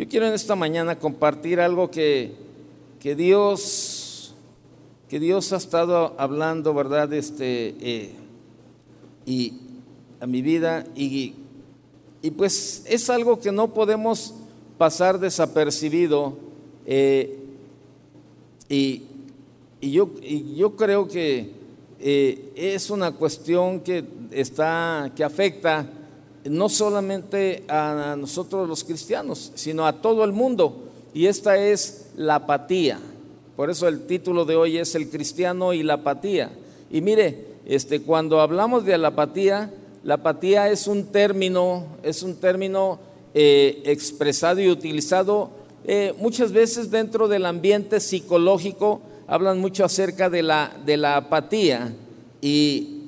Yo 0.00 0.08
quiero 0.08 0.26
en 0.26 0.32
esta 0.32 0.56
mañana 0.56 0.98
compartir 0.98 1.60
algo 1.60 1.90
que, 1.90 2.32
que 3.00 3.14
Dios, 3.14 4.34
que 5.10 5.20
Dios 5.20 5.52
ha 5.52 5.58
estado 5.58 6.14
hablando, 6.16 6.72
¿verdad? 6.72 7.12
Este, 7.12 7.74
eh, 7.78 8.14
y 9.26 9.52
a 10.18 10.26
mi 10.26 10.40
vida 10.40 10.86
y, 10.96 11.34
y, 12.22 12.30
pues 12.30 12.82
es 12.86 13.10
algo 13.10 13.40
que 13.40 13.52
no 13.52 13.74
podemos 13.74 14.32
pasar 14.78 15.20
desapercibido 15.20 16.34
eh, 16.86 17.38
y, 18.70 19.02
y, 19.82 19.90
yo, 19.90 20.12
y 20.22 20.54
yo 20.54 20.76
creo 20.76 21.08
que 21.08 21.50
eh, 22.00 22.52
es 22.56 22.88
una 22.88 23.12
cuestión 23.12 23.80
que 23.80 24.02
está, 24.30 25.12
que 25.14 25.22
afecta 25.22 25.86
no 26.44 26.68
solamente 26.68 27.64
a 27.68 28.16
nosotros 28.18 28.68
los 28.68 28.84
cristianos, 28.84 29.52
sino 29.54 29.86
a 29.86 30.00
todo 30.00 30.24
el 30.24 30.32
mundo. 30.32 30.84
Y 31.12 31.26
esta 31.26 31.58
es 31.58 32.06
la 32.16 32.36
apatía. 32.36 32.98
Por 33.56 33.68
eso 33.70 33.88
el 33.88 34.06
título 34.06 34.44
de 34.44 34.56
hoy 34.56 34.78
es 34.78 34.94
El 34.94 35.10
cristiano 35.10 35.72
y 35.72 35.82
la 35.82 35.94
apatía. 35.94 36.50
Y 36.90 37.00
mire, 37.00 37.46
este, 37.66 38.02
cuando 38.02 38.40
hablamos 38.40 38.84
de 38.84 38.96
la 38.96 39.08
apatía, 39.08 39.70
la 40.02 40.14
apatía 40.14 40.70
es 40.70 40.86
un 40.86 41.06
término, 41.06 41.84
es 42.02 42.22
un 42.22 42.36
término 42.36 42.98
eh, 43.34 43.82
expresado 43.84 44.60
y 44.60 44.70
utilizado 44.70 45.50
eh, 45.84 46.14
muchas 46.18 46.52
veces 46.52 46.90
dentro 46.90 47.28
del 47.28 47.44
ambiente 47.44 48.00
psicológico. 48.00 49.02
Hablan 49.26 49.60
mucho 49.60 49.84
acerca 49.84 50.30
de 50.30 50.42
la, 50.42 50.72
de 50.86 50.96
la 50.96 51.16
apatía. 51.16 51.92
Y 52.40 52.99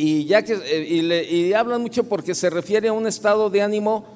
y, 0.00 0.26
ya 0.26 0.44
que, 0.44 0.54
eh, 0.54 1.28
y, 1.28 1.52
hablan 1.54 1.82
mucho 1.82 2.04
porque 2.04 2.32
se 2.32 2.50
refiere 2.50 2.86
a 2.86 2.92
un 2.92 3.08
estado 3.08 3.50
de 3.50 3.62
ánimo 3.62 4.06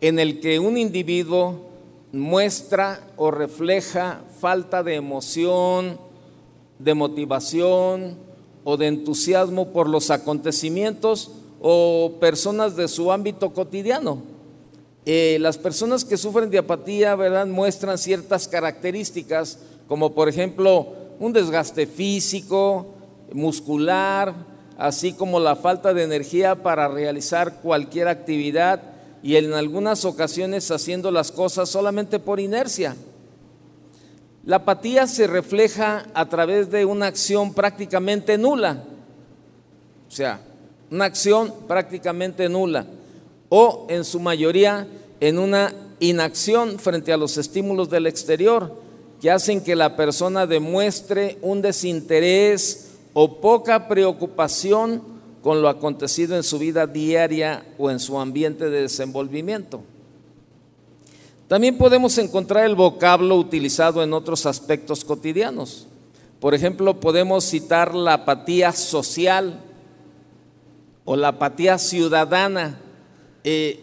en 0.00 0.20
el 0.20 0.38
que 0.38 0.60
un 0.60 0.78
individuo 0.78 1.66
muestra 2.12 3.00
o 3.16 3.32
refleja 3.32 4.22
falta 4.40 4.84
de 4.84 4.94
emoción, 4.94 5.98
de 6.78 6.94
motivación 6.94 8.16
o 8.62 8.76
de 8.76 8.86
entusiasmo 8.86 9.72
por 9.72 9.88
los 9.88 10.12
acontecimientos 10.12 11.32
o 11.60 12.18
personas 12.20 12.76
de 12.76 12.86
su 12.86 13.10
ámbito 13.10 13.52
cotidiano. 13.52 14.22
Eh, 15.04 15.38
las 15.40 15.58
personas 15.58 16.04
que 16.04 16.16
sufren 16.16 16.50
de 16.50 16.58
apatía, 16.58 17.16
¿verdad?, 17.16 17.48
muestran 17.48 17.98
ciertas 17.98 18.46
características, 18.46 19.58
como 19.88 20.14
por 20.14 20.28
ejemplo 20.28 20.86
un 21.18 21.32
desgaste 21.32 21.88
físico, 21.88 22.86
muscular, 23.32 24.51
así 24.82 25.12
como 25.12 25.38
la 25.38 25.54
falta 25.54 25.94
de 25.94 26.02
energía 26.02 26.56
para 26.56 26.88
realizar 26.88 27.60
cualquier 27.62 28.08
actividad 28.08 28.82
y 29.22 29.36
en 29.36 29.52
algunas 29.52 30.04
ocasiones 30.04 30.72
haciendo 30.72 31.12
las 31.12 31.30
cosas 31.30 31.68
solamente 31.68 32.18
por 32.18 32.40
inercia. 32.40 32.96
La 34.44 34.56
apatía 34.56 35.06
se 35.06 35.28
refleja 35.28 36.06
a 36.14 36.28
través 36.28 36.68
de 36.72 36.84
una 36.84 37.06
acción 37.06 37.54
prácticamente 37.54 38.36
nula, 38.36 38.82
o 40.08 40.10
sea, 40.10 40.40
una 40.90 41.04
acción 41.04 41.54
prácticamente 41.68 42.48
nula, 42.48 42.84
o 43.50 43.86
en 43.88 44.04
su 44.04 44.18
mayoría 44.18 44.88
en 45.20 45.38
una 45.38 45.72
inacción 46.00 46.80
frente 46.80 47.12
a 47.12 47.16
los 47.16 47.38
estímulos 47.38 47.88
del 47.88 48.08
exterior 48.08 48.82
que 49.20 49.30
hacen 49.30 49.60
que 49.60 49.76
la 49.76 49.94
persona 49.94 50.44
demuestre 50.44 51.38
un 51.40 51.62
desinterés 51.62 52.88
o 53.14 53.40
poca 53.40 53.88
preocupación 53.88 55.02
con 55.42 55.60
lo 55.60 55.68
acontecido 55.68 56.36
en 56.36 56.42
su 56.42 56.58
vida 56.58 56.86
diaria 56.86 57.64
o 57.78 57.90
en 57.90 57.98
su 57.98 58.18
ambiente 58.18 58.70
de 58.70 58.82
desenvolvimiento. 58.82 59.82
También 61.48 61.76
podemos 61.76 62.16
encontrar 62.16 62.64
el 62.64 62.74
vocablo 62.74 63.36
utilizado 63.36 64.02
en 64.02 64.14
otros 64.14 64.46
aspectos 64.46 65.04
cotidianos. 65.04 65.86
Por 66.40 66.54
ejemplo, 66.54 66.98
podemos 66.98 67.44
citar 67.44 67.94
la 67.94 68.14
apatía 68.14 68.72
social 68.72 69.60
o 71.04 71.14
la 71.16 71.28
apatía 71.28 71.76
ciudadana. 71.76 72.80
Eh, 73.44 73.80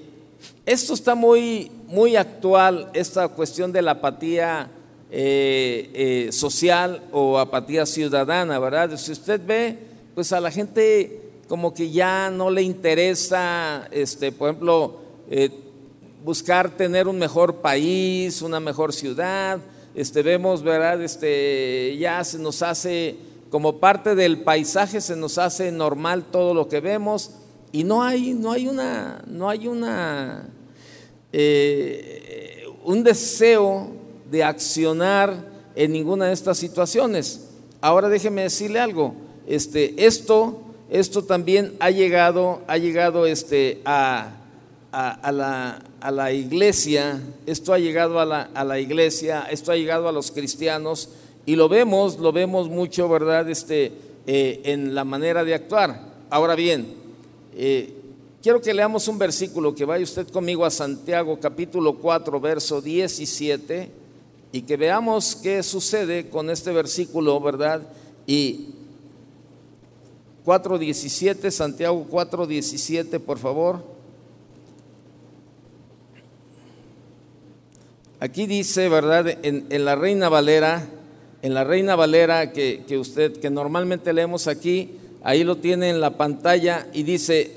esto 0.65 0.93
está 0.93 1.13
muy, 1.13 1.71
muy 1.87 2.15
actual, 2.15 2.89
esta 2.93 3.27
cuestión 3.27 3.71
de 3.71 3.81
la 3.81 3.91
apatía 3.91 4.71
eh, 5.11 5.89
eh, 6.27 6.31
social 6.31 7.01
o 7.11 7.39
apatía 7.39 7.87
ciudadana, 7.87 8.59
¿verdad? 8.59 8.95
Si 8.95 9.11
usted 9.11 9.41
ve, 9.43 9.75
pues 10.13 10.31
a 10.31 10.39
la 10.39 10.51
gente 10.51 11.31
como 11.47 11.73
que 11.73 11.89
ya 11.89 12.29
no 12.29 12.51
le 12.51 12.61
interesa, 12.61 13.87
este, 13.89 14.31
por 14.31 14.49
ejemplo, 14.49 14.99
eh, 15.31 15.49
buscar 16.23 16.77
tener 16.77 17.07
un 17.07 17.17
mejor 17.17 17.55
país, 17.55 18.43
una 18.43 18.59
mejor 18.59 18.93
ciudad. 18.93 19.59
Este, 19.95 20.21
vemos, 20.21 20.61
¿verdad? 20.61 21.01
Este, 21.01 21.97
ya 21.97 22.23
se 22.23 22.37
nos 22.37 22.61
hace, 22.61 23.15
como 23.49 23.79
parte 23.79 24.13
del 24.13 24.41
paisaje, 24.41 25.01
se 25.01 25.15
nos 25.15 25.39
hace 25.39 25.71
normal 25.71 26.25
todo 26.31 26.53
lo 26.53 26.67
que 26.67 26.81
vemos 26.81 27.31
y 27.71 27.83
no 27.83 28.03
hay, 28.03 28.35
no 28.35 28.51
hay 28.51 28.67
una, 28.67 29.23
no 29.25 29.49
hay 29.49 29.67
una, 29.67 30.47
un 32.83 33.03
deseo 33.03 33.98
de 34.29 34.43
accionar 34.43 35.59
en 35.75 35.91
ninguna 35.91 36.27
de 36.27 36.33
estas 36.33 36.57
situaciones. 36.57 37.47
Ahora 37.81 38.09
déjeme 38.09 38.43
decirle 38.43 38.79
algo, 38.79 39.15
este, 39.47 40.05
esto, 40.05 40.61
esto 40.89 41.23
también 41.23 41.75
ha 41.79 41.89
llegado, 41.89 42.61
ha 42.67 42.77
llegado 42.77 43.25
este, 43.25 43.81
a, 43.85 44.31
a, 44.91 45.31
la, 45.31 45.81
a, 46.01 46.11
la, 46.11 46.33
iglesia, 46.33 47.21
esto 47.45 47.73
ha 47.73 47.79
llegado 47.79 48.19
a 48.19 48.25
la, 48.25 48.49
a 48.53 48.63
la, 48.63 48.79
iglesia, 48.79 49.47
esto 49.49 49.71
ha 49.71 49.75
llegado 49.75 50.09
a 50.09 50.11
los 50.11 50.31
cristianos 50.31 51.09
y 51.45 51.55
lo 51.55 51.69
vemos, 51.69 52.19
lo 52.19 52.31
vemos 52.31 52.69
mucho, 52.69 53.07
¿verdad? 53.07 53.49
Este, 53.49 53.93
eh, 54.27 54.61
en 54.65 54.93
la 54.93 55.03
manera 55.05 55.43
de 55.43 55.53
actuar. 55.53 55.99
Ahora 56.29 56.55
bien, 56.55 56.93
eh, 57.55 57.93
quiero 58.43 58.61
que 58.61 58.73
leamos 58.73 59.07
un 59.07 59.17
versículo, 59.17 59.73
que 59.73 59.85
vaya 59.85 60.03
usted 60.03 60.27
conmigo 60.27 60.65
a 60.65 60.69
Santiago 60.69 61.39
capítulo 61.39 61.95
4, 61.95 62.39
verso 62.41 62.81
17 62.81 63.98
y 64.51 64.63
que 64.63 64.77
veamos 64.77 65.35
qué 65.35 65.61
sucede 65.63 66.29
con 66.29 66.49
este 66.49 66.71
versículo, 66.71 67.39
¿verdad? 67.39 67.81
Y 68.25 68.69
4.17, 70.45 71.51
Santiago 71.51 72.07
4.17, 72.09 73.19
por 73.19 73.37
favor. 73.37 73.83
Aquí 78.19 78.47
dice, 78.47 78.89
¿verdad? 78.89 79.37
En, 79.43 79.85
la 79.85 79.95
Reina 79.95 80.27
Valera, 80.27 80.85
en 81.41 81.53
la 81.53 81.63
Reina 81.63 81.95
Valera 81.95 82.51
que, 82.51 82.83
que 82.87 82.97
usted, 82.97 83.37
que 83.37 83.49
normalmente 83.49 84.11
leemos 84.11 84.47
aquí, 84.47 84.95
ahí 85.23 85.43
lo 85.43 85.57
tiene 85.57 85.89
en 85.89 86.01
la 86.01 86.17
pantalla 86.17 86.87
y 86.91 87.03
dice, 87.03 87.51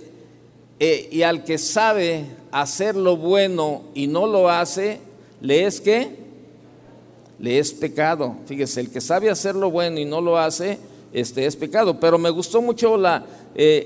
eh, 0.79 1.09
y 1.11 1.23
al 1.23 1.45
que 1.45 1.59
sabe 1.59 2.27
hacer 2.51 2.97
lo 2.97 3.17
bueno 3.17 3.83
y 3.95 4.07
no 4.07 4.27
lo 4.27 4.51
hace, 4.51 5.01
le 5.41 5.65
es 5.65 5.81
que 5.81 6.22
le 7.43 7.59
es 7.59 7.73
pecado. 7.73 8.37
Fíjese, 8.47 8.81
el 8.81 8.91
que 8.91 9.01
sabe 9.01 9.29
hacer 9.29 9.57
lo 9.57 9.71
bueno 9.71 9.99
y 9.99 10.05
no 10.05 10.21
lo 10.21 10.39
hace, 10.39 10.79
este 11.13 11.45
es 11.45 11.57
pecado. 11.57 11.99
Pero 11.99 12.17
me 12.17 12.31
gustó 12.31 12.63
mucho 12.63 12.97
la, 12.97 13.27
eh, 13.57 13.85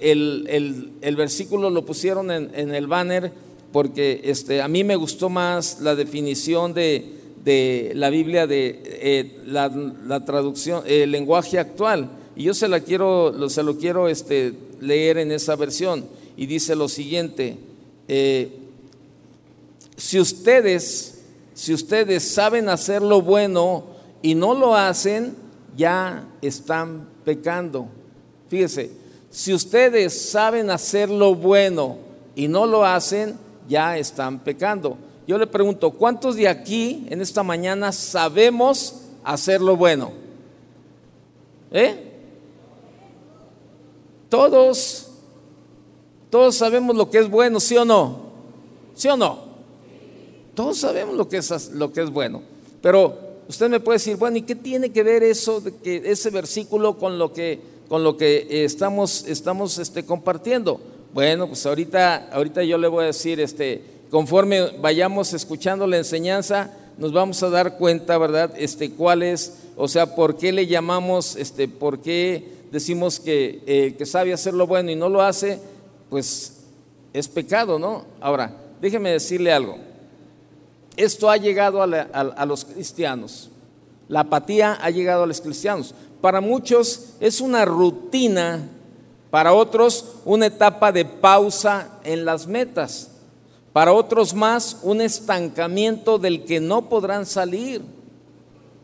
el, 1.01 1.17
versículo, 1.17 1.71
lo 1.71 1.85
pusieron 1.85 2.31
en, 2.31 2.75
el 2.75 2.87
banner, 2.87 3.33
porque 3.73 4.21
este, 4.25 4.61
a 4.61 4.69
mí 4.69 4.85
me 4.85 4.95
gustó 4.95 5.31
más 5.31 5.81
la 5.81 5.95
definición 5.95 6.75
de, 6.75 7.93
la 7.95 8.11
Biblia, 8.11 8.47
de 8.47 8.79
eh, 8.85 9.39
la, 9.47 10.25
traducción, 10.27 10.83
el 10.87 11.11
lenguaje 11.11 11.59
actual. 11.59 12.11
Y 12.37 12.45
yo 12.45 12.55
se 12.55 12.69
la 12.69 12.81
quiero, 12.81 13.49
se 13.49 13.63
lo 13.63 13.79
quiero 13.79 14.09
este, 14.09 14.53
leer 14.83 15.17
en 15.17 15.33
esa 15.33 15.57
versión. 15.57 16.05
Y 16.37 16.45
dice 16.45 16.77
lo 16.77 16.91
siguiente, 16.91 17.57
eh, 18.07 18.51
si 19.97 20.21
ustedes 20.21 21.16
si 21.57 21.73
ustedes 21.73 22.23
saben 22.23 22.69
hacer 22.69 23.01
lo 23.01 23.23
bueno 23.23 23.85
y 24.21 24.35
no 24.35 24.53
lo 24.53 24.77
hacen, 24.77 25.35
ya 25.75 26.29
están 26.43 27.09
pecando. 27.25 27.89
Fíjese, 28.51 28.91
si 29.31 29.55
ustedes 29.55 30.31
saben 30.31 30.69
hacer 30.69 31.09
lo 31.09 31.35
bueno 31.35 31.97
y 32.35 32.47
no 32.47 32.67
lo 32.67 32.85
hacen, 32.85 33.39
ya 33.67 33.97
están 33.97 34.39
pecando. 34.41 34.99
Yo 35.27 35.39
le 35.39 35.47
pregunto, 35.47 35.93
¿cuántos 35.93 36.37
de 36.37 36.47
aquí 36.47 37.07
en 37.09 37.23
esta 37.23 37.43
mañana 37.43 37.91
sabemos 37.91 38.97
hacer 39.25 39.63
lo 39.63 39.79
bueno? 39.79 40.13
¿Eh? 41.71 42.19
Todos, 44.29 45.09
todos 46.29 46.55
sabemos 46.55 46.95
lo 46.95 47.09
que 47.09 47.17
es 47.17 47.31
bueno, 47.31 47.61
¿sí 47.61 47.79
o 47.79 47.85
no? 47.87 48.27
¿Sí 48.95 49.09
o 49.09 49.17
no? 49.17 49.46
Todos 50.57 50.79
sabemos 50.79 51.15
lo 51.15 51.29
que 51.29 51.37
es, 51.37 51.71
lo 51.73 51.93
que 51.93 52.01
es 52.01 52.11
bueno. 52.11 52.41
Pero 52.81 53.15
usted 53.47 53.69
me 53.69 53.79
puede 53.79 53.97
decir, 53.97 54.17
bueno, 54.17 54.39
¿y 54.39 54.43
qué 54.43 54.55
tiene 54.55 54.91
que 54.91 55.03
ver 55.03 55.23
eso, 55.23 55.61
de 55.61 55.75
que 55.77 56.01
ese 56.07 56.31
versículo 56.31 56.97
con 56.97 57.19
lo 57.19 57.35
que, 57.35 57.61
con 57.91 58.03
lo 58.03 58.17
que 58.17 58.65
estamos, 58.65 59.27
estamos 59.29 59.77
este, 59.77 60.07
compartiendo? 60.07 60.81
Bueno, 61.13 61.47
pues 61.47 61.67
ahorita, 61.67 62.31
ahorita 62.33 62.65
yo 62.65 62.79
le 62.79 62.89
voy 62.89 63.05
a 63.05 63.09
decir, 63.09 63.39
este, 63.39 63.83
conforme 64.11 64.71
vayamos 64.81 65.35
escuchando 65.35 65.87
la 65.87 65.99
enseñanza, 65.99 66.71
nos 66.97 67.13
vamos 67.13 67.43
a 67.43 67.51
dar 67.51 67.77
cuenta, 67.77 68.17
¿verdad? 68.17 68.55
Este, 68.57 68.93
cuál 68.93 69.23
es, 69.23 69.59
o 69.77 69.89
sea, 69.89 70.15
por 70.15 70.39
qué 70.39 70.53
le 70.53 70.67
llamamos, 70.67 71.37
este, 71.37 71.69
por 71.69 72.01
qué 72.01 72.57
decimos 72.73 73.21
que 73.21 73.95
que 73.97 74.07
sabe 74.07 74.33
hacer 74.33 74.55
lo 74.55 74.67
bueno 74.67 74.91
y 74.91 74.97
no 74.97 75.11
lo 75.11 75.21
hace, 75.21 75.61
pues 76.09 76.55
es 77.13 77.29
pecado, 77.29 77.79
¿no? 77.79 78.07
Ahora, 78.23 78.57
déjeme 78.81 79.11
decirle 79.11 79.53
algo. 79.53 79.77
Esto 80.97 81.31
ha 81.31 81.37
llegado 81.37 81.83
a, 81.83 82.47
los 82.47 82.65
cristianos. 82.65 83.51
La 84.09 84.21
apatía 84.21 84.79
ha 84.81 84.91
llegado 84.91 85.25
a 85.25 85.27
los 85.27 85.41
cristianos. 85.41 85.95
Para 86.21 86.41
muchos 86.41 87.11
es 87.21 87.41
una 87.41 87.65
rutina, 87.65 88.69
para 89.31 89.53
otros 89.53 90.17
una 90.25 90.47
etapa 90.47 90.93
de 90.93 91.05
pausa 91.05 91.99
en 92.05 92.25
las 92.25 92.47
metas, 92.47 93.11
para 93.73 93.93
otros 93.93 94.33
más 94.33 94.79
un 94.83 95.03
estancamiento 95.03 96.19
del 96.19 96.45
que 96.45 96.61
no 96.61 96.89
podrán 96.89 97.27
salir. 97.27 97.83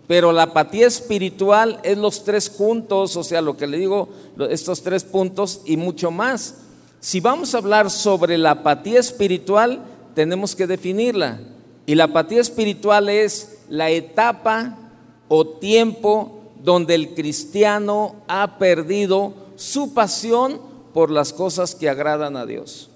Pero 0.06 0.32
la 0.32 0.42
apatía 0.42 0.86
espiritual 0.86 1.80
es 1.82 1.96
los 1.96 2.24
tres 2.24 2.50
puntos, 2.50 3.16
o 3.16 3.24
sea, 3.24 3.40
lo 3.40 3.56
que 3.56 3.66
le 3.66 3.78
digo, 3.78 4.10
estos 4.50 4.82
tres 4.82 5.04
puntos 5.04 5.62
y 5.64 5.78
mucho 5.78 6.10
más. 6.10 6.56
Si 7.00 7.20
vamos 7.20 7.54
a 7.54 7.58
hablar 7.58 7.90
sobre 7.90 8.36
la 8.36 8.50
apatía 8.50 9.00
espiritual, 9.00 9.80
tenemos 10.14 10.54
que 10.54 10.66
definirla. 10.66 11.40
Y 11.86 11.94
la 11.94 12.04
apatía 12.04 12.40
espiritual 12.40 13.08
es 13.08 13.58
la 13.68 13.90
etapa 13.90 14.78
o 15.28 15.46
tiempo 15.46 16.42
donde 16.62 16.94
el 16.94 17.14
cristiano 17.14 18.16
ha 18.28 18.58
perdido 18.58 19.34
su 19.56 19.94
pasión 19.94 20.60
por 20.94 21.10
las 21.10 21.32
cosas 21.32 21.74
que 21.74 21.88
agradan 21.88 22.36
a 22.36 22.46
Dios, 22.46 22.90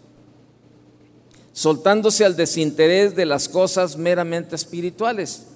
soltándose 1.53 2.25
al 2.25 2.37
desinterés 2.37 3.17
de 3.17 3.27
las 3.27 3.49
cosas 3.49 3.97
meramente 3.97 4.55
espirituales. 4.55 5.47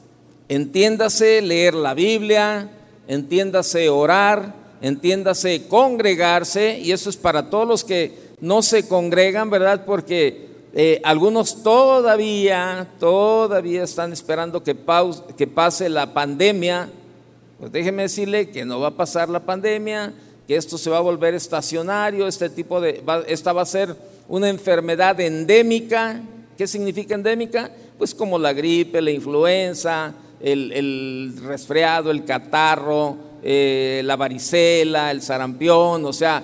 Entiéndase 0.49 1.43
leer 1.43 1.75
la 1.75 1.94
Biblia, 1.94 2.71
entiéndase 3.06 3.88
orar, 3.88 4.55
entiéndase 4.81 5.67
congregarse, 5.69 6.81
y 6.81 6.93
eso 6.93 7.11
es 7.11 7.17
para 7.17 7.50
todos 7.50 7.69
los 7.69 7.85
que 7.85 8.31
no 8.41 8.62
se 8.62 8.88
congregan, 8.88 9.50
¿verdad? 9.50 9.85
Porque 9.85 10.50
eh, 10.72 11.00
algunos 11.02 11.62
todavía, 11.62 12.87
todavía 13.00 13.82
están 13.82 14.12
esperando 14.12 14.62
que, 14.62 14.76
que 15.37 15.46
pase 15.46 15.88
la 15.88 16.12
pandemia. 16.12 16.88
Pues 17.58 17.72
déjeme 17.72 18.02
decirle 18.02 18.50
que 18.50 18.64
no 18.64 18.81
va 18.81 18.88
a 18.88 18.96
pasar 18.96 19.28
la 19.28 19.40
pandemia, 19.40 20.12
que 20.46 20.56
esto 20.56 20.78
se 20.78 20.88
va 20.88 20.99
a 20.99 21.02
volver 21.02 21.34
estacionario, 21.34 22.26
este 22.26 22.49
tipo 22.49 22.81
de, 22.81 23.02
esta 23.26 23.52
va 23.52 23.62
a 23.62 23.67
ser 23.67 23.96
una 24.28 24.49
enfermedad 24.49 25.19
endémica. 25.20 26.20
¿Qué 26.56 26.67
significa 26.67 27.14
endémica? 27.14 27.70
Pues 27.99 28.14
como 28.14 28.38
la 28.38 28.52
gripe, 28.52 29.02
la 29.02 29.11
influenza, 29.11 30.14
el, 30.40 31.37
resfriado, 31.44 32.11
el 32.11 32.25
catarro, 32.25 33.16
eh, 33.43 34.02
la 34.05 34.16
varicela, 34.16 35.11
el 35.11 35.20
sarampión, 35.20 36.05
o 36.05 36.12
sea, 36.12 36.43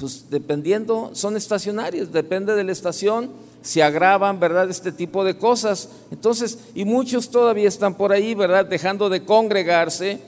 pues 0.00 0.30
dependiendo, 0.30 1.10
son 1.12 1.36
estacionarios, 1.36 2.10
depende 2.10 2.54
de 2.54 2.64
la 2.64 2.72
estación, 2.72 3.30
se 3.60 3.82
agravan, 3.82 4.40
¿verdad? 4.40 4.70
Este 4.70 4.92
tipo 4.92 5.22
de 5.24 5.36
cosas. 5.36 5.90
Entonces, 6.10 6.58
y 6.74 6.86
muchos 6.86 7.30
todavía 7.30 7.68
están 7.68 7.94
por 7.94 8.10
ahí, 8.10 8.34
¿verdad? 8.34 8.64
Dejando 8.64 9.10
de 9.10 9.24
congregarse, 9.26 10.18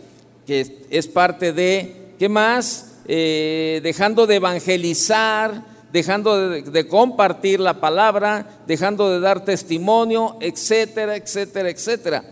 que 0.47 0.85
es 0.91 1.07
parte 1.07 1.55
de, 1.55 2.13
¿qué 2.19 2.29
más? 2.29 2.97
Eh, 3.09 3.81
dejando 3.83 4.27
de 4.27 4.37
evangelizar, 4.37 5.65
dejando 5.91 6.51
de, 6.51 6.63
de, 6.63 6.87
compartir 6.87 7.59
la 7.59 7.81
palabra, 7.81 8.61
dejando 8.67 9.11
de 9.11 9.21
dar 9.21 9.45
testimonio, 9.45 10.37
etcétera, 10.41 11.17
etcétera, 11.17 11.71
etcétera. 11.71 12.25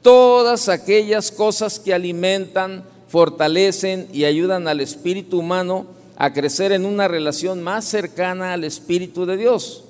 Todas 0.00 0.68
aquellas 0.68 1.32
cosas 1.32 1.80
que 1.80 1.92
alimentan, 1.92 2.84
fortalecen 3.08 4.08
y 4.12 4.24
ayudan 4.24 4.68
al 4.68 4.80
espíritu 4.80 5.40
humano 5.40 5.86
a 6.16 6.32
crecer 6.32 6.72
en 6.72 6.84
una 6.84 7.08
relación 7.08 7.62
más 7.62 7.84
cercana 7.84 8.52
al 8.52 8.64
Espíritu 8.64 9.26
de 9.26 9.36
Dios. 9.36 9.84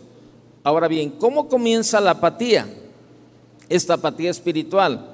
Ahora 0.63 0.89
bien, 0.89 1.11
¿cómo 1.11 1.49
comienza 1.49 2.01
la 2.01 2.13
apatía? 2.13 2.67
Esta 3.69 3.95
apatía 3.95 4.31
espiritual. 4.31 5.11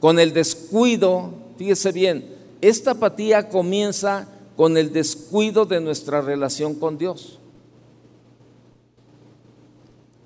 Con 0.00 0.18
el 0.18 0.32
descuido, 0.32 1.30
fíjese 1.58 1.92
bien, 1.92 2.36
esta 2.60 2.92
apatía 2.92 3.48
comienza 3.48 4.28
con 4.56 4.76
el 4.76 4.92
descuido 4.92 5.66
de 5.66 5.80
nuestra 5.80 6.20
relación 6.20 6.74
con 6.74 6.98
Dios. 6.98 7.38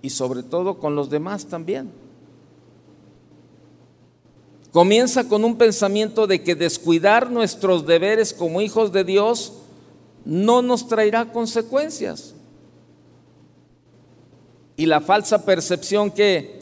Y 0.03 0.11
sobre 0.11 0.43
todo 0.43 0.79
con 0.79 0.95
los 0.95 1.09
demás 1.09 1.47
también. 1.47 1.91
Comienza 4.73 5.27
con 5.27 5.43
un 5.43 5.57
pensamiento 5.57 6.27
de 6.27 6.43
que 6.43 6.55
descuidar 6.55 7.31
nuestros 7.31 7.87
deberes 7.87 8.35
como 8.35 8.61
hijos 8.61 8.93
de 8.93 9.05
Dios 9.05 9.55
no 10.27 10.61
nos 10.61 10.89
traerá 10.89 11.33
consecuencias. 11.33 12.35
Y 14.77 14.85
la 14.85 15.01
falsa 15.01 15.47
percepción 15.47 16.11
que 16.11 16.59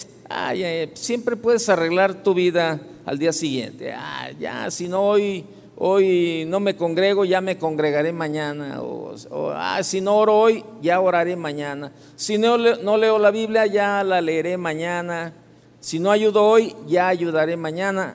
siempre 0.93 1.35
puedes 1.35 1.69
arreglar 1.69 2.23
tu 2.23 2.35
vida 2.35 2.81
al 3.07 3.19
día 3.19 3.33
siguiente. 3.33 3.93
Ah, 3.93 4.31
ya, 4.39 4.71
si 4.71 4.87
no 4.87 5.03
hoy, 5.03 5.45
hoy 5.77 6.45
no 6.47 6.61
me 6.61 6.77
congrego, 6.77 7.25
ya 7.25 7.41
me 7.41 7.59
congregaré 7.59 8.13
mañana. 8.13 8.83
O, 8.83 9.15
ah, 9.55 9.83
si 9.83 10.01
no 10.01 10.19
oro 10.19 10.39
hoy, 10.39 10.63
ya 10.83 11.01
oraré 11.01 11.35
mañana. 11.35 11.91
Si 12.17 12.39
no, 12.39 12.59
no 12.59 12.97
leo 12.97 13.19
la 13.19 13.31
Biblia, 13.31 13.67
ya 13.67 14.05
la 14.05 14.21
leeré 14.21 14.57
mañana. 14.57 15.33
Si 15.81 15.99
no 15.99 16.11
ayudo 16.11 16.45
hoy, 16.45 16.77
ya 16.87 17.09
ayudaré 17.09 17.57
mañana. 17.57 18.15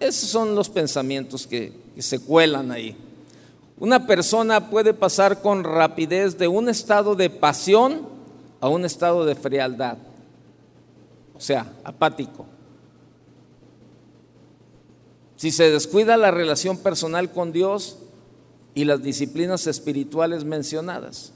Esos 0.00 0.28
son 0.28 0.54
los 0.54 0.68
pensamientos 0.68 1.46
que 1.46 1.72
se 1.98 2.18
cuelan 2.18 2.72
ahí. 2.72 2.96
Una 3.78 4.06
persona 4.06 4.70
puede 4.70 4.94
pasar 4.94 5.42
con 5.42 5.62
rapidez 5.62 6.38
de 6.38 6.48
un 6.48 6.68
estado 6.68 7.14
de 7.14 7.28
pasión 7.28 8.08
a 8.60 8.68
un 8.68 8.84
estado 8.84 9.26
de 9.26 9.34
frialdad, 9.34 9.98
o 11.34 11.40
sea, 11.40 11.70
apático. 11.84 12.46
Si 15.36 15.50
se 15.50 15.70
descuida 15.70 16.16
la 16.16 16.30
relación 16.30 16.78
personal 16.78 17.30
con 17.30 17.52
Dios 17.52 17.98
y 18.74 18.84
las 18.84 19.02
disciplinas 19.02 19.66
espirituales 19.66 20.44
mencionadas. 20.44 21.32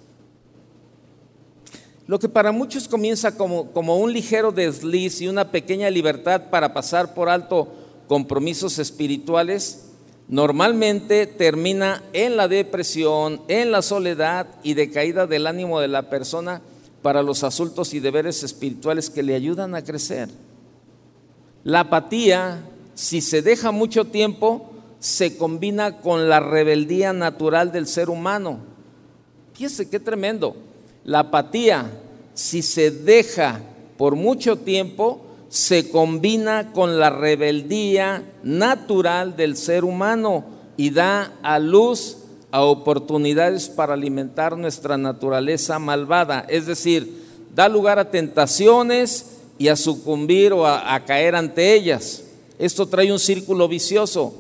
Lo 2.07 2.19
que 2.19 2.29
para 2.29 2.53
muchos 2.53 2.89
comienza 2.89 3.37
como, 3.37 3.71
como 3.73 3.99
un 3.99 4.13
ligero 4.13 4.51
desliz 4.51 5.21
y 5.21 5.29
una 5.29 5.51
pequeña 5.51 5.91
libertad 5.91 6.49
para 6.51 6.73
pasar 6.73 7.15
por 7.15 7.29
alto 7.29 7.69
compromisos 8.09 8.79
espirituales, 8.79 9.90
normalmente 10.31 11.27
termina 11.27 12.05
en 12.13 12.37
la 12.37 12.47
depresión, 12.47 13.43
en 13.49 13.73
la 13.73 13.83
soledad 13.83 14.47
y 14.63 14.75
decaída 14.75 15.27
del 15.27 15.49
ánimo 15.49 15.81
de 15.81 15.89
la 15.89 16.09
persona 16.09 16.63
para 17.03 17.25
los 17.25 17.43
asuntos 17.43 17.93
y 17.95 18.01
deberes 18.01 18.45
espirituales 18.45 19.11
que 19.11 19.25
le 19.25 19.35
ayudan 19.35 19.75
a 19.75 19.83
crecer. 19.83 20.29
La 21.65 21.81
apatía, 21.81 22.63
si 22.95 23.21
se 23.21 23.43
deja 23.43 23.73
mucho 23.73 24.05
tiempo, 24.05 24.71
se 25.01 25.37
combina 25.37 26.01
con 26.01 26.29
la 26.29 26.39
rebeldía 26.39 27.13
natural 27.13 27.73
del 27.73 27.89
ser 27.89 28.09
humano. 28.09 28.61
Fíjese 29.55 29.91
qué 29.91 29.99
tremendo. 29.99 30.55
La 31.05 31.21
apatía, 31.21 31.91
si 32.35 32.63
se 32.63 32.93
deja 32.93 33.61
por 33.97 34.15
mucho 34.15 34.57
tiempo, 34.57 35.23
se 35.51 35.91
combina 35.91 36.73
con 36.73 37.01
la 37.01 37.11
rebeldía 37.11 38.23
natural 38.45 39.37
del 39.37 39.57
ser 39.57 39.85
humano 39.85 40.45
y 40.77 40.91
da 40.91 41.33
a 41.43 41.59
luz 41.59 42.19
a 42.53 42.63
oportunidades 42.63 43.69
para 43.69 43.95
alimentar 43.95 44.57
nuestra 44.57 44.97
naturaleza 44.97 45.81
malvada. 45.81 46.47
Es 46.49 46.67
decir, 46.67 47.27
da 47.53 47.69
lugar 47.69 47.99
a 47.99 48.11
tentaciones 48.11 49.39
y 49.59 49.69
a 49.69 49.77
sucumbir 49.77 50.53
o 50.53 50.67
a, 50.67 51.05
caer 51.05 51.35
ante 51.35 51.75
ellas. 51.75 52.23
Esto 52.59 52.87
trae 52.87 53.13
un 53.13 53.19
círculo 53.19 53.67
vicioso. 53.67 54.35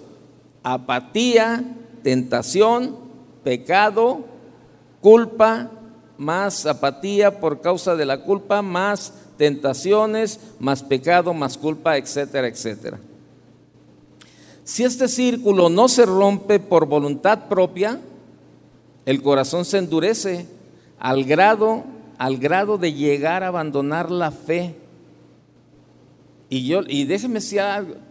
Apatía, 0.62 1.64
tentación, 2.04 2.96
pecado, 3.42 4.24
culpa, 5.00 5.70
más 6.18 6.66
apatía 6.66 7.40
por 7.40 7.60
causa 7.60 7.96
de 7.96 8.04
la 8.04 8.22
culpa, 8.22 8.62
más 8.62 9.14
tentaciones, 9.40 10.38
más 10.58 10.82
pecado, 10.82 11.32
más 11.32 11.56
culpa, 11.56 11.96
etcétera, 11.96 12.46
etcétera. 12.46 13.00
Si 14.64 14.84
este 14.84 15.08
círculo 15.08 15.70
no 15.70 15.88
se 15.88 16.04
rompe 16.04 16.60
por 16.60 16.84
voluntad 16.84 17.48
propia, 17.48 17.98
el 19.06 19.22
corazón 19.22 19.64
se 19.64 19.78
endurece 19.78 20.44
al 20.98 21.24
grado, 21.24 21.84
al 22.18 22.36
grado 22.36 22.76
de 22.76 22.92
llegar 22.92 23.42
a 23.42 23.46
abandonar 23.46 24.10
la 24.10 24.30
fe. 24.30 24.74
Y 26.50 26.66
yo, 26.66 26.82
y 26.86 27.04
déjeme 27.04 27.40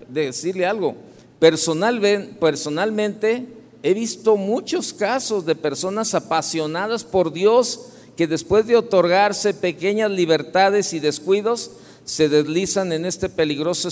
decirle 0.08 0.66
algo, 0.66 0.96
personalmente 1.38 3.46
he 3.84 3.94
visto 3.94 4.36
muchos 4.36 4.94
casos 4.94 5.46
de 5.46 5.54
personas 5.54 6.16
apasionadas 6.16 7.04
por 7.04 7.32
Dios 7.32 7.89
que 8.20 8.28
después 8.28 8.68
de 8.68 8.76
otorgarse 8.76 9.54
pequeñas 9.54 10.12
libertades 10.12 10.92
y 10.92 11.00
descuidos, 11.00 11.72
se 12.04 12.28
deslizan 12.28 12.92
en 12.92 13.06
este 13.06 13.30
peligroso 13.30 13.88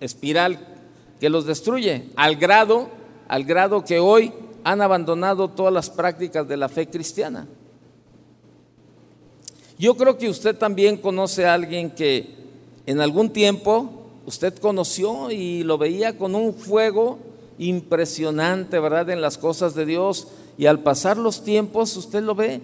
espiral 0.00 0.58
que 1.18 1.30
los 1.30 1.46
destruye, 1.46 2.10
al 2.14 2.36
grado, 2.36 2.90
al 3.26 3.44
grado 3.44 3.86
que 3.86 4.00
hoy 4.00 4.34
han 4.64 4.82
abandonado 4.82 5.48
todas 5.48 5.72
las 5.72 5.88
prácticas 5.88 6.46
de 6.46 6.58
la 6.58 6.68
fe 6.68 6.86
cristiana. 6.86 7.46
Yo 9.78 9.96
creo 9.96 10.18
que 10.18 10.28
usted 10.28 10.54
también 10.54 10.98
conoce 10.98 11.46
a 11.46 11.54
alguien 11.54 11.90
que 11.90 12.36
en 12.84 13.00
algún 13.00 13.30
tiempo 13.30 14.10
usted 14.26 14.58
conoció 14.58 15.30
y 15.30 15.62
lo 15.62 15.78
veía 15.78 16.18
con 16.18 16.34
un 16.34 16.52
fuego 16.52 17.18
impresionante, 17.56 18.78
¿verdad?, 18.78 19.08
en 19.08 19.22
las 19.22 19.38
cosas 19.38 19.74
de 19.74 19.86
Dios. 19.86 20.28
Y 20.58 20.66
al 20.66 20.80
pasar 20.80 21.16
los 21.16 21.42
tiempos, 21.42 21.96
usted 21.96 22.22
lo 22.22 22.34
ve, 22.34 22.60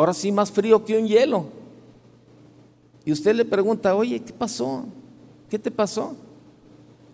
ahora 0.00 0.14
sí 0.14 0.32
más 0.32 0.50
frío 0.50 0.82
que 0.82 0.96
un 0.96 1.06
hielo. 1.06 1.44
Y 3.04 3.12
usted 3.12 3.34
le 3.34 3.44
pregunta, 3.44 3.94
oye, 3.94 4.20
¿qué 4.20 4.32
pasó? 4.32 4.84
¿Qué 5.50 5.58
te 5.58 5.70
pasó? 5.70 6.16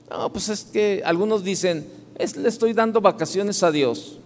No, 0.08 0.32
pues 0.32 0.48
es 0.48 0.64
que 0.64 1.02
algunos 1.04 1.42
dicen, 1.42 1.86
le 2.36 2.48
estoy 2.48 2.72
dando 2.72 3.00
vacaciones 3.00 3.62
a 3.64 3.72
Dios. 3.72 4.20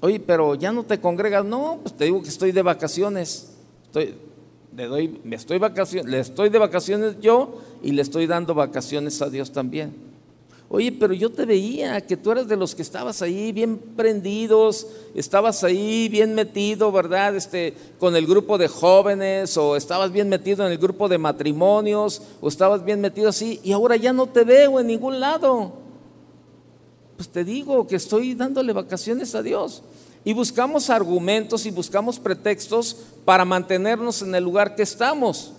Oye, 0.00 0.18
pero 0.18 0.56
ya 0.56 0.72
no 0.72 0.84
te 0.84 1.00
congregas. 1.00 1.44
No, 1.44 1.78
pues 1.82 1.96
te 1.96 2.06
digo 2.06 2.22
que 2.22 2.28
estoy 2.28 2.50
de 2.50 2.62
vacaciones. 2.62 3.52
Le, 3.94 4.86
doy, 4.86 5.20
me 5.22 5.36
estoy 5.36 5.58
vacaciones, 5.58 6.10
le 6.10 6.20
estoy 6.20 6.50
de 6.50 6.58
vacaciones 6.58 7.20
yo 7.20 7.60
y 7.82 7.92
le 7.92 8.02
estoy 8.02 8.26
dando 8.26 8.54
vacaciones 8.54 9.22
a 9.22 9.30
Dios 9.30 9.52
también. 9.52 10.07
Oye, 10.70 10.92
pero 10.92 11.14
yo 11.14 11.30
te 11.30 11.46
veía 11.46 11.98
que 12.02 12.18
tú 12.18 12.30
eras 12.30 12.46
de 12.46 12.56
los 12.56 12.74
que 12.74 12.82
estabas 12.82 13.22
ahí 13.22 13.52
bien 13.52 13.78
prendidos, 13.78 14.86
estabas 15.14 15.64
ahí 15.64 16.10
bien 16.10 16.34
metido, 16.34 16.92
¿verdad? 16.92 17.34
Este, 17.34 17.72
con 17.98 18.14
el 18.14 18.26
grupo 18.26 18.58
de 18.58 18.68
jóvenes, 18.68 19.56
o 19.56 19.76
estabas 19.76 20.12
bien 20.12 20.28
metido 20.28 20.66
en 20.66 20.72
el 20.72 20.76
grupo 20.76 21.08
de 21.08 21.16
matrimonios, 21.16 22.20
o 22.42 22.48
estabas 22.48 22.84
bien 22.84 23.00
metido 23.00 23.30
así, 23.30 23.60
y 23.64 23.72
ahora 23.72 23.96
ya 23.96 24.12
no 24.12 24.26
te 24.26 24.44
veo 24.44 24.78
en 24.78 24.88
ningún 24.88 25.20
lado. 25.20 25.72
Pues 27.16 27.30
te 27.30 27.44
digo 27.44 27.86
que 27.86 27.96
estoy 27.96 28.34
dándole 28.34 28.74
vacaciones 28.74 29.34
a 29.34 29.42
Dios. 29.42 29.82
Y 30.22 30.34
buscamos 30.34 30.90
argumentos 30.90 31.64
y 31.64 31.70
buscamos 31.70 32.18
pretextos 32.18 32.94
para 33.24 33.46
mantenernos 33.46 34.20
en 34.20 34.34
el 34.34 34.44
lugar 34.44 34.74
que 34.74 34.82
estamos. 34.82 35.52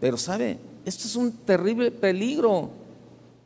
Pero 0.00 0.16
sabe, 0.16 0.58
esto 0.86 1.06
es 1.06 1.14
un 1.14 1.30
terrible 1.30 1.90
peligro, 1.90 2.70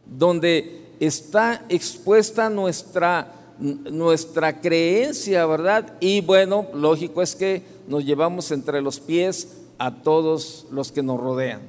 donde 0.07 0.84
está 1.01 1.65
expuesta 1.69 2.49
nuestra, 2.51 3.33
nuestra 3.59 4.61
creencia, 4.61 5.47
¿verdad? 5.47 5.95
Y 6.01 6.21
bueno, 6.21 6.67
lógico 6.75 7.23
es 7.23 7.35
que 7.35 7.63
nos 7.89 8.05
llevamos 8.05 8.51
entre 8.51 8.81
los 8.81 9.01
pies 9.01 9.59
a 9.79 10.03
todos 10.03 10.67
los 10.71 10.93
que 10.93 11.03
nos 11.03 11.21
rodean. 11.21 11.63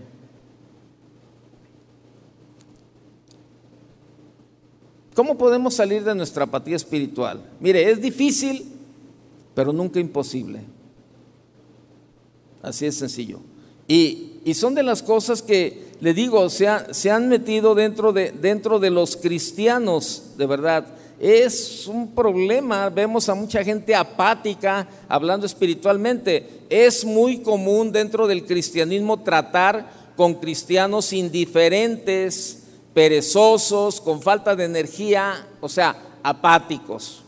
¿Cómo 5.15 5.37
podemos 5.37 5.73
salir 5.73 6.03
de 6.03 6.13
nuestra 6.13 6.43
apatía 6.43 6.75
espiritual? 6.75 7.41
Mire, 7.61 7.89
es 7.89 8.01
difícil, 8.01 8.65
pero 9.53 9.71
nunca 9.71 9.99
imposible. 9.99 10.61
Así 12.61 12.85
es 12.85 12.95
sencillo. 12.95 13.39
Y, 13.87 14.34
y 14.45 14.53
son 14.53 14.75
de 14.75 14.83
las 14.83 15.01
cosas 15.01 15.41
que 15.41 15.87
le 15.99 16.13
digo, 16.13 16.51
se, 16.51 16.67
han 16.67 17.27
metido 17.29 17.73
dentro 17.73 18.13
de, 18.13 18.31
dentro 18.31 18.77
de 18.77 18.91
los 18.91 19.17
cristianos, 19.17 20.33
de 20.37 20.45
verdad. 20.45 20.85
Es 21.19 21.87
un 21.87 22.13
problema, 22.13 22.89
vemos 22.91 23.27
a 23.27 23.33
mucha 23.33 23.63
gente 23.63 23.95
apática 23.95 24.87
hablando 25.09 25.47
espiritualmente. 25.47 26.47
Es 26.69 27.03
muy 27.03 27.39
común 27.39 27.91
dentro 27.91 28.27
del 28.27 28.45
cristianismo 28.45 29.19
tratar 29.23 30.13
con 30.15 30.35
cristianos 30.35 31.11
indiferentes, 31.11 32.65
perezosos, 32.93 33.99
con 33.99 34.21
falta 34.21 34.55
de 34.55 34.65
energía, 34.65 35.47
o 35.59 35.67
sea, 35.67 35.95
apáticos. 36.21 37.23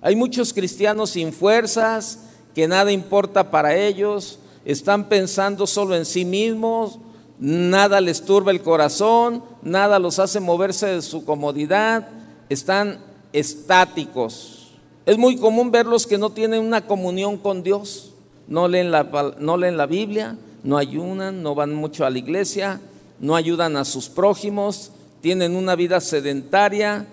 Hay 0.00 0.16
muchos 0.16 0.54
cristianos 0.54 1.10
sin 1.10 1.34
fuerzas, 1.34 2.20
que 2.54 2.66
nada 2.66 2.92
importa 2.92 3.50
para 3.50 3.76
ellos, 3.76 4.38
están 4.68 5.08
pensando 5.08 5.66
solo 5.66 5.96
en 5.96 6.04
sí 6.04 6.26
mismos, 6.26 6.98
nada 7.38 8.02
les 8.02 8.22
turba 8.22 8.50
el 8.50 8.60
corazón, 8.60 9.42
nada 9.62 9.98
los 9.98 10.18
hace 10.18 10.40
moverse 10.40 10.86
de 10.86 11.00
su 11.00 11.24
comodidad, 11.24 12.06
están 12.50 12.98
estáticos. 13.32 14.72
Es 15.06 15.16
muy 15.16 15.38
común 15.38 15.70
verlos 15.70 16.06
que 16.06 16.18
no 16.18 16.28
tienen 16.28 16.62
una 16.62 16.86
comunión 16.86 17.38
con 17.38 17.62
Dios, 17.62 18.12
no 18.46 18.68
leen 18.68 18.90
la, 18.90 19.34
no 19.38 19.56
leen 19.56 19.78
la 19.78 19.86
Biblia, 19.86 20.36
no 20.62 20.76
ayunan, 20.76 21.42
no 21.42 21.54
van 21.54 21.72
mucho 21.74 22.04
a 22.04 22.10
la 22.10 22.18
iglesia, 22.18 22.78
no 23.20 23.36
ayudan 23.36 23.74
a 23.78 23.86
sus 23.86 24.10
prójimos, 24.10 24.90
tienen 25.22 25.56
una 25.56 25.76
vida 25.76 25.98
sedentaria 26.02 27.06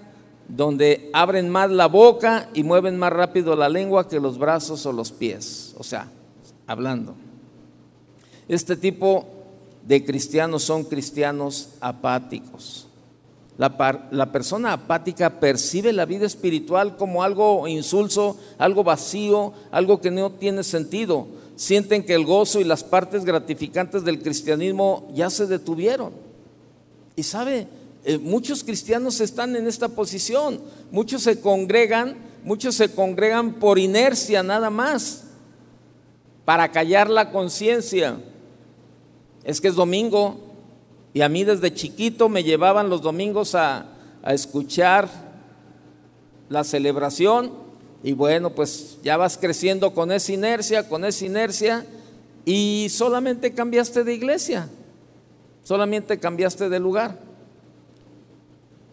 donde 0.49 1.09
abren 1.13 1.47
más 1.47 1.71
la 1.71 1.87
boca 1.87 2.49
y 2.53 2.63
mueven 2.63 2.99
más 2.99 3.13
rápido 3.13 3.55
la 3.55 3.69
lengua 3.69 4.09
que 4.09 4.19
los 4.19 4.37
brazos 4.37 4.85
o 4.85 4.91
los 4.91 5.13
pies, 5.13 5.73
o 5.77 5.85
sea, 5.85 6.11
hablando. 6.67 7.15
Este 8.47 8.75
tipo 8.75 9.25
de 9.85 10.03
cristianos 10.03 10.63
son 10.63 10.83
cristianos 10.83 11.69
apáticos. 11.79 12.87
La, 13.57 14.31
persona 14.33 14.73
apática 14.73 15.39
percibe 15.39 15.93
la 15.93 16.05
vida 16.05 16.25
espiritual 16.25 16.97
como 16.97 17.23
algo 17.23 17.67
insulso, 17.67 18.37
algo 18.57 18.83
vacío, 18.83 19.53
algo 19.71 20.01
que 20.01 20.11
no 20.11 20.31
tiene 20.33 20.63
sentido. 20.63 21.27
Sienten 21.55 22.03
que 22.03 22.15
el 22.15 22.25
gozo 22.25 22.59
y 22.59 22.65
las 22.65 22.83
partes 22.83 23.23
gratificantes 23.23 24.03
del 24.03 24.21
cristianismo 24.21 25.07
ya 25.13 25.29
se 25.29 25.45
detuvieron. 25.45 26.11
Y 27.15 27.23
sabe, 27.23 27.67
eh, 28.03 28.17
muchos 28.17 28.61
cristianos 28.61 29.21
están 29.21 29.55
en 29.55 29.67
esta 29.67 29.87
posición. 29.87 30.59
Muchos 30.91 31.23
se 31.23 31.39
congregan, 31.39 32.17
muchos 32.43 32.75
se 32.75 32.93
congregan 32.93 33.53
por 33.53 33.79
inercia 33.79 34.43
nada 34.43 34.69
más, 34.69 35.23
para 36.43 36.71
callar 36.73 37.09
la 37.09 37.31
conciencia 37.31 38.17
es 39.45 39.61
que 39.61 39.67
es 39.67 39.75
domingo 39.75 40.37
y 41.13 41.21
a 41.21 41.29
mí 41.29 41.43
desde 41.43 41.73
chiquito 41.73 42.27
me 42.27 42.43
llevaban 42.43 42.89
los 42.89 43.01
domingos 43.01 43.55
a, 43.55 43.91
escuchar 44.27 45.07
la 46.49 46.63
celebración 46.63 47.51
y 48.01 48.13
bueno, 48.13 48.49
pues 48.49 48.97
ya 49.03 49.17
vas 49.17 49.37
creciendo 49.37 49.93
con 49.93 50.11
esa 50.11 50.33
inercia, 50.33 50.89
con 50.89 51.05
esa 51.05 51.25
inercia 51.25 51.85
y 52.43 52.87
solamente 52.89 53.53
cambiaste 53.53 54.03
de 54.03 54.15
iglesia, 54.15 54.67
solamente 55.63 56.17
cambiaste 56.17 56.69
de 56.69 56.79
lugar. 56.79 57.19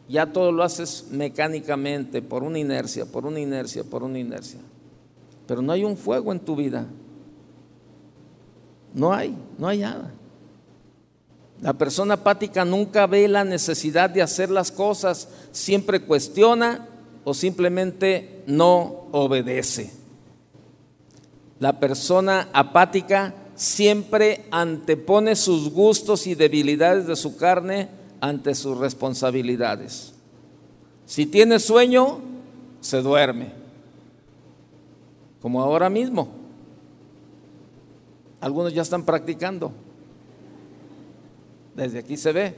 Ya 0.06 0.26
todo 0.26 0.52
lo 0.52 0.62
haces 0.62 1.06
mecánicamente, 1.11 2.21
por 2.21 2.42
una 2.42 2.59
inercia, 2.59 3.06
por 3.06 3.25
una 3.25 3.40
inercia, 3.40 3.85
por 3.85 4.02
una 4.02 4.18
inercia. 4.18 4.61
Pero 5.47 5.62
no 5.62 5.73
hay 5.73 5.85
un 5.85 5.97
fuego 5.97 6.30
en 6.30 6.40
tu 6.40 6.56
vida. 6.56 6.87
No 8.92 9.14
hay, 9.14 9.35
no 9.56 9.66
hay 9.66 9.78
nada. 9.78 10.12
La 11.62 11.75
persona 11.75 12.14
apática 12.14 12.64
nunca 12.64 13.07
ve 13.07 13.28
la 13.28 13.45
necesidad 13.45 14.11
de 14.11 14.21
hacer 14.21 14.50
las 14.50 14.73
cosas, 14.73 15.28
siempre 15.52 16.02
cuestiona 16.02 16.88
o 17.23 17.35
simplemente 17.35 18.42
no 18.49 19.07
obedece. 19.12 19.92
La 21.61 21.78
persona 21.78 22.49
apática 22.52 23.33
siempre 23.54 24.45
antepone 24.50 25.37
sus 25.37 25.71
gustos 25.71 26.26
y 26.26 26.35
debilidades 26.35 27.07
de 27.07 27.14
su 27.14 27.37
carne 27.37 27.88
ante 28.21 28.57
sus 28.57 28.76
responsabilidades. 28.76 30.14
Si 31.07 31.26
tiene 31.26 31.61
sueño, 31.61 32.19
se 32.81 33.02
duerme, 33.02 33.52
como 35.40 35.62
ahora 35.62 35.88
mismo. 35.88 36.28
Algunos 38.40 38.75
ya 38.75 38.83
están 38.83 39.04
practicando. 39.04 39.73
Desde 41.75 41.99
aquí 41.99 42.17
se 42.17 42.33
ve. 42.33 42.55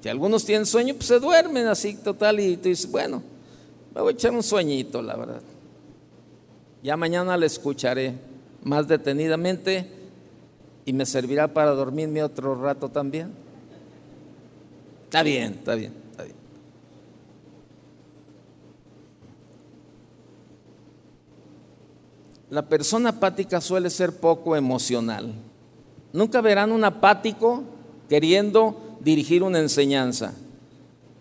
Si 0.00 0.08
algunos 0.08 0.44
tienen 0.44 0.66
sueño, 0.66 0.94
pues 0.94 1.06
se 1.06 1.20
duermen 1.20 1.66
así 1.66 1.94
total 1.94 2.40
y 2.40 2.56
tú 2.56 2.68
dices, 2.68 2.90
bueno, 2.90 3.22
me 3.94 4.00
voy 4.00 4.12
a 4.12 4.14
echar 4.14 4.32
un 4.32 4.42
sueñito, 4.42 5.00
la 5.00 5.16
verdad. 5.16 5.42
Ya 6.82 6.96
mañana 6.96 7.36
le 7.36 7.46
escucharé 7.46 8.14
más 8.64 8.88
detenidamente 8.88 9.86
y 10.84 10.92
me 10.92 11.06
servirá 11.06 11.48
para 11.48 11.70
dormirme 11.70 12.22
otro 12.22 12.60
rato 12.60 12.88
también. 12.88 13.32
Está 15.04 15.22
bien, 15.22 15.52
está 15.52 15.74
bien, 15.76 15.92
está 16.10 16.24
bien. 16.24 16.36
La 22.50 22.68
persona 22.68 23.10
apática 23.10 23.60
suele 23.60 23.88
ser 23.88 24.16
poco 24.16 24.56
emocional. 24.56 25.32
Nunca 26.12 26.40
verán 26.40 26.72
un 26.72 26.82
apático 26.82 27.62
queriendo 28.08 28.76
dirigir 29.00 29.42
una 29.42 29.58
enseñanza. 29.58 30.34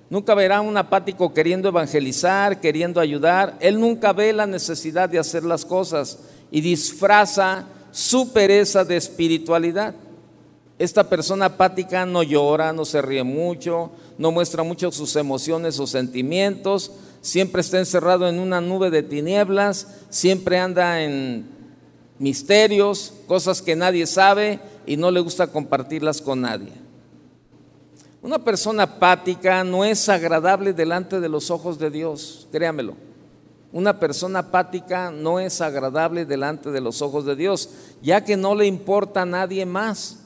Nunca 0.09 0.35
verá 0.35 0.59
un 0.59 0.75
apático 0.75 1.33
queriendo 1.33 1.69
evangelizar, 1.69 2.59
queriendo 2.59 2.99
ayudar. 2.99 3.57
Él 3.61 3.79
nunca 3.79 4.11
ve 4.11 4.33
la 4.33 4.45
necesidad 4.45 5.07
de 5.07 5.19
hacer 5.19 5.43
las 5.45 5.63
cosas 5.63 6.19
y 6.51 6.59
disfraza 6.59 7.65
su 7.91 8.33
pereza 8.33 8.83
de 8.83 8.97
espiritualidad. 8.97 9.95
Esta 10.77 11.07
persona 11.07 11.45
apática 11.45 12.05
no 12.05 12.23
llora, 12.23 12.73
no 12.73 12.85
se 12.85 13.01
ríe 13.01 13.23
mucho, 13.23 13.91
no 14.17 14.31
muestra 14.31 14.63
mucho 14.63 14.91
sus 14.91 15.15
emociones 15.15 15.79
o 15.79 15.87
sentimientos, 15.87 16.91
siempre 17.21 17.61
está 17.61 17.79
encerrado 17.79 18.27
en 18.27 18.39
una 18.39 18.61
nube 18.61 18.89
de 18.89 19.03
tinieblas, 19.03 19.87
siempre 20.09 20.57
anda 20.57 21.03
en 21.03 21.45
misterios, 22.19 23.13
cosas 23.27 23.61
que 23.61 23.75
nadie 23.75 24.07
sabe 24.07 24.59
y 24.85 24.97
no 24.97 25.11
le 25.11 25.19
gusta 25.19 25.47
compartirlas 25.47 26.21
con 26.21 26.41
nadie. 26.41 26.71
Una 28.21 28.39
persona 28.39 28.83
apática 28.83 29.63
no 29.63 29.83
es 29.83 30.07
agradable 30.07 30.73
delante 30.73 31.19
de 31.19 31.29
los 31.29 31.49
ojos 31.49 31.79
de 31.79 31.89
Dios, 31.89 32.47
créamelo. 32.51 32.93
Una 33.73 33.99
persona 33.99 34.39
apática 34.39 35.11
no 35.11 35.39
es 35.39 35.61
agradable 35.61 36.25
delante 36.25 36.71
de 36.71 36.81
los 36.81 37.01
ojos 37.01 37.25
de 37.25 37.35
Dios, 37.35 37.69
ya 38.01 38.23
que 38.23 38.37
no 38.37 38.53
le 38.53 38.67
importa 38.67 39.21
a 39.21 39.25
nadie 39.25 39.65
más, 39.65 40.19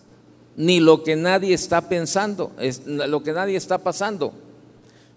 ni 0.58 0.80
lo 0.80 1.04
que 1.04 1.16
nadie 1.16 1.54
está 1.54 1.88
pensando, 1.88 2.52
lo 2.86 3.24
que 3.24 3.34
nadie 3.34 3.56
está 3.56 3.78
pasando. 3.78 4.34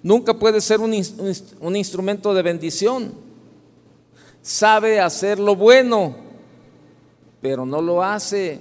Nunca 0.03 0.35
puede 0.35 0.61
ser 0.61 0.81
un, 0.81 0.95
un 1.61 1.77
instrumento 1.77 2.35
de 2.35 2.43
bendición. 2.43 3.13
Sabe 4.43 5.01
hacer 5.01 5.39
lo 5.39 5.57
bueno, 5.57 6.15
pero 7.41 7.67
no 7.67 7.81
lo 7.81 8.05
hace, 8.05 8.61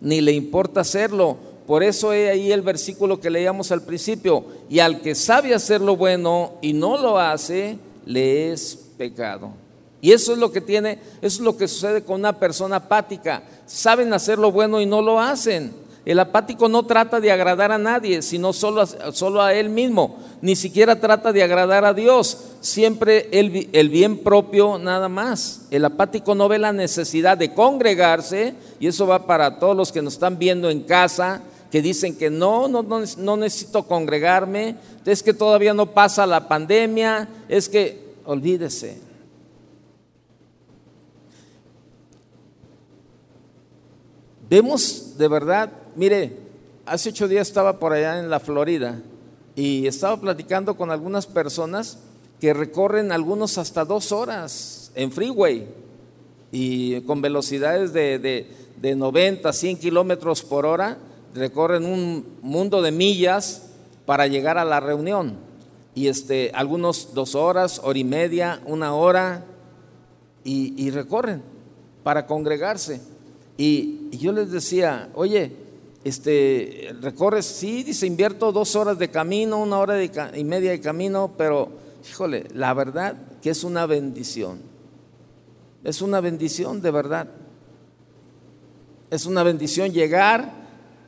ni 0.00 0.20
le 0.20 0.32
importa 0.32 0.80
hacerlo. 0.80 1.36
Por 1.66 1.82
eso 1.82 2.12
es 2.12 2.30
ahí 2.30 2.50
el 2.50 2.62
versículo 2.62 3.20
que 3.20 3.30
leíamos 3.30 3.70
al 3.70 3.82
principio. 3.82 4.44
Y 4.68 4.80
al 4.80 5.00
que 5.00 5.14
sabe 5.14 5.54
hacer 5.54 5.80
lo 5.80 5.96
bueno 5.96 6.54
y 6.60 6.72
no 6.72 6.96
lo 6.96 7.18
hace, 7.18 7.78
le 8.06 8.52
es 8.52 8.78
pecado. 8.96 9.52
Y 10.00 10.12
eso 10.12 10.32
es 10.32 10.38
lo 10.38 10.50
que 10.50 10.60
tiene, 10.60 10.98
eso 11.20 11.38
es 11.38 11.40
lo 11.40 11.56
que 11.56 11.68
sucede 11.68 12.02
con 12.02 12.20
una 12.20 12.38
persona 12.38 12.76
apática. 12.76 13.42
Saben 13.66 14.12
hacer 14.12 14.38
lo 14.38 14.50
bueno 14.50 14.80
y 14.80 14.86
no 14.86 15.02
lo 15.02 15.20
hacen. 15.20 15.72
El 16.04 16.18
apático 16.18 16.68
no 16.68 16.84
trata 16.84 17.20
de 17.20 17.30
agradar 17.30 17.72
a 17.72 17.78
nadie, 17.78 18.22
sino 18.22 18.52
solo, 18.52 18.86
solo 18.86 19.42
a 19.42 19.52
él 19.54 19.68
mismo. 19.68 20.18
Ni 20.40 20.56
siquiera 20.56 20.98
trata 20.98 21.32
de 21.32 21.42
agradar 21.42 21.84
a 21.84 21.92
Dios. 21.92 22.38
Siempre 22.60 23.28
el, 23.32 23.68
el, 23.72 23.90
bien 23.90 24.18
propio 24.18 24.78
nada 24.78 25.08
más. 25.10 25.66
El 25.70 25.84
apático 25.84 26.34
no 26.34 26.48
ve 26.48 26.58
la 26.58 26.72
necesidad 26.72 27.36
de 27.36 27.52
congregarse, 27.52 28.54
y 28.78 28.86
eso 28.86 29.06
va 29.06 29.26
para 29.26 29.58
todos 29.58 29.76
los 29.76 29.92
que 29.92 30.00
nos 30.00 30.14
están 30.14 30.38
viendo 30.38 30.70
en 30.70 30.80
casa, 30.80 31.42
que 31.70 31.82
dicen 31.82 32.16
que 32.16 32.30
no, 32.30 32.66
no, 32.66 32.82
no, 32.82 33.00
no 33.18 33.36
necesito 33.36 33.84
congregarme, 33.84 34.76
es 35.04 35.22
que 35.22 35.34
todavía 35.34 35.74
no 35.74 35.86
pasa 35.86 36.26
la 36.26 36.48
pandemia, 36.48 37.28
es 37.48 37.68
que 37.68 38.14
olvídese. 38.24 38.98
Vemos 44.48 45.16
de 45.16 45.28
verdad, 45.28 45.70
mire, 46.00 46.32
hace 46.86 47.10
ocho 47.10 47.28
días 47.28 47.46
estaba 47.46 47.78
por 47.78 47.92
allá 47.92 48.18
en 48.18 48.30
la 48.30 48.40
Florida 48.40 49.02
y 49.54 49.86
estaba 49.86 50.18
platicando 50.18 50.74
con 50.74 50.90
algunas 50.90 51.26
personas 51.26 51.98
que 52.40 52.54
recorren 52.54 53.12
algunos 53.12 53.58
hasta 53.58 53.84
dos 53.84 54.10
horas 54.10 54.92
en 54.94 55.12
freeway 55.12 55.68
y 56.50 57.02
con 57.02 57.20
velocidades 57.20 57.92
de, 57.92 58.18
de, 58.18 58.50
de 58.80 58.96
90, 58.96 59.52
100 59.52 59.76
kilómetros 59.76 60.42
por 60.42 60.64
hora, 60.64 60.96
recorren 61.34 61.84
un 61.84 62.24
mundo 62.40 62.80
de 62.80 62.92
millas 62.92 63.66
para 64.06 64.26
llegar 64.26 64.56
a 64.56 64.64
la 64.64 64.80
reunión 64.80 65.36
y 65.94 66.08
este, 66.08 66.50
algunos 66.54 67.12
dos 67.12 67.34
horas, 67.34 67.78
hora 67.84 67.98
y 67.98 68.04
media, 68.04 68.62
una 68.64 68.94
hora, 68.94 69.44
y, 70.44 70.90
recorren 70.92 71.42
para 72.02 72.26
congregarse. 72.26 73.02
Y, 73.58 74.08
yo 74.16 74.32
les 74.32 74.50
decía, 74.50 75.10
oye, 75.14 75.59
este, 76.02 76.94
recorres, 77.00 77.44
sí, 77.44 77.82
dice, 77.82 78.06
invierto 78.06 78.52
dos 78.52 78.74
horas 78.74 78.98
de 78.98 79.10
camino, 79.10 79.58
una 79.58 79.78
hora 79.78 80.02
y 80.02 80.44
media 80.44 80.70
de 80.70 80.80
camino, 80.80 81.32
pero, 81.36 81.68
híjole, 82.08 82.44
la 82.54 82.72
verdad 82.72 83.16
que 83.42 83.50
es 83.50 83.64
una 83.64 83.86
bendición. 83.86 84.60
Es 85.84 86.00
una 86.02 86.20
bendición 86.20 86.80
de 86.80 86.90
verdad. 86.90 87.28
Es 89.10 89.26
una 89.26 89.42
bendición 89.42 89.92
llegar 89.92 90.52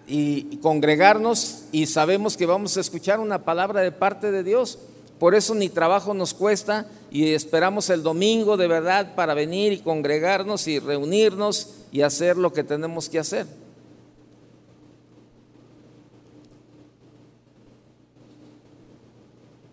y, 0.07 0.57
congregarnos 0.59 1.65
y 1.73 1.87
sabemos 1.87 2.37
que 2.37 2.47
vamos 2.47 2.77
a 2.77 2.81
escuchar 2.81 3.21
una 3.21 3.45
palabra 3.45 3.81
de 3.81 3.93
parte 3.93 4.31
de 4.31 4.43
Dios. 4.43 4.79
Por 5.19 5.35
eso 5.35 5.55
ni 5.55 5.69
trabajo 5.69 6.15
nos 6.15 6.35
cuesta 6.35 6.87
y 7.11 7.33
esperamos 7.33 7.91
el 7.91 8.03
domingo 8.03 8.57
de 8.57 8.67
verdad 8.67 9.15
para 9.15 9.35
venir 9.35 9.73
y 9.73 9.79
congregarnos 9.79 10.67
y 10.67 10.81
reunirnos 10.81 11.75
y 11.93 12.03
hacer 12.03 12.37
lo 12.37 12.53
que 12.53 12.65
tenemos 12.65 13.09
que 13.09 13.21
hacer. 13.21 13.47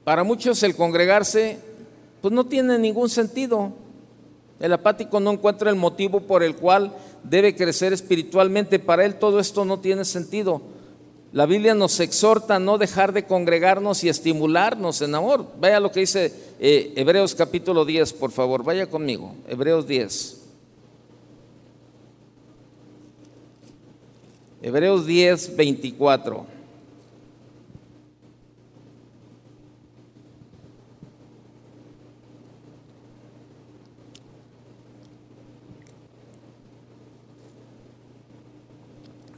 Para 0.09 0.23
muchos 0.23 0.63
el 0.63 0.75
congregarse 0.75 1.59
pues 2.19 2.33
no 2.33 2.47
tiene 2.47 2.79
ningún 2.79 3.09
sentido. 3.09 3.73
El 4.59 4.73
apático 4.73 5.19
no 5.19 5.33
encuentra 5.33 5.69
el 5.69 5.75
motivo 5.75 6.21
por 6.21 6.41
el 6.41 6.55
cual 6.55 6.95
debe 7.23 7.55
crecer 7.55 7.93
espiritualmente. 7.93 8.79
Para 8.79 9.05
él 9.05 9.19
todo 9.19 9.39
esto 9.39 9.65
no 9.65 9.81
tiene 9.81 10.05
sentido. 10.05 10.63
La 11.31 11.45
Biblia 11.45 11.75
nos 11.75 11.99
exhorta 11.99 12.55
a 12.55 12.59
no 12.59 12.79
dejar 12.79 13.13
de 13.13 13.25
congregarnos 13.25 14.03
y 14.03 14.09
estimularnos 14.09 14.99
en 15.03 15.13
amor. 15.13 15.45
Vaya 15.59 15.79
lo 15.79 15.91
que 15.91 15.99
dice 15.99 16.33
eh, 16.59 16.91
Hebreos 16.95 17.35
capítulo 17.35 17.85
10, 17.85 18.13
por 18.13 18.31
favor, 18.31 18.63
vaya 18.63 18.87
conmigo. 18.87 19.35
Hebreos 19.47 19.85
10. 19.85 20.41
Hebreos 24.63 25.05
10, 25.05 25.55
24. 25.55 26.58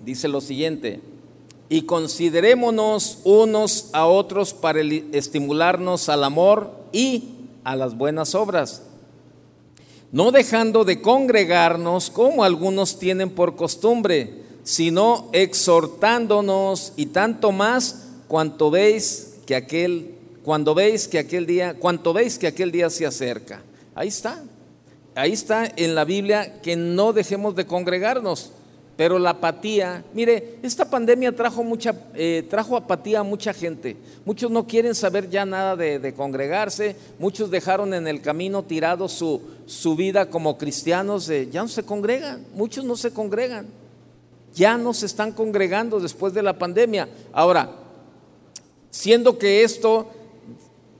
Dice 0.05 0.27
lo 0.27 0.41
siguiente, 0.41 1.01
y 1.69 1.83
considerémonos 1.83 3.19
unos 3.23 3.89
a 3.93 4.05
otros 4.05 4.53
para 4.53 4.81
estimularnos 4.81 6.09
al 6.09 6.23
amor 6.23 6.71
y 6.91 7.29
a 7.63 7.75
las 7.75 7.97
buenas 7.97 8.35
obras, 8.35 8.83
no 10.11 10.31
dejando 10.31 10.83
de 10.83 11.01
congregarnos 11.01 12.09
como 12.09 12.43
algunos 12.43 12.99
tienen 12.99 13.29
por 13.29 13.55
costumbre, 13.55 14.41
sino 14.63 15.29
exhortándonos 15.31 16.93
y 16.97 17.07
tanto 17.07 17.51
más 17.51 18.07
cuanto 18.27 18.69
veis 18.69 19.37
que 19.45 19.55
aquel 19.55 20.15
cuando 20.43 20.73
veis 20.73 21.07
que 21.07 21.19
aquel 21.19 21.45
día, 21.45 21.75
cuanto 21.75 22.13
veis 22.13 22.39
que 22.39 22.47
aquel 22.47 22.71
día 22.71 22.89
se 22.89 23.05
acerca. 23.05 23.61
Ahí 23.93 24.07
está. 24.07 24.41
Ahí 25.13 25.33
está 25.33 25.71
en 25.75 25.93
la 25.93 26.05
Biblia 26.05 26.61
que 26.61 26.75
no 26.75 27.13
dejemos 27.13 27.55
de 27.55 27.65
congregarnos. 27.65 28.51
Pero 28.97 29.17
la 29.17 29.31
apatía, 29.31 30.03
mire, 30.13 30.57
esta 30.61 30.89
pandemia 30.89 31.35
trajo, 31.35 31.63
mucha, 31.63 31.95
eh, 32.13 32.45
trajo 32.49 32.75
apatía 32.77 33.21
a 33.21 33.23
mucha 33.23 33.53
gente. 33.53 33.97
Muchos 34.25 34.51
no 34.51 34.67
quieren 34.67 34.93
saber 34.93 35.29
ya 35.29 35.45
nada 35.45 35.75
de, 35.75 36.13
congregarse, 36.13 36.95
muchos 37.17 37.49
dejaron 37.49 37.93
en 37.93 38.07
el 38.07 38.21
camino 38.21 38.63
tirado 38.63 39.07
su, 39.07 39.41
su 39.65 39.95
vida 39.95 40.29
como 40.29 40.57
cristianos, 40.57 41.31
ya 41.51 41.61
no 41.61 41.67
se 41.67 41.83
congregan, 41.83 42.45
muchos 42.53 42.85
no 42.85 42.95
se 42.95 43.11
congregan, 43.11 43.67
ya 44.53 44.77
no 44.77 44.93
se 44.93 45.05
están 45.05 45.31
congregando 45.31 45.99
después 45.99 46.33
de 46.33 46.43
la 46.43 46.59
pandemia. 46.59 47.07
Ahora, 47.31 47.71
siendo 48.91 49.37
que 49.37 49.63
esto 49.63 50.11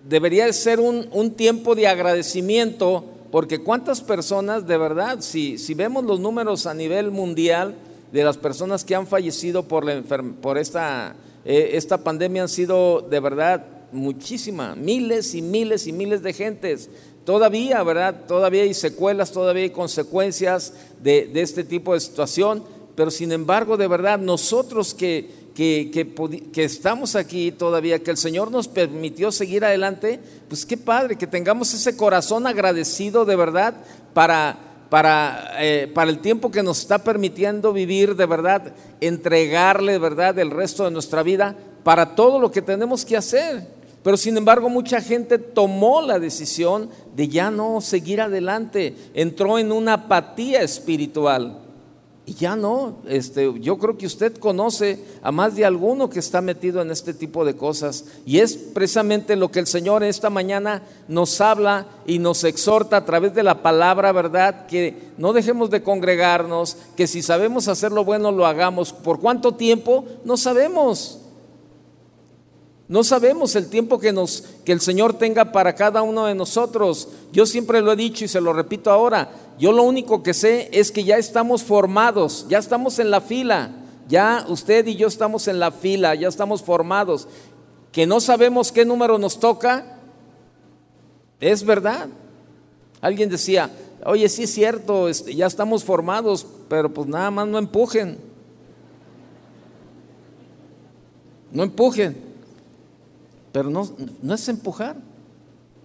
debería 0.08 0.52
ser 0.54 0.80
un, 0.80 1.08
un 1.12 1.32
tiempo 1.32 1.76
de 1.76 1.88
agradecimiento, 1.88 3.04
porque 3.32 3.60
cuántas 3.60 4.02
personas 4.02 4.68
de 4.68 4.78
verdad, 4.78 5.22
si, 5.22 5.58
si 5.58 5.74
vemos 5.74 6.04
los 6.04 6.20
números 6.20 6.66
a 6.66 6.74
nivel 6.74 7.12
mundial, 7.12 7.76
de 8.12 8.24
las 8.24 8.38
personas 8.38 8.84
que 8.84 8.96
han 8.96 9.08
fallecido 9.08 9.64
por, 9.64 9.86
la 9.86 10.02
por 10.42 10.58
esta, 10.58 11.16
eh, 11.46 11.72
esta 11.74 11.98
pandemia 12.04 12.44
han 12.44 12.50
sido 12.50 13.02
de 13.02 13.20
verdad 13.20 13.66
muchísimas, 13.92 14.78
miles 14.78 15.34
y 15.34 15.42
miles 15.42 15.88
y 15.88 15.94
miles 15.94 16.22
de 16.22 16.34
gentes. 16.34 16.90
Todavía, 17.26 17.84
¿verdad? 17.84 18.26
Todavía 18.28 18.64
hay 18.64 18.74
secuelas, 18.74 19.32
todavía 19.32 19.64
hay 19.64 19.70
consecuencias 19.70 20.74
de, 21.02 21.28
de 21.28 21.42
este 21.42 21.64
tipo 21.64 21.94
de 21.94 22.00
situación, 22.00 22.64
pero 22.96 23.12
sin 23.12 23.32
embargo, 23.32 23.78
de 23.78 23.88
verdad, 23.88 24.20
nosotros 24.20 24.94
que, 24.94 25.30
que, 25.56 25.92
que, 26.54 26.64
estamos 26.64 27.16
aquí 27.16 27.52
todavía, 27.52 28.00
que 28.00 28.12
el 28.12 28.18
Señor 28.18 28.52
nos 28.52 28.68
permitió 28.68 29.32
seguir 29.32 29.66
adelante, 29.66 30.20
pues 30.48 30.66
qué 30.66 30.78
padre, 30.78 31.18
que 31.18 31.28
tengamos 31.28 31.74
ese 31.74 31.98
corazón 31.98 32.48
agradecido 32.48 33.26
de 33.26 33.36
verdad 33.36 33.76
para 34.14 34.72
para, 34.92 35.54
eh, 35.60 35.90
para 35.94 36.12
el 36.12 36.20
tiempo 36.20 36.52
que 36.52 36.62
nos 36.62 36.80
está 36.80 37.02
permitiendo 37.02 37.72
vivir 37.72 38.18
de 38.18 38.26
verdad, 38.26 38.74
entregarle 39.00 39.94
de 39.94 40.00
verdad 40.00 40.38
el 40.38 40.52
resto 40.52 40.84
de 40.84 40.92
nuestra 40.92 41.24
vida 41.24 41.56
para 41.86 42.14
todo 42.14 42.42
lo 42.42 42.52
que 42.52 42.62
tenemos 42.62 43.06
que 43.06 43.16
hacer. 43.16 43.66
Pero 44.04 44.18
sin 44.18 44.36
embargo 44.36 44.68
mucha 44.68 45.00
gente 45.00 45.38
tomó 45.38 46.02
la 46.02 46.20
decisión 46.20 46.90
de 47.16 47.30
ya 47.30 47.52
no 47.52 47.80
seguir 47.80 48.20
adelante, 48.20 48.94
entró 49.14 49.58
en 49.60 49.72
una 49.72 49.94
apatía 49.94 50.62
espiritual. 50.62 51.61
Y 52.24 52.36
ya 52.36 52.56
no, 52.56 52.98
este, 53.08 53.52
yo 53.60 53.80
creo 53.80 53.98
que 53.98 54.06
usted 54.06 54.38
conoce 54.38 55.04
a 55.24 55.32
más 55.32 55.56
de 55.56 55.66
alguno 55.66 56.10
que 56.10 56.20
está 56.20 56.40
metido 56.40 56.82
en 56.82 56.92
este 56.92 57.16
tipo 57.16 57.44
de 57.44 57.56
cosas. 57.56 58.06
Y 58.28 58.40
es 58.40 58.56
precisamente 58.56 59.36
lo 59.36 59.50
que 59.50 59.60
el 59.60 59.66
Señor 59.66 60.04
esta 60.04 60.30
mañana 60.30 60.84
nos 61.08 61.42
habla 61.42 61.88
y 62.06 62.20
nos 62.20 62.44
exhorta 62.44 62.98
a 62.98 63.06
través 63.06 63.34
de 63.34 63.42
la 63.42 63.64
palabra, 63.64 64.12
¿verdad? 64.12 64.68
Que 64.68 65.10
no 65.18 65.34
dejemos 65.34 65.72
de 65.72 65.82
congregarnos, 65.82 66.78
que 66.96 67.08
si 67.08 67.24
sabemos 67.24 67.68
hacer 67.68 67.92
lo 67.92 68.06
bueno 68.06 68.32
lo 68.32 68.46
hagamos. 68.46 68.94
¿Por 68.94 69.20
cuánto 69.20 69.56
tiempo? 69.56 70.06
No 70.24 70.38
sabemos. 70.38 71.22
No 72.92 73.06
sabemos 73.06 73.56
el 73.56 73.70
tiempo 73.70 74.00
que, 74.00 74.12
nos, 74.12 74.44
que 74.66 74.74
el 74.74 74.82
Señor 74.82 75.14
tenga 75.14 75.54
para 75.54 75.76
cada 75.76 76.02
uno 76.02 76.26
de 76.26 76.36
nosotros. 76.36 77.08
Yo 77.32 77.46
siempre 77.46 77.80
lo 77.80 77.94
he 77.94 77.96
dicho 77.96 78.26
y 78.26 78.28
se 78.28 78.42
lo 78.42 78.52
repito 78.52 78.92
ahora. 78.92 79.32
Yo 79.58 79.72
lo 79.72 79.84
único 79.84 80.24
que 80.24 80.34
sé 80.34 80.68
es 80.74 80.92
que 80.92 81.06
ya 81.06 81.18
estamos 81.18 81.64
formados, 81.64 82.48
ya 82.50 82.58
estamos 82.58 83.00
en 83.00 83.10
la 83.10 83.22
fila. 83.22 83.72
Ya 84.10 84.46
usted 84.50 84.86
y 84.88 84.98
yo 84.98 85.08
estamos 85.08 85.48
en 85.48 85.58
la 85.58 85.72
fila, 85.72 86.16
ya 86.16 86.28
estamos 86.28 86.64
formados. 86.64 87.30
Que 87.94 88.06
no 88.06 88.20
sabemos 88.20 88.74
qué 88.74 88.84
número 88.84 89.18
nos 89.18 89.40
toca, 89.40 89.98
es 91.40 91.64
verdad. 91.64 92.10
Alguien 93.00 93.30
decía, 93.30 93.72
oye, 94.06 94.28
sí 94.28 94.44
es 94.44 94.54
cierto, 94.54 95.08
este, 95.08 95.34
ya 95.34 95.48
estamos 95.48 95.86
formados, 95.86 96.46
pero 96.68 96.94
pues 96.94 97.08
nada 97.08 97.32
más 97.32 97.48
no 97.48 97.58
empujen. 97.58 98.18
No 101.54 101.64
empujen. 101.64 102.31
Pero 103.52 103.70
no, 103.70 103.90
no 104.22 104.34
es 104.34 104.48
empujar. 104.48 104.98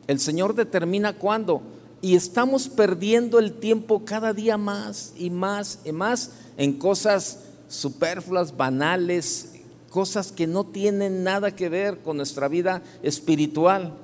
El 0.07 0.21
Señor 0.21 0.55
determina 0.55 1.15
cuándo. 1.15 1.63
Y 2.01 2.15
estamos 2.15 2.69
perdiendo 2.69 3.39
el 3.39 3.55
tiempo 3.55 4.05
cada 4.05 4.33
día 4.33 4.57
más 4.57 5.13
y 5.17 5.31
más 5.31 5.81
y 5.85 5.93
más 5.93 6.33
en 6.57 6.75
cosas 6.75 7.41
superfluas, 7.69 8.57
banales, 8.57 9.55
cosas 9.91 10.31
que 10.31 10.47
no 10.47 10.65
tienen 10.65 11.25
nada 11.25 11.51
que 11.51 11.69
ver 11.69 12.03
con 12.03 12.19
nuestra 12.19 12.49
vida 12.49 12.83
espiritual. 13.03 13.95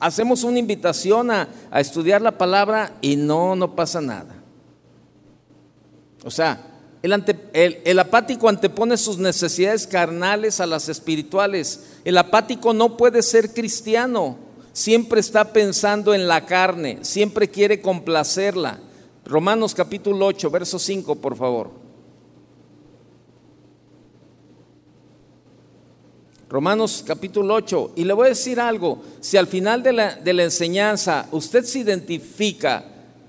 Hacemos 0.00 0.44
una 0.44 0.58
invitación 0.58 1.30
a, 1.30 1.48
a 1.70 1.80
estudiar 1.80 2.22
la 2.22 2.38
palabra 2.38 2.96
y 3.00 3.16
no, 3.16 3.56
no 3.56 3.74
pasa 3.74 4.00
nada. 4.00 4.36
O 6.24 6.30
sea, 6.30 6.67
el, 7.02 7.98
apático 7.98 8.48
antepone 8.48 8.96
sus 8.96 9.18
necesidades 9.18 9.86
carnales 9.86 10.60
a 10.60 10.66
las 10.66 10.88
espirituales. 10.88 11.98
El 12.04 12.18
apático 12.18 12.74
no 12.74 12.96
puede 12.96 13.22
ser 13.22 13.54
cristiano. 13.54 14.36
Siempre 14.72 15.20
está 15.20 15.52
pensando 15.52 16.14
en 16.14 16.26
la 16.26 16.44
carne, 16.46 16.98
siempre 17.02 17.48
quiere 17.48 17.80
complacerla. 17.80 18.78
Romanos 19.24 19.74
capítulo 19.74 20.26
8, 20.26 20.50
verso 20.50 20.78
5, 20.78 21.16
por 21.16 21.36
favor. 21.36 21.70
Romanos 26.48 27.04
capítulo 27.06 27.54
8. 27.54 27.92
Y 27.96 28.04
le 28.04 28.12
voy 28.12 28.26
a 28.26 28.30
decir 28.30 28.58
algo, 28.58 29.02
si 29.20 29.36
al 29.36 29.46
final 29.46 29.82
de 29.82 29.92
la, 29.92 30.14
de 30.14 30.32
la 30.32 30.44
enseñanza 30.44 31.26
usted 31.30 31.64
se 31.64 31.80
identifica 31.80 32.84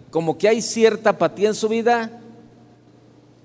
como 0.10 0.38
que 0.38 0.48
hay 0.48 0.62
cierta 0.62 1.12
apatía 1.12 1.50
en 1.50 1.56
su 1.56 1.68
vida, 1.68 2.19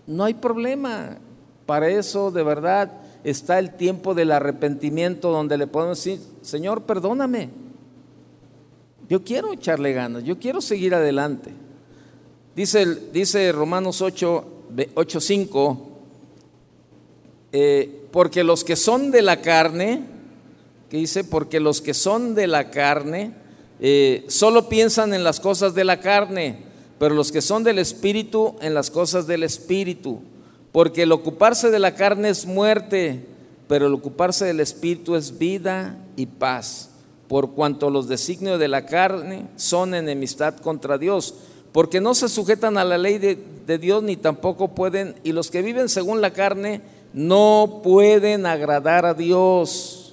no 0.07 0.25
hay 0.25 0.35
problema. 0.35 1.19
Para 1.67 1.88
eso 1.88 2.31
de 2.31 2.43
verdad 2.43 2.93
está 3.25 3.59
el 3.59 3.75
tiempo 3.75 4.14
del 4.14 4.33
arrepentimiento 4.33 5.31
donde 5.31 5.57
le 5.57 5.67
podemos 5.67 5.99
decir, 5.99 6.21
Señor, 6.43 6.83
perdóname. 6.83 7.51
Yo 9.09 9.23
quiero 9.23 9.53
echarle 9.53 9.93
ganas, 9.93 10.25
yo 10.25 10.38
quiero 10.38 10.61
seguir 10.61 10.95
adelante. 10.95 11.51
Dice, 12.55 12.87
dice 13.12 13.51
Romanos 13.53 14.01
8, 14.01 14.45
8 14.95 15.21
5, 15.21 15.88
porque 18.11 18.45
los 18.45 18.64
que 18.64 18.77
son 18.77 19.11
de 19.11 19.23
la 19.23 19.40
carne, 19.40 20.05
que 20.88 20.99
dice, 20.99 21.25
porque 21.25 21.61
los 21.61 21.81
que 21.81 21.95
son 21.95 22.35
de 22.35 22.47
la 22.47 22.71
carne, 22.71 23.35
eh, 23.81 24.25
solo 24.29 24.69
piensan 24.69 25.12
en 25.14 25.25
las 25.25 25.40
cosas 25.40 25.75
de 25.75 25.85
la 25.85 26.01
carne 26.01 26.63
pero 26.99 27.15
los 27.15 27.33
que 27.33 27.43
son 27.43 27.65
del 27.65 27.79
Espíritu 27.79 28.57
en 28.61 28.75
las 28.75 28.91
cosas 28.91 29.27
del 29.27 29.43
Espíritu. 29.43 30.21
Porque 30.73 31.03
el 31.03 31.13
ocuparse 31.13 31.71
de 31.71 31.79
la 31.79 31.95
carne 31.95 32.29
es 32.31 32.47
muerte, 32.47 33.25
pero 33.69 33.87
el 33.87 33.95
ocuparse 33.95 34.45
del 34.45 34.61
Espíritu 34.61 35.15
es 35.15 35.39
vida 35.39 35.99
y 36.17 36.27
paz. 36.27 36.91
Por 37.29 37.53
cuanto 37.53 37.91
los 37.91 38.09
designios 38.09 38.59
de 38.59 38.69
la 38.69 38.87
carne 38.87 39.47
son 39.57 39.95
enemistad 39.95 40.57
contra 40.59 40.99
Dios, 40.99 41.35
porque 41.73 42.01
no 42.01 42.15
se 42.15 42.29
sujetan 42.29 42.77
a 42.77 42.85
la 42.85 42.99
ley 42.99 43.19
de, 43.19 43.39
de 43.67 43.79
Dios 43.79 44.03
ni 44.03 44.17
tampoco 44.17 44.69
pueden, 44.75 45.15
y 45.25 45.33
los 45.33 45.51
que 45.51 45.63
viven 45.63 45.89
según 45.89 46.21
la 46.21 46.33
carne 46.33 46.83
no 47.13 47.81
pueden 47.83 48.45
agradar 48.45 49.07
a 49.07 49.15
Dios. 49.15 50.05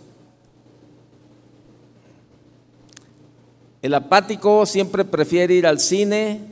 El 3.81 3.95
apático 3.95 4.67
siempre 4.67 5.03
prefiere 5.03 5.55
ir 5.55 5.65
al 5.65 5.79
cine, 5.79 6.50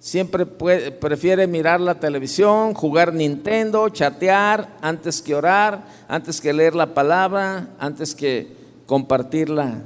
Siempre 0.00 0.46
prefiere 0.46 1.48
mirar 1.48 1.80
la 1.80 1.98
televisión, 1.98 2.72
jugar 2.72 3.12
Nintendo, 3.12 3.88
chatear 3.88 4.76
antes 4.80 5.20
que 5.20 5.34
orar, 5.34 5.88
antes 6.06 6.40
que 6.40 6.52
leer 6.52 6.76
la 6.76 6.94
palabra, 6.94 7.70
antes 7.80 8.14
que 8.14 8.56
compartir 8.86 9.50
la, 9.50 9.82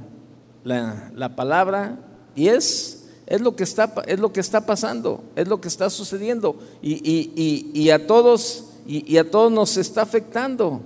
la, 0.65 1.35
palabra. 1.35 1.99
Y 2.37 2.49
es, 2.49 3.07
es, 3.27 3.41
lo 3.41 3.57
que 3.57 3.65
está, 3.65 3.91
es 4.07 4.21
lo 4.21 4.35
que 4.35 4.41
está 4.41 4.67
pasando, 4.67 5.25
es 5.35 5.49
lo 5.49 5.63
que 5.63 5.69
está 5.69 5.89
sucediendo. 5.89 6.57
Y, 6.83 6.93
y, 6.93 7.33
y, 7.35 7.81
y 7.81 7.91
a 7.91 8.07
todos, 8.07 8.67
y, 8.87 9.17
a 9.17 9.31
todos 9.31 9.51
nos 9.51 9.79
está 9.79 10.03
afectando. 10.03 10.83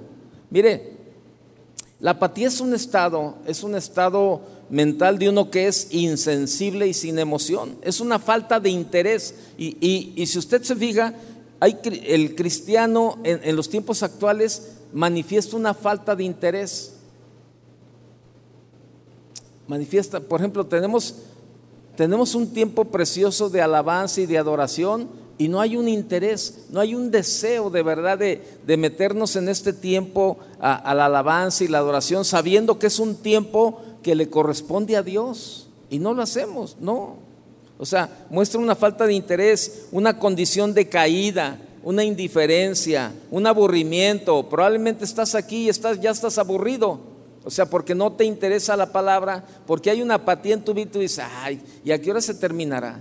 Mire, 0.50 0.96
la 1.98 2.12
apatía 2.12 2.46
es 2.46 2.60
un 2.60 2.74
estado, 2.74 3.38
es 3.44 3.64
un 3.64 3.74
estado 3.74 4.40
mental 4.68 5.18
de 5.18 5.28
uno 5.28 5.50
que 5.50 5.68
es 5.68 5.88
insensible 5.92 6.86
y 6.86 6.94
sin 6.94 7.18
emoción. 7.18 7.76
Es 7.82 8.00
una 8.00 8.18
falta 8.18 8.60
de 8.60 8.70
interés. 8.70 9.34
Y, 9.58 10.24
si 10.26 10.38
usted 10.38 10.62
se 10.62 10.76
fija, 10.76 11.14
hay, 11.60 11.78
el 12.06 12.34
cristiano 12.34 13.18
en, 13.24 13.56
los 13.56 13.68
tiempos 13.68 14.02
actuales 14.02 14.72
manifiesta 14.92 15.56
una 15.56 15.74
falta 15.74 16.16
de 16.16 16.24
interés. 16.24 16.94
Manifiesta, 19.68 20.20
por 20.20 20.40
ejemplo, 20.40 20.66
tenemos, 20.66 21.14
tenemos 21.96 22.34
un 22.34 22.52
tiempo 22.52 22.84
precioso 22.84 23.48
de 23.48 23.62
alabanza 23.62 24.20
y 24.20 24.26
de 24.26 24.38
adoración 24.38 25.08
y 25.38 25.48
no 25.48 25.60
hay 25.60 25.76
un 25.76 25.88
interés, 25.88 26.66
no 26.70 26.80
hay 26.80 26.94
un 26.94 27.10
deseo 27.10 27.68
de 27.68 27.82
verdad 27.82 28.18
de, 28.18 28.76
meternos 28.76 29.36
en 29.36 29.48
este 29.48 29.72
tiempo 29.72 30.38
a, 30.60 30.94
la 30.94 31.06
alabanza 31.06 31.64
y 31.64 31.68
la 31.68 31.78
adoración, 31.78 32.24
sabiendo 32.24 32.78
que 32.78 32.86
es 32.86 32.98
un 32.98 33.16
tiempo 33.16 33.82
que 34.06 34.14
le 34.14 34.30
corresponde 34.30 34.96
a 34.96 35.02
Dios 35.02 35.66
y 35.90 35.98
no 35.98 36.14
lo 36.14 36.22
hacemos, 36.22 36.76
no. 36.78 37.16
O 37.76 37.84
sea, 37.84 38.24
muestra 38.30 38.60
una 38.60 38.76
falta 38.76 39.04
de 39.04 39.14
interés, 39.14 39.88
una 39.90 40.16
condición 40.16 40.72
de 40.74 40.88
caída, 40.88 41.58
una 41.82 42.04
indiferencia, 42.04 43.12
un 43.32 43.48
aburrimiento. 43.48 44.48
Probablemente 44.48 45.04
estás 45.04 45.34
aquí 45.34 45.64
y 45.64 45.68
estás, 45.70 46.00
ya 46.00 46.12
estás 46.12 46.38
aburrido. 46.38 47.00
O 47.44 47.50
sea, 47.50 47.66
porque 47.66 47.96
no 47.96 48.12
te 48.12 48.24
interesa 48.24 48.76
la 48.76 48.92
palabra, 48.92 49.44
porque 49.66 49.90
hay 49.90 50.00
una 50.02 50.14
apatía 50.14 50.54
en 50.54 50.64
tu 50.64 50.72
vida 50.72 50.86
y 50.86 50.92
tú 50.92 51.00
dices, 51.00 51.24
ay, 51.42 51.60
¿y 51.84 51.90
a 51.90 52.00
qué 52.00 52.12
hora 52.12 52.20
se 52.20 52.34
terminará? 52.34 53.00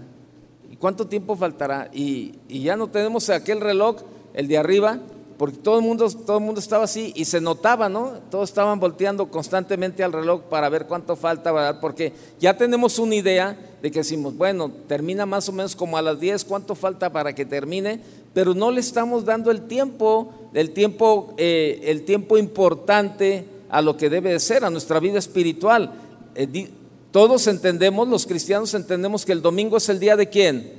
¿Y 0.72 0.76
cuánto 0.76 1.06
tiempo 1.06 1.36
faltará? 1.36 1.88
Y, 1.94 2.34
y 2.50 2.64
ya 2.64 2.76
no 2.76 2.88
tenemos 2.88 3.30
aquel 3.30 3.62
reloj, 3.62 3.98
el 4.34 4.48
de 4.48 4.58
arriba, 4.58 5.00
porque 5.38 5.58
todo 5.58 5.80
el 5.80 5.84
mundo, 5.84 6.10
todo 6.10 6.38
el 6.38 6.44
mundo 6.44 6.62
estaba 6.62 6.86
así 6.86 7.12
y 7.14 7.26
se 7.26 7.42
notaba, 7.42 7.90
¿no? 7.90 8.14
Todos 8.32 8.50
estaban 8.50 8.80
volteando 8.80 9.30
constantemente 9.30 10.04
al 10.04 10.14
reloj 10.14 10.44
para 10.44 10.70
ver 10.70 10.86
cuánto 10.86 11.18
falta, 11.18 11.52
¿verdad? 11.52 11.80
Porque 11.82 12.14
ya 12.40 12.56
tenemos 12.56 13.00
una 13.00 13.16
idea 13.16 13.58
de 13.82 13.92
que 13.92 14.00
decimos, 14.00 14.38
bueno, 14.38 14.72
termina 14.88 15.26
más 15.26 15.50
o 15.50 15.52
menos 15.52 15.76
como 15.76 15.98
a 15.98 16.02
las 16.02 16.20
10, 16.22 16.46
¿cuánto 16.46 16.74
falta 16.74 17.12
para 17.12 17.36
que 17.36 17.46
termine? 17.46 18.00
Pero 18.34 18.54
no 18.54 18.72
le 18.72 18.80
estamos 18.80 19.26
dando 19.26 19.52
el 19.52 19.68
tiempo, 19.68 20.34
el 20.54 20.72
tiempo, 20.72 21.34
eh, 21.38 21.82
el 21.84 22.06
tiempo 22.06 22.38
importante 22.38 23.46
a 23.70 23.82
lo 23.82 23.98
que 23.98 24.10
debe 24.10 24.32
de 24.32 24.40
ser, 24.40 24.64
a 24.64 24.70
nuestra 24.70 25.02
vida 25.02 25.20
espiritual. 25.20 25.92
Eh, 26.34 26.70
todos 27.12 27.48
entendemos, 27.48 28.08
los 28.08 28.26
cristianos 28.26 28.74
entendemos 28.74 29.26
que 29.26 29.34
el 29.34 29.42
domingo 29.42 29.76
es 29.78 29.90
el 29.90 30.00
día 30.00 30.16
de 30.16 30.30
quién. 30.30 30.72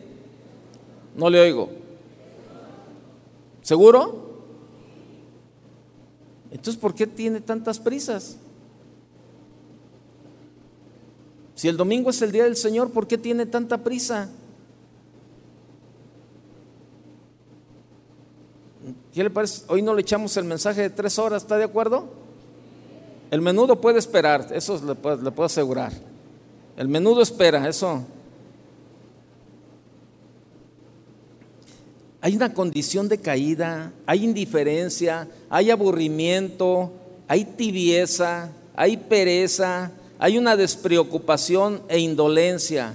No 1.15 1.29
le 1.29 1.41
oigo. 1.41 1.69
¿Seguro? 3.63 4.26
Entonces, 6.51 6.77
¿por 6.77 6.95
qué 6.95 7.07
tiene 7.07 7.41
tantas 7.41 7.79
prisas? 7.79 8.37
Si 11.55 11.69
el 11.69 11.77
domingo 11.77 12.11
es 12.11 12.21
el 12.23 12.33
día 12.33 12.45
del 12.45 12.57
Señor, 12.57 12.91
¿por 12.91 13.07
qué 13.07 13.19
tiene 13.19 13.47
tanta 13.47 13.79
prisa? 13.79 14.29
¿Qué 19.13 19.23
le 19.23 19.31
parece? 19.31 19.65
Hoy 19.69 19.81
no 19.81 19.95
le 19.95 20.03
echamos 20.03 20.37
el 20.37 20.45
mensaje 20.45 20.83
de 20.83 20.91
tres 20.91 21.19
horas, 21.19 21.43
¿está 21.43 21.57
de 21.57 21.65
acuerdo? 21.65 22.07
El 23.31 23.41
menudo 23.41 23.81
puede 23.81 23.99
esperar, 23.99 24.49
eso 24.53 24.81
le 24.85 24.95
puedo, 24.95 25.17
le 25.17 25.31
puedo 25.31 25.47
asegurar. 25.47 25.93
El 26.77 26.89
menudo 26.89 27.23
espera, 27.23 27.67
eso. 27.67 28.05
Hay 32.27 32.35
una 32.35 32.53
condición 32.53 33.09
de 33.09 33.19
caída, 33.19 33.93
hay 34.05 34.25
indiferencia, 34.25 35.29
hay 35.49 35.71
aburrimiento, 35.71 36.91
hay 37.29 37.45
tibieza, 37.45 38.51
hay 38.75 38.97
pereza, 38.97 39.93
hay 40.19 40.37
una 40.37 40.57
despreocupación 40.57 41.83
e 41.89 42.01
indolencia. 42.01 42.95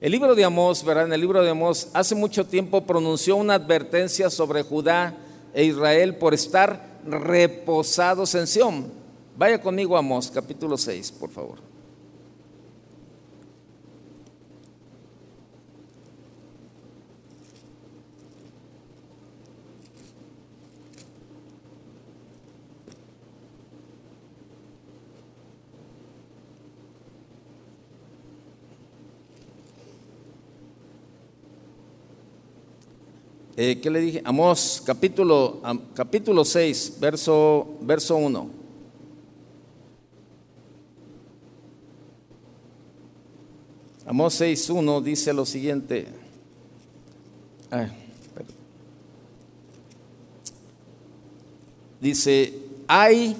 El 0.00 0.12
libro 0.12 0.34
de 0.34 0.44
Amós, 0.44 0.82
¿verdad? 0.82 1.08
En 1.08 1.12
el 1.12 1.20
libro 1.20 1.42
de 1.42 1.50
Amós, 1.50 1.88
hace 1.92 2.14
mucho 2.14 2.46
tiempo 2.46 2.86
pronunció 2.86 3.36
una 3.36 3.56
advertencia 3.56 4.30
sobre 4.30 4.62
Judá 4.62 5.14
e 5.52 5.64
Israel 5.64 6.14
por 6.14 6.32
estar 6.32 7.00
reposados 7.04 8.34
en 8.34 8.46
Sión. 8.46 8.86
Vaya 9.36 9.60
conmigo 9.60 9.94
a 9.94 9.98
Amós, 9.98 10.30
capítulo 10.30 10.78
6, 10.78 11.12
por 11.12 11.28
favor. 11.28 11.67
Eh, 33.60 33.80
¿Qué 33.80 33.90
le 33.90 33.98
dije? 33.98 34.22
Amós, 34.24 34.80
capítulo, 34.86 35.60
capítulo 35.92 36.44
6, 36.44 36.98
verso, 37.00 37.66
verso 37.80 38.14
1. 38.14 38.50
Amós 44.06 44.34
6, 44.34 44.70
1 44.70 45.00
dice 45.00 45.32
lo 45.32 45.44
siguiente. 45.44 46.06
dice, 52.00 52.54
hay, 52.86 53.34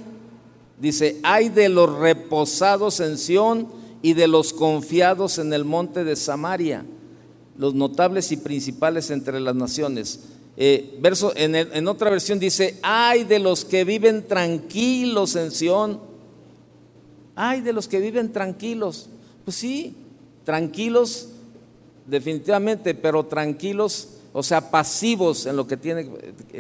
dice, 0.81 1.21
hay 1.23 1.49
de 1.49 1.69
los 1.69 1.97
reposados 1.97 2.99
en 2.99 3.19
Sión 3.19 3.69
y 4.03 4.15
de 4.15 4.27
los 4.27 4.53
confiados 4.53 5.39
en 5.39 5.53
el 5.53 5.65
monte 5.65 6.03
de 6.03 6.17
Samaria 6.17 6.85
los 7.59 7.75
notables 7.75 8.33
y 8.33 8.39
principales 8.39 9.11
entre 9.11 9.41
las 9.41 9.55
naciones. 9.55 10.21
Eh, 10.57 10.97
verso, 11.01 11.33
en, 11.37 11.55
en, 11.55 11.89
otra 11.89 12.11
versión 12.11 12.39
dice, 12.39 12.79
ay 12.83 13.25
de 13.25 13.39
los 13.39 13.65
que 13.65 13.85
viven 13.85 14.27
tranquilos 14.27 15.37
en 15.37 15.51
Sión. 15.51 16.01
Ay 17.35 17.61
de 17.61 17.73
los 17.73 17.87
que 17.87 18.01
viven 18.01 18.33
tranquilos. 18.33 19.09
Pues 19.45 19.57
sí, 19.57 19.95
tranquilos 20.45 21.29
definitivamente, 22.07 22.95
pero 22.95 23.27
tranquilos, 23.27 24.09
o 24.33 24.43
sea, 24.43 24.71
pasivos 24.71 25.47
en 25.47 25.57
lo 25.57 25.67
que 25.67 25.77
tiene 25.77 26.09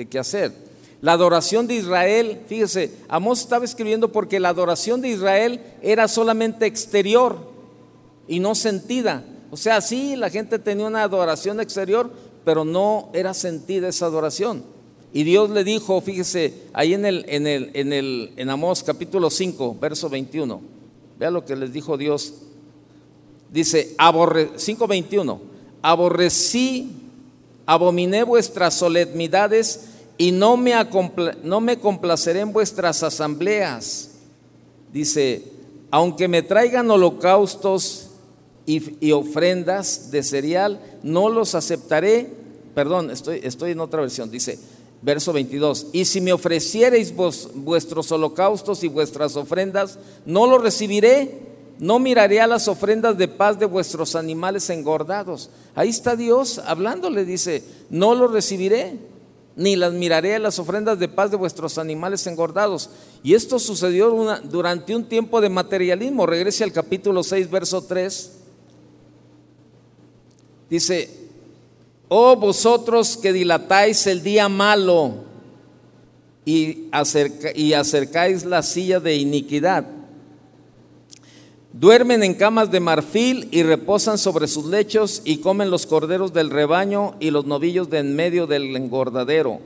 que 0.08 0.18
hacer. 0.18 0.52
La 1.00 1.12
adoración 1.12 1.66
de 1.66 1.74
Israel, 1.74 2.40
fíjese, 2.48 2.92
Amós 3.08 3.40
estaba 3.40 3.64
escribiendo 3.64 4.10
porque 4.10 4.40
la 4.40 4.48
adoración 4.48 5.00
de 5.00 5.08
Israel 5.08 5.60
era 5.80 6.08
solamente 6.08 6.66
exterior 6.66 7.38
y 8.26 8.40
no 8.40 8.54
sentida. 8.54 9.24
O 9.50 9.56
sea, 9.56 9.80
sí, 9.80 10.16
la 10.16 10.30
gente 10.30 10.58
tenía 10.58 10.86
una 10.86 11.02
adoración 11.02 11.60
exterior, 11.60 12.10
pero 12.44 12.64
no 12.64 13.08
era 13.12 13.34
sentida 13.34 13.88
esa 13.88 14.06
adoración. 14.06 14.62
Y 15.12 15.24
Dios 15.24 15.48
le 15.50 15.64
dijo, 15.64 16.00
fíjese, 16.00 16.54
ahí 16.74 16.92
en 16.92 17.06
el, 17.06 17.24
en 17.28 17.46
el, 17.46 17.70
en 17.72 17.92
el, 17.92 18.32
en 18.36 18.50
Amós 18.50 18.82
capítulo 18.82 19.30
5, 19.30 19.76
verso 19.80 20.10
21. 20.10 20.60
Vea 21.18 21.30
lo 21.30 21.44
que 21.44 21.56
les 21.56 21.72
dijo 21.72 21.96
Dios. 21.96 22.34
Dice, 23.50 23.94
aborre, 23.96 24.52
5.21, 24.56 25.38
aborrecí, 25.80 26.92
abominé 27.64 28.22
vuestras 28.22 28.74
solemnidades 28.74 29.88
y 30.18 30.32
no 30.32 30.58
me, 30.58 30.74
no 31.42 31.60
me 31.62 31.78
complaceré 31.78 32.40
en 32.40 32.52
vuestras 32.52 33.02
asambleas. 33.02 34.10
Dice, 34.92 35.44
aunque 35.90 36.28
me 36.28 36.42
traigan 36.42 36.90
holocaustos 36.90 38.07
y, 38.68 39.12
ofrendas 39.12 40.10
de 40.10 40.22
cereal, 40.22 40.78
no 41.02 41.30
los 41.30 41.54
aceptaré. 41.54 42.30
Perdón, 42.74 43.10
estoy, 43.10 43.40
estoy 43.42 43.70
en 43.70 43.80
otra 43.80 44.02
versión. 44.02 44.30
Dice, 44.30 44.58
verso 45.00 45.32
22, 45.32 45.86
y 45.92 46.04
si 46.04 46.20
me 46.20 46.32
ofreciereis 46.32 47.14
vuestros 47.16 48.12
holocaustos 48.12 48.84
y 48.84 48.88
vuestras 48.88 49.36
ofrendas, 49.36 49.98
no 50.26 50.46
los 50.46 50.62
recibiré, 50.62 51.48
no 51.78 51.98
miraré 51.98 52.40
a 52.40 52.46
las 52.46 52.68
ofrendas 52.68 53.16
de 53.16 53.28
paz 53.28 53.58
de 53.58 53.66
vuestros 53.66 54.14
animales 54.14 54.68
engordados. 54.68 55.48
Ahí 55.74 55.88
está 55.88 56.14
Dios 56.14 56.58
hablándole, 56.58 57.24
dice, 57.24 57.62
no 57.88 58.14
los 58.14 58.32
recibiré, 58.32 58.98
ni 59.56 59.76
las 59.76 59.92
miraré 59.94 60.34
a 60.34 60.38
las 60.40 60.58
ofrendas 60.58 60.98
de 60.98 61.08
paz 61.08 61.30
de 61.30 61.36
vuestros 61.36 61.78
animales 61.78 62.26
engordados. 62.26 62.90
Y 63.22 63.34
esto 63.34 63.58
sucedió 63.58 64.10
durante 64.44 64.94
un 64.94 65.04
tiempo 65.04 65.40
de 65.40 65.48
materialismo. 65.48 66.26
Regrese 66.26 66.64
al 66.64 66.72
capítulo 66.72 67.24
6, 67.24 67.50
verso 67.50 67.82
3. 67.82 68.37
Dice, 70.70 71.08
oh 72.08 72.36
vosotros 72.36 73.16
que 73.16 73.32
dilatáis 73.32 74.06
el 74.06 74.22
día 74.22 74.48
malo 74.48 75.14
y, 76.44 76.88
y 77.54 77.72
acercáis 77.72 78.44
la 78.44 78.62
silla 78.62 79.00
de 79.00 79.16
iniquidad, 79.16 79.86
duermen 81.72 82.22
en 82.22 82.34
camas 82.34 82.70
de 82.70 82.80
marfil 82.80 83.48
y 83.50 83.62
reposan 83.62 84.18
sobre 84.18 84.48
sus 84.48 84.66
lechos 84.66 85.22
y 85.24 85.38
comen 85.38 85.70
los 85.70 85.86
corderos 85.86 86.32
del 86.32 86.50
rebaño 86.50 87.14
y 87.20 87.30
los 87.30 87.46
novillos 87.46 87.88
de 87.88 87.98
en 87.98 88.14
medio 88.16 88.46
del 88.46 88.74
engordadero. 88.76 89.60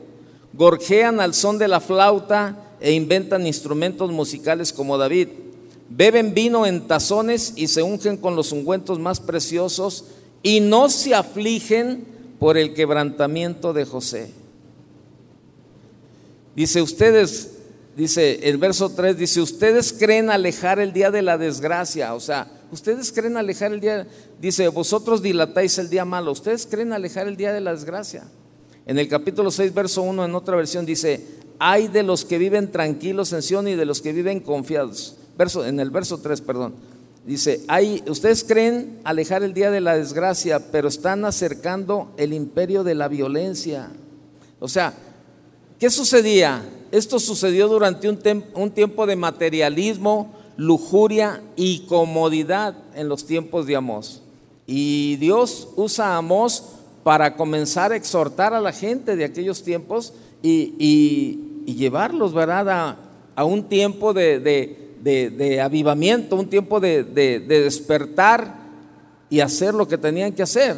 Gorjean 0.52 1.20
al 1.20 1.34
son 1.34 1.58
de 1.58 1.68
la 1.68 1.80
flauta 1.80 2.76
e 2.80 2.92
inventan 2.92 3.46
instrumentos 3.46 4.10
musicales 4.10 4.72
como 4.72 4.98
David. 4.98 5.28
Beben 5.88 6.34
vino 6.34 6.66
en 6.66 6.86
tazones 6.86 7.54
y 7.56 7.68
se 7.68 7.82
ungen 7.82 8.16
con 8.16 8.36
los 8.36 8.52
ungüentos 8.52 8.98
más 8.98 9.20
preciosos 9.20 10.04
y 10.42 10.60
no 10.60 10.88
se 10.88 11.14
afligen 11.14 12.04
por 12.38 12.58
el 12.58 12.74
quebrantamiento 12.74 13.72
de 13.72 13.84
José. 13.84 14.32
Dice 16.56 16.82
ustedes, 16.82 17.52
dice 17.96 18.48
el 18.48 18.58
verso 18.58 18.90
3, 18.90 19.16
dice, 19.16 19.40
ustedes 19.40 19.92
creen 19.92 20.28
alejar 20.28 20.78
el 20.80 20.92
día 20.92 21.10
de 21.10 21.22
la 21.22 21.38
desgracia, 21.38 22.14
o 22.14 22.20
sea, 22.20 22.50
ustedes 22.70 23.12
creen 23.12 23.36
alejar 23.36 23.72
el 23.72 23.80
día, 23.80 24.06
dice, 24.40 24.68
vosotros 24.68 25.22
dilatáis 25.22 25.78
el 25.78 25.88
día 25.88 26.04
malo, 26.04 26.32
ustedes 26.32 26.66
creen 26.66 26.92
alejar 26.92 27.28
el 27.28 27.36
día 27.36 27.52
de 27.52 27.60
la 27.60 27.72
desgracia. 27.72 28.24
En 28.84 28.98
el 28.98 29.08
capítulo 29.08 29.50
6, 29.50 29.72
verso 29.72 30.02
1, 30.02 30.24
en 30.24 30.34
otra 30.34 30.56
versión 30.56 30.84
dice, 30.84 31.24
hay 31.58 31.86
de 31.86 32.02
los 32.02 32.24
que 32.24 32.38
viven 32.38 32.72
tranquilos 32.72 33.32
en 33.32 33.42
Sion 33.42 33.68
y 33.68 33.76
de 33.76 33.84
los 33.84 34.02
que 34.02 34.12
viven 34.12 34.40
confiados. 34.40 35.16
Verso, 35.38 35.64
en 35.64 35.78
el 35.78 35.90
verso 35.90 36.18
3, 36.18 36.40
perdón. 36.40 36.74
Dice, 37.24 37.60
ustedes 38.08 38.42
creen 38.42 38.98
alejar 39.04 39.42
el 39.42 39.54
día 39.54 39.70
de 39.70 39.80
la 39.80 39.96
desgracia, 39.96 40.72
pero 40.72 40.88
están 40.88 41.24
acercando 41.24 42.12
el 42.16 42.32
imperio 42.32 42.82
de 42.82 42.96
la 42.96 43.08
violencia. 43.08 43.90
O 44.58 44.68
sea, 44.68 44.94
¿qué 45.78 45.88
sucedía? 45.88 46.64
Esto 46.90 47.20
sucedió 47.20 47.68
durante 47.68 48.08
un, 48.08 48.18
un 48.54 48.70
tiempo 48.70 49.06
de 49.06 49.16
materialismo, 49.16 50.34
lujuria 50.56 51.42
y 51.56 51.86
comodidad 51.86 52.76
en 52.94 53.08
los 53.08 53.24
tiempos 53.24 53.66
de 53.66 53.76
Amós. 53.76 54.22
Y 54.66 55.16
Dios 55.16 55.68
usa 55.76 56.08
a 56.08 56.16
Amós 56.16 56.64
para 57.02 57.36
comenzar 57.36 57.92
a 57.92 57.96
exhortar 57.96 58.54
a 58.54 58.60
la 58.60 58.72
gente 58.72 59.16
de 59.16 59.24
aquellos 59.24 59.62
tiempos 59.62 60.12
y, 60.42 61.38
llevarlos, 61.66 62.32
¿verdad?, 62.32 62.96
a, 63.34 63.44
un 63.44 63.64
tiempo 63.64 64.12
de, 64.12 64.81
avivamiento, 65.60 66.36
un 66.36 66.48
tiempo 66.48 66.80
de, 66.80 67.04
despertar 67.04 68.62
y 69.28 69.40
hacer 69.40 69.74
lo 69.74 69.88
que 69.88 69.98
tenían 69.98 70.32
que 70.32 70.42
hacer. 70.42 70.76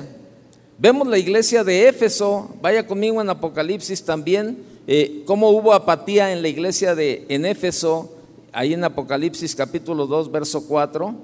Vemos 0.78 1.06
la 1.06 1.18
iglesia 1.18 1.62
de 1.62 1.88
Éfeso, 1.88 2.54
vaya 2.60 2.86
conmigo 2.86 3.20
en 3.20 3.30
Apocalipsis 3.30 4.04
también, 4.04 4.58
eh, 4.86 5.22
cómo 5.26 5.50
hubo 5.50 5.72
apatía 5.72 6.32
en 6.32 6.42
la 6.42 6.48
iglesia 6.48 6.94
de 6.94 7.24
en 7.28 7.46
Éfeso, 7.46 8.12
ahí 8.52 8.74
en 8.74 8.84
Apocalipsis 8.84 9.54
capítulo 9.54 10.06
2, 10.06 10.30
verso 10.30 10.66
4. 10.66 11.14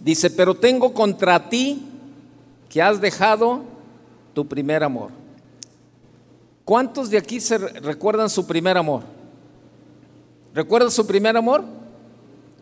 Dice, 0.00 0.30
pero 0.30 0.54
tengo 0.54 0.92
contra 0.92 1.48
ti 1.48 1.82
que 2.68 2.82
has 2.82 3.00
dejado 3.00 3.62
tu 4.34 4.46
primer 4.46 4.82
amor. 4.82 5.21
¿Cuántos 6.64 7.10
de 7.10 7.18
aquí 7.18 7.40
se 7.40 7.58
recuerdan 7.58 8.30
su 8.30 8.46
primer 8.46 8.76
amor? 8.76 9.02
¿Recuerdan 10.54 10.90
su 10.90 11.06
primer 11.06 11.36
amor? 11.36 11.64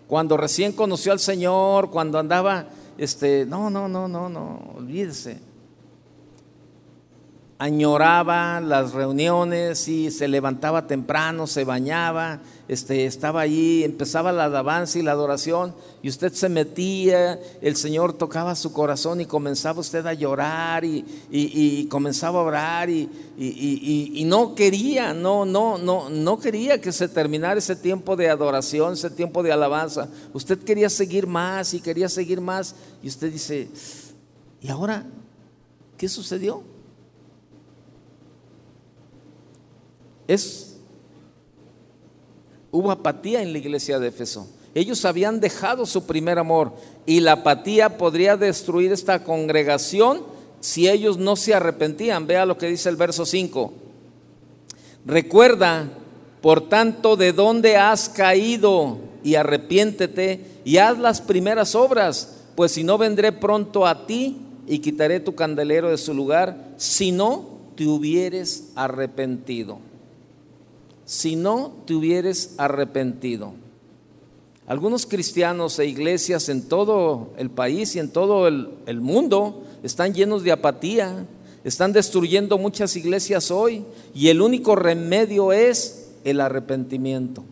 Cuando 0.07 0.37
recién 0.37 0.73
conoció 0.73 1.13
al 1.13 1.21
Señor, 1.21 1.91
cuando 1.91 2.19
andaba, 2.19 2.67
este, 2.97 3.45
no, 3.47 3.69
no, 3.71 3.89
no, 3.89 4.09
no, 4.09 4.73
olvídese. 4.75 5.41
añoraba 7.59 8.61
las 8.61 8.93
reuniones 8.93 9.87
y 9.87 10.11
se 10.11 10.29
levantaba 10.29 10.87
temprano, 10.87 11.47
se 11.47 11.65
bañaba, 11.65 12.41
este, 12.71 13.05
estaba 13.05 13.41
allí, 13.41 13.83
empezaba 13.83 14.31
la 14.31 14.45
alabanza 14.45 15.01
y 15.01 15.03
la 15.03 15.11
adoración 15.11 15.75
y 16.01 16.09
usted 16.09 16.33
se 16.33 16.49
metía, 16.49 17.41
el 17.61 17.75
Señor 17.75 18.13
tocaba 18.13 18.55
su 18.55 18.73
corazón 18.73 19.21
y 19.21 19.27
comenzaba 19.27 19.81
usted 19.81 20.07
a 20.07 20.15
llorar 20.15 20.85
y, 20.85 21.89
comenzaba 21.91 22.39
a 22.39 22.45
orar 22.45 22.89
y, 22.89 23.11
y, 23.37 24.23
no 24.25 24.55
quería, 24.55 25.13
no, 25.13 25.45
no, 25.45 25.79
no, 25.79 26.09
no 26.09 26.39
quería 26.39 26.81
que 26.81 26.93
se 26.93 27.09
terminara 27.09 27.59
ese 27.59 27.75
tiempo 27.75 28.15
de 28.15 28.31
adoración, 28.31 28.93
ese 28.93 29.11
tiempo 29.11 29.43
de 29.43 29.51
alabanza. 29.51 30.09
Usted 30.33 30.61
quería 30.61 30.89
seguir 30.89 31.27
más 31.27 31.75
y 31.75 31.81
quería 31.81 32.09
seguir 32.09 32.41
más 32.41 32.77
y 33.03 33.09
usted 33.09 33.33
dice, 33.33 33.69
¿y 34.63 34.69
ahora 34.69 35.05
qué 35.99 36.09
sucedió? 36.09 36.63
es, 40.31 40.70
hubo 42.71 42.91
apatía 42.91 43.43
en 43.43 43.53
la 43.53 43.59
iglesia 43.59 43.99
de 43.99 44.09
Éfeso. 44.09 44.49
Ellos 44.75 45.05
habían 45.05 45.41
dejado 45.41 45.85
su 45.85 46.07
primer 46.07 46.39
amor 46.39 46.73
y 47.05 47.21
la 47.21 47.33
apatía 47.33 47.99
podría 47.99 48.37
destruir 48.37 48.93
esta 48.93 49.25
congregación 49.25 50.23
si 50.61 50.89
ellos 50.89 51.19
no 51.19 51.35
se 51.35 51.55
arrepentían. 51.55 52.27
Vea 52.27 52.47
lo 52.47 52.57
que 52.57 52.69
dice 52.69 52.89
el 52.89 52.97
verso 52.97 53.27
5. 53.27 53.73
Recuerda, 55.07 55.89
por 56.41 56.69
tanto, 56.69 57.17
de 57.17 57.33
dónde 57.33 57.77
has 57.77 58.09
caído 58.09 58.99
y 59.25 59.35
arrepiéntete 59.35 60.45
y 60.65 60.77
haz 60.77 60.99
las 60.99 61.21
primeras 61.21 61.75
obras, 61.75 62.37
pues 62.55 62.73
si 62.73 62.85
no 62.85 62.97
vendré 62.97 63.33
pronto 63.33 63.87
a 63.87 64.07
ti 64.07 64.37
y 64.69 64.79
quitaré 64.79 65.19
tu 65.19 65.35
candelero 65.35 65.91
de 65.91 65.99
su 65.99 66.15
lugar, 66.15 66.75
si 66.77 67.11
no 67.11 67.45
te 67.75 67.87
hubieres 67.87 68.69
arrepentido 68.77 69.90
si 71.11 71.35
no 71.35 71.73
te 71.87 71.95
hubieres 71.95 72.55
arrepentido. 72.57 73.53
Algunos 74.69 75.07
cristianos 75.07 75.77
e 75.81 75.87
iglesias 75.87 76.49
en 76.49 76.69
todo 76.69 77.33
el 77.37 77.51
país 77.51 77.97
y 77.97 77.99
en 77.99 78.11
todo 78.11 78.47
el, 78.47 79.01
mundo 79.01 79.65
están 79.83 80.15
llenos 80.15 80.45
de 80.45 80.53
apatía, 80.53 81.27
están 81.65 81.93
destruyendo 81.93 82.59
muchas 82.59 82.95
iglesias 82.95 83.51
hoy 83.51 83.85
y 84.15 84.29
el 84.29 84.41
único 84.41 84.77
remedio 84.77 85.53
es 85.53 86.13
el 86.23 86.41
arrepentimiento. 86.41 87.43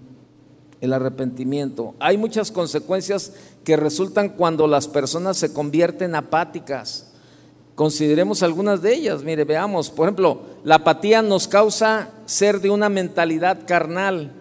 El 0.81 0.93
arrepentimiento. 0.93 1.97
Hay 1.99 2.17
muchas 2.17 2.53
consecuencias 2.53 3.33
que 3.65 3.77
resultan 3.77 4.29
cuando 4.29 4.69
las 4.69 4.87
personas 4.87 5.37
se 5.37 5.53
convierten 5.53 6.15
apáticas. 6.15 7.08
Consideremos 7.79 8.43
algunas 8.43 8.83
de 8.83 8.93
ellas. 8.93 9.23
Mire, 9.23 9.45
veamos. 9.45 9.89
Por 9.89 10.09
ejemplo, 10.09 10.41
la 10.65 10.75
apatía 10.75 11.23
nos 11.23 11.47
causa 11.47 12.11
ser 12.27 12.61
de 12.61 12.71
una 12.71 12.89
mentalidad 12.89 13.61
carnal, 13.69 14.33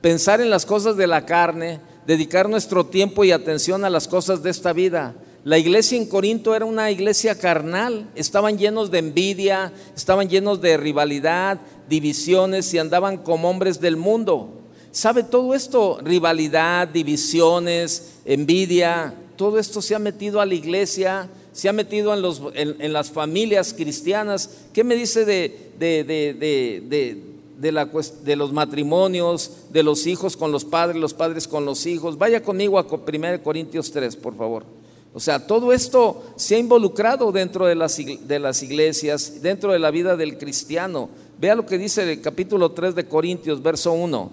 pensar 0.00 0.40
en 0.40 0.48
las 0.48 0.64
cosas 0.64 0.96
de 0.96 1.06
la 1.06 1.26
carne, 1.26 1.80
dedicar 2.06 2.48
nuestro 2.48 2.86
tiempo 2.86 3.24
y 3.24 3.30
atención 3.30 3.84
a 3.84 3.90
las 3.90 4.08
cosas 4.08 4.42
de 4.42 4.48
esta 4.48 4.72
vida. 4.72 5.14
La 5.44 5.58
iglesia 5.58 5.98
en 5.98 6.06
Corinto 6.06 6.54
era 6.54 6.64
una 6.64 6.90
iglesia 6.90 7.38
carnal, 7.38 8.08
estaban 8.14 8.56
llenos 8.56 8.90
de 8.90 9.00
envidia, 9.00 9.70
estaban 9.94 10.30
llenos 10.30 10.62
de 10.62 10.78
rivalidad, 10.78 11.58
divisiones 11.90 12.72
y 12.72 12.78
andaban 12.78 13.18
como 13.18 13.50
hombres 13.50 13.82
del 13.82 13.98
mundo. 13.98 14.62
¿Sabe 14.92 15.24
todo 15.24 15.54
esto? 15.54 15.98
Rivalidad, 16.02 16.88
divisiones, 16.88 18.14
envidia, 18.24 19.12
todo 19.36 19.58
esto 19.58 19.82
se 19.82 19.94
ha 19.94 19.98
metido 19.98 20.40
a 20.40 20.46
la 20.46 20.54
iglesia 20.54 21.28
se 21.58 21.68
ha 21.68 21.72
metido 21.72 22.14
en, 22.54 22.92
las 22.92 23.10
familias 23.10 23.74
cristianas. 23.74 24.48
¿Qué 24.72 24.84
me 24.84 24.94
dice 24.94 25.24
de 25.24 25.72
los 28.36 28.52
matrimonios, 28.52 29.50
de 29.72 29.82
los 29.82 30.06
hijos 30.06 30.36
con 30.36 30.52
los 30.52 30.64
padres, 30.64 31.00
los 31.00 31.14
padres 31.14 31.48
con 31.48 31.64
los 31.64 31.84
hijos? 31.86 32.16
Vaya 32.16 32.44
conmigo 32.44 32.78
a 32.78 32.82
1 32.82 33.42
Corintios 33.42 33.90
3, 33.90 34.14
por 34.14 34.36
favor. 34.36 34.66
O 35.12 35.18
sea, 35.18 35.48
todo 35.48 35.72
esto 35.72 36.22
se 36.36 36.54
ha 36.54 36.58
involucrado 36.58 37.32
dentro 37.32 37.66
de 37.66 37.74
las, 37.74 37.96
de 37.96 38.38
las 38.38 38.62
iglesias, 38.62 39.42
dentro 39.42 39.72
de 39.72 39.80
la 39.80 39.90
vida 39.90 40.16
del 40.16 40.38
cristiano. 40.38 41.08
Vea 41.40 41.56
lo 41.56 41.66
que 41.66 41.76
dice 41.76 42.08
el 42.08 42.20
capítulo 42.20 42.70
3 42.70 42.94
de 42.94 43.08
Corintios, 43.08 43.60
verso 43.60 43.90
1. 43.94 44.30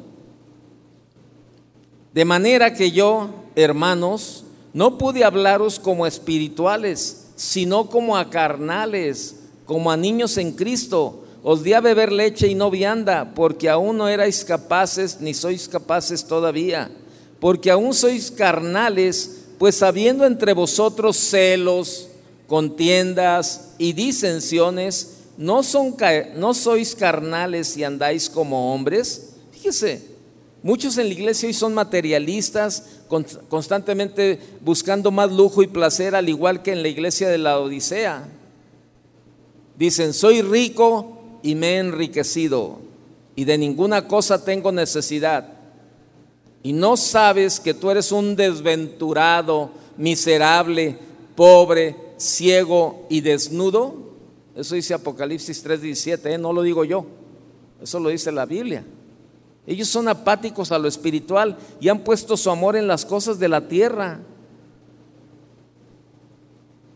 De 2.13 2.23
manera 2.23 2.75
que 2.75 2.91
yo, 2.91 3.31
hermanos, 3.55 4.44
no 4.75 4.97
pude 4.97 5.23
hablaros 5.23 5.79
como 5.79 6.05
espirituales, 6.05 7.27
sino 7.37 7.89
como 7.89 8.17
a 8.17 8.29
carnales, 8.29 9.37
como 9.63 9.89
a 9.89 9.95
niños 9.95 10.37
en 10.37 10.51
Cristo. 10.51 11.23
Os 11.43 11.63
di 11.63 11.71
a 11.71 11.79
beber 11.79 12.11
leche 12.11 12.49
y 12.49 12.55
no 12.55 12.69
vianda, 12.69 13.31
porque 13.35 13.69
aún 13.69 13.95
no 13.95 14.09
erais 14.09 14.43
capaces, 14.43 15.21
ni 15.21 15.33
sois 15.33 15.69
capaces 15.69 16.25
todavía, 16.25 16.91
porque 17.39 17.71
aún 17.71 17.93
sois 17.93 18.29
carnales, 18.29 19.45
pues 19.57 19.81
habiendo 19.81 20.25
entre 20.25 20.51
vosotros 20.51 21.15
celos, 21.15 22.09
contiendas 22.45 23.75
y 23.77 23.93
disensiones, 23.93 25.19
¿no, 25.37 25.63
sois 25.63 26.95
carnales 26.95 27.77
y 27.77 27.85
andáis 27.85 28.29
como 28.29 28.73
hombres? 28.73 29.35
Fíjese, 29.53 30.15
Muchos 30.65 30.97
en 30.97 31.09
la 31.09 31.13
iglesia 31.13 31.45
hoy 31.45 31.53
son 31.53 31.75
materialistas, 31.75 32.94
constantemente 33.07 34.39
buscando 34.61 35.11
más 35.11 35.31
lujo 35.31 35.61
y 35.63 35.67
placer, 35.67 36.15
al 36.15 36.29
igual 36.29 36.61
que 36.61 36.71
en 36.71 36.81
la 36.81 36.87
iglesia 36.87 37.29
de 37.29 37.37
la 37.37 37.59
Odisea. 37.59 38.27
Dicen, 39.77 40.13
soy 40.13 40.41
rico 40.41 41.39
y 41.43 41.55
me 41.55 41.75
he 41.75 41.77
enriquecido, 41.77 42.79
y 43.35 43.45
de 43.45 43.57
ninguna 43.57 44.07
cosa 44.07 44.43
tengo 44.43 44.71
necesidad. 44.71 45.53
Y 46.63 46.73
no 46.73 46.97
sabes 46.97 47.59
que 47.59 47.73
tú 47.73 47.91
eres 47.91 48.11
un 48.11 48.35
desventurado, 48.35 49.69
miserable, 49.97 50.97
pobre, 51.35 51.95
ciego 52.17 53.05
y 53.09 53.21
desnudo. 53.21 53.95
Eso 54.55 54.75
dice 54.75 54.93
Apocalipsis 54.93 55.63
3:17, 55.63 56.33
¿eh? 56.33 56.37
no 56.37 56.53
lo 56.53 56.63
digo 56.63 56.85
yo, 56.85 57.05
eso 57.81 57.99
lo 57.99 58.09
dice 58.09 58.31
la 58.31 58.45
Biblia. 58.45 58.83
Ellos 59.67 59.87
son 59.87 60.07
apáticos 60.07 60.71
a 60.71 60.79
lo 60.79 60.87
espiritual 60.87 61.57
y 61.79 61.89
han 61.89 61.99
puesto 61.99 62.37
su 62.37 62.49
amor 62.49 62.75
en 62.75 62.87
las 62.87 63.05
cosas 63.05 63.39
de 63.39 63.47
la 63.47 63.67
tierra. 63.67 64.19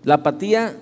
La 0.04 0.16
apatía 0.16 0.76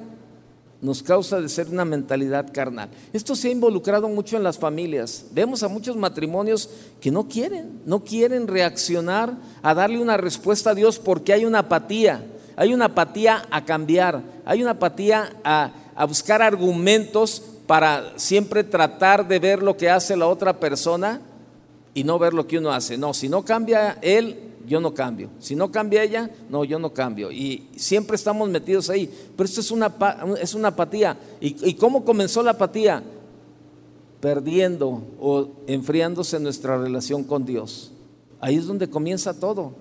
nos 0.82 1.02
causa 1.02 1.42
de 1.42 1.50
ser 1.50 1.70
una 1.70 1.86
mentalidad 1.86 2.52
carnal. 2.54 2.90
Esto 3.14 3.36
se 3.36 3.48
ha 3.48 3.52
involucrado 3.52 4.08
mucho 4.10 4.38
en 4.38 4.44
las 4.44 4.58
familias. 4.60 5.26
Vemos 5.32 5.64
a 5.64 5.68
muchos 5.68 5.96
matrimonios 5.96 6.70
que 7.02 7.10
no 7.10 7.28
quieren, 7.28 7.82
no 7.86 8.04
quieren 8.04 8.48
reaccionar 8.48 9.34
a 9.64 9.74
darle 9.74 10.00
una 10.00 10.18
respuesta 10.18 10.72
a 10.72 10.76
Dios 10.76 11.00
porque 11.00 11.34
hay 11.34 11.46
una 11.46 11.60
apatía. 11.60 12.24
Hay 12.58 12.74
una 12.74 12.86
apatía 12.86 13.46
a 13.52 13.64
cambiar, 13.66 14.24
hay 14.44 14.64
una 14.64 14.72
apatía 14.72 15.32
a, 15.44 15.72
buscar 16.08 16.42
argumentos 16.42 17.44
para 17.68 18.18
siempre 18.18 18.64
tratar 18.64 19.28
de 19.28 19.38
ver 19.38 19.62
lo 19.62 19.78
que 19.78 19.92
hace 19.92 20.18
la 20.18 20.28
otra 20.28 20.60
persona 20.60 21.22
y 21.98 22.04
no 22.04 22.20
ver 22.20 22.36
lo 22.36 22.46
que 22.46 22.60
uno 22.60 22.72
hace. 22.72 22.96
No, 22.96 23.12
si 23.12 23.28
no 23.28 23.44
cambia 23.44 23.98
él, 24.04 24.38
yo 24.68 24.80
no 24.80 24.94
cambio. 24.94 25.32
Si 25.40 25.56
no 25.56 25.72
cambia 25.72 26.04
ella, 26.04 26.30
no, 26.48 26.64
yo 26.64 26.78
no 26.78 26.94
cambio. 26.94 27.32
Y 27.32 27.70
siempre 27.76 28.16
estamos 28.16 28.48
metidos 28.52 28.92
ahí. 28.92 29.12
Pero 29.36 29.46
esto 29.46 29.62
es 29.62 29.72
una, 29.72 29.92
es 30.40 30.54
una 30.54 30.68
apatía. 30.68 31.18
¿Y, 31.42 31.74
cómo 31.74 32.06
comenzó 32.06 32.44
la 32.44 32.52
apatía? 32.52 33.02
Perdiendo 34.22 35.02
o 35.20 35.50
enfriándose 35.66 36.40
nuestra 36.40 36.78
relación 36.78 37.24
con 37.24 37.46
Dios. 37.46 37.92
Ahí 38.42 38.58
es 38.58 38.68
donde 38.68 38.92
comienza 38.92 39.40
todo. 39.40 39.74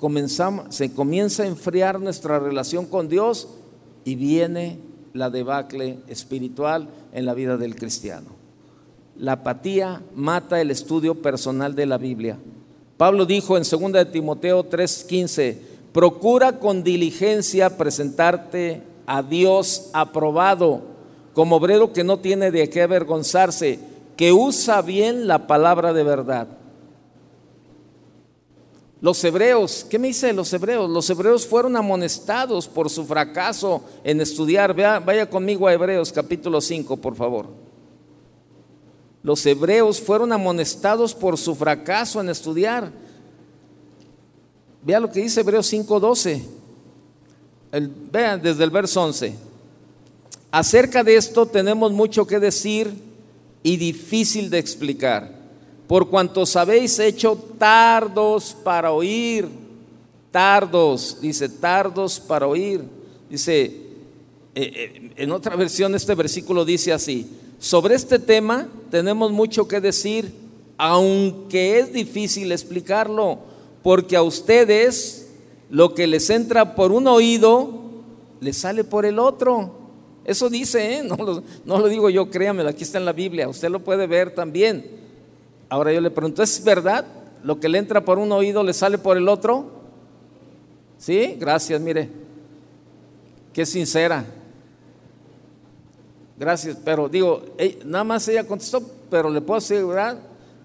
Comenzamos, 0.00 0.74
se 0.74 0.92
comienza 0.92 1.44
a 1.44 1.46
enfriar 1.46 2.00
nuestra 2.00 2.40
relación 2.40 2.86
con 2.86 3.08
Dios 3.08 3.50
y 4.04 4.16
viene 4.16 4.80
la 5.12 5.30
debacle 5.30 6.00
espiritual 6.08 6.88
en 7.12 7.24
la 7.24 7.34
vida 7.34 7.56
del 7.56 7.76
cristiano. 7.76 8.41
La 9.16 9.32
apatía 9.32 10.02
mata 10.14 10.60
el 10.60 10.70
estudio 10.70 11.20
personal 11.20 11.74
de 11.74 11.86
la 11.86 11.98
Biblia. 11.98 12.38
Pablo 12.96 13.26
dijo 13.26 13.56
en 13.56 13.64
2 13.64 13.92
de 13.92 14.04
Timoteo 14.06 14.64
3:15, 14.64 15.58
procura 15.92 16.58
con 16.58 16.82
diligencia 16.82 17.76
presentarte 17.76 18.82
a 19.06 19.22
Dios 19.22 19.90
aprobado, 19.92 20.82
como 21.34 21.56
obrero 21.56 21.92
que 21.92 22.04
no 22.04 22.18
tiene 22.18 22.50
de 22.50 22.68
qué 22.70 22.82
avergonzarse, 22.82 23.78
que 24.16 24.32
usa 24.32 24.82
bien 24.82 25.26
la 25.26 25.46
palabra 25.46 25.92
de 25.92 26.04
verdad. 26.04 26.48
Los 29.00 29.22
hebreos, 29.24 29.84
¿qué 29.90 29.98
me 29.98 30.08
dice 30.08 30.28
de 30.28 30.32
los 30.32 30.52
hebreos? 30.52 30.88
Los 30.88 31.10
hebreos 31.10 31.44
fueron 31.44 31.76
amonestados 31.76 32.68
por 32.68 32.88
su 32.88 33.04
fracaso 33.04 33.82
en 34.04 34.20
estudiar. 34.20 34.74
vaya 34.74 35.28
conmigo 35.28 35.66
a 35.66 35.72
Hebreos 35.72 36.12
capítulo 36.12 36.60
5, 36.60 36.96
por 36.98 37.16
favor. 37.16 37.61
Los 39.22 39.44
hebreos 39.46 40.00
fueron 40.00 40.32
amonestados 40.32 41.14
por 41.14 41.38
su 41.38 41.54
fracaso 41.54 42.20
en 42.20 42.28
estudiar. 42.28 42.90
Vea 44.84 44.98
lo 44.98 45.10
que 45.10 45.20
dice 45.20 45.40
Hebreos 45.40 45.66
5:12. 45.72 46.42
Vean 48.10 48.42
desde 48.42 48.64
el 48.64 48.70
verso 48.70 49.02
11. 49.02 49.34
Acerca 50.50 51.02
de 51.02 51.16
esto 51.16 51.46
tenemos 51.46 51.92
mucho 51.92 52.26
que 52.26 52.38
decir 52.38 52.92
y 53.62 53.76
difícil 53.76 54.50
de 54.50 54.58
explicar, 54.58 55.30
por 55.86 56.10
cuanto 56.10 56.44
habéis 56.56 56.98
hecho 56.98 57.36
tardos 57.58 58.54
para 58.62 58.92
oír, 58.92 59.48
tardos, 60.30 61.18
dice, 61.20 61.48
tardos 61.48 62.18
para 62.18 62.46
oír. 62.46 62.82
Dice, 63.30 63.64
eh, 63.64 63.82
eh, 64.54 65.12
en 65.16 65.30
otra 65.30 65.56
versión 65.56 65.94
este 65.94 66.14
versículo 66.14 66.64
dice 66.64 66.92
así, 66.92 67.26
sobre 67.62 67.94
este 67.94 68.18
tema 68.18 68.66
tenemos 68.90 69.30
mucho 69.30 69.68
que 69.68 69.80
decir, 69.80 70.34
aunque 70.78 71.78
es 71.78 71.92
difícil 71.92 72.50
explicarlo, 72.50 73.38
porque 73.84 74.16
a 74.16 74.24
ustedes 74.24 75.28
lo 75.70 75.94
que 75.94 76.08
les 76.08 76.28
entra 76.30 76.74
por 76.74 76.90
un 76.90 77.06
oído, 77.06 77.84
les 78.40 78.56
sale 78.56 78.82
por 78.82 79.06
el 79.06 79.20
otro. 79.20 79.76
Eso 80.24 80.50
dice, 80.50 80.96
¿eh? 80.98 81.02
no, 81.64 81.78
lo, 81.78 81.88
digo 81.88 82.10
yo, 82.10 82.28
créame, 82.30 82.66
aquí 82.68 82.82
está 82.82 82.98
en 82.98 83.04
la 83.04 83.12
Biblia, 83.12 83.48
usted 83.48 83.70
lo 83.70 83.78
puede 83.78 84.08
ver 84.08 84.34
también. 84.34 84.84
Ahora 85.68 85.92
yo 85.92 86.00
le 86.00 86.10
pregunto, 86.10 86.42
¿es 86.42 86.64
verdad? 86.64 87.06
¿Lo 87.44 87.60
que 87.60 87.68
le 87.68 87.78
entra 87.78 88.04
por 88.04 88.18
un 88.18 88.32
oído 88.32 88.64
le 88.64 88.74
sale 88.74 88.98
por 88.98 89.16
el 89.16 89.28
otro? 89.28 89.66
Sí, 90.98 91.36
gracias, 91.38 91.80
mire. 91.80 92.08
Qué 93.52 93.64
sincera. 93.64 94.26
Gracias, 96.42 96.76
pero 96.84 97.08
digo, 97.08 97.40
nada 97.84 98.02
más 98.02 98.26
ella 98.26 98.44
contestó, 98.44 98.82
pero 99.08 99.30
le 99.30 99.40
puedo 99.40 99.58
asegurar 99.58 100.18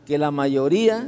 que 0.07 0.17
la 0.17 0.32
mayoría, 0.32 1.07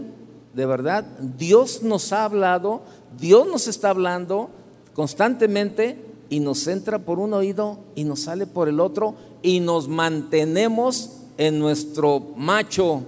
de 0.54 0.66
verdad, 0.68 1.06
Dios 1.40 1.82
nos 1.82 2.14
ha 2.14 2.24
hablado, 2.24 2.84
Dios 3.20 3.48
nos 3.48 3.68
está 3.68 3.90
hablando 3.90 4.52
constantemente 4.94 5.98
y 6.30 6.40
nos 6.40 6.68
entra 6.68 7.00
por 7.00 7.18
un 7.18 7.34
oído 7.34 7.80
y 7.96 8.04
nos 8.04 8.20
sale 8.20 8.46
por 8.46 8.70
el 8.70 8.80
otro 8.80 9.16
y 9.42 9.60
nos 9.60 9.88
mantenemos 9.88 11.18
en 11.40 11.58
nuestro 11.58 12.20
macho. 12.36 13.02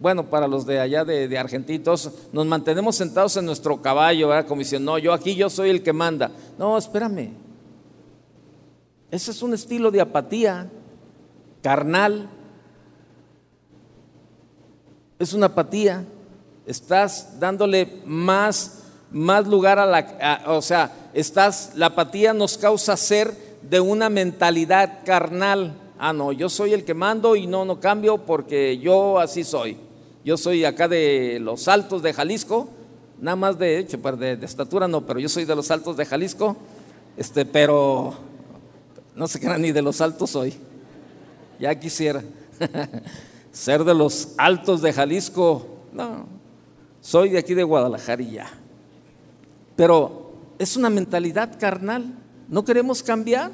Bueno, 0.00 0.24
para 0.24 0.48
los 0.48 0.66
de 0.66 0.80
allá 0.80 1.04
de, 1.04 1.38
Argentitos, 1.38 2.10
nos 2.32 2.44
mantenemos 2.44 2.96
sentados 2.96 3.36
en 3.36 3.46
nuestro 3.46 3.80
caballo, 3.80 4.26
¿verdad? 4.26 4.48
Como 4.48 4.58
diciendo, 4.62 4.90
no, 4.90 4.98
yo 4.98 5.12
aquí 5.12 5.36
yo 5.36 5.48
soy 5.48 5.70
el 5.70 5.84
que 5.84 5.92
manda. 5.92 6.32
No, 6.58 6.76
espérame. 6.76 7.45
Ese 9.10 9.30
es 9.30 9.42
un 9.42 9.54
estilo 9.54 9.90
de 9.90 10.00
apatía 10.00 10.68
carnal. 11.62 12.28
Es 15.18 15.32
una 15.32 15.46
apatía. 15.46 16.04
Estás 16.66 17.38
dándole 17.38 18.02
más, 18.04 18.82
más 19.10 19.46
lugar 19.46 19.78
a 19.78 19.86
la, 19.86 20.42
o 20.46 20.60
sea, 20.60 21.10
estás, 21.14 21.72
la 21.76 21.86
apatía 21.86 22.32
nos 22.32 22.58
causa 22.58 22.96
ser 22.96 23.32
de 23.62 23.80
una 23.80 24.08
mentalidad 24.08 25.00
carnal. 25.04 25.74
Ah, 25.98 26.12
no, 26.12 26.32
yo 26.32 26.48
soy 26.48 26.72
el 26.72 26.84
que 26.84 26.94
mando 26.94 27.36
y 27.36 27.46
no, 27.46 27.64
no 27.64 27.80
cambio 27.80 28.18
porque 28.18 28.78
yo 28.78 29.18
así 29.18 29.44
soy. 29.44 29.76
Yo 30.24 30.36
soy 30.36 30.64
acá 30.64 30.88
de 30.88 31.38
los 31.40 31.68
altos 31.68 32.02
de 32.02 32.12
Jalisco, 32.12 32.68
nada 33.20 33.36
más 33.36 33.58
de 33.58 33.84
de 33.84 34.38
estatura 34.42 34.88
no, 34.88 35.06
pero 35.06 35.20
yo 35.20 35.28
soy 35.28 35.44
de 35.44 35.54
los 35.54 35.70
altos 35.70 35.96
de 35.96 36.04
Jalisco, 36.04 36.56
este, 37.16 37.46
pero 37.46 38.14
no 39.16 39.26
qué 39.26 39.46
era 39.46 39.56
ni 39.56 39.72
de 39.72 39.82
los 39.82 40.00
altos 40.00 40.30
soy. 40.30 40.54
Ya 41.58 41.74
quisiera 41.74 42.22
ser 43.50 43.82
de 43.82 43.94
los 43.94 44.34
altos 44.36 44.82
de 44.82 44.92
Jalisco. 44.92 45.66
No, 45.92 46.26
soy 47.00 47.30
de 47.30 47.38
aquí 47.38 47.54
de 47.54 47.64
Guadalajara 47.64 48.22
y 48.22 48.32
ya. 48.32 48.46
Pero 49.74 50.32
es 50.58 50.76
una 50.76 50.90
mentalidad 50.90 51.58
carnal. 51.58 52.14
No 52.48 52.64
queremos 52.64 53.02
cambiar. 53.02 53.52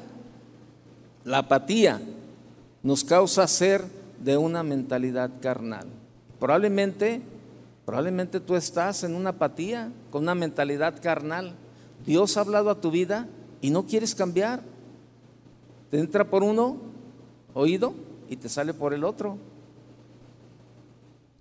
La 1.23 1.39
apatía 1.39 2.01
nos 2.83 3.05
causa 3.05 3.47
ser 3.47 3.85
de 4.19 4.35
una 4.35 4.63
mentalidad 4.63 5.31
carnal. 5.41 5.87
Probablemente, 6.39 7.21
probablemente 7.85 8.41
tú 8.41 8.57
estás 8.57 9.05
en 9.05 9.15
una 9.15 9.29
apatía, 9.29 9.91
con 10.11 10.23
una 10.23 10.35
mentalidad 10.35 11.01
carnal. 11.01 11.53
Dios 12.05 12.35
ha 12.35 12.41
hablado 12.41 12.69
a 12.69 12.81
tu 12.81 12.91
vida 12.91 13.27
y 13.61 13.69
no 13.69 13.85
quieres 13.85 14.13
cambiar. 14.13 14.72
Te 15.93 15.99
entra 15.99 16.27
por 16.27 16.41
uno 16.41 16.77
oído 17.53 17.93
y 18.27 18.35
te 18.37 18.49
sale 18.49 18.73
por 18.73 18.95
el 18.95 19.03
otro. 19.03 19.37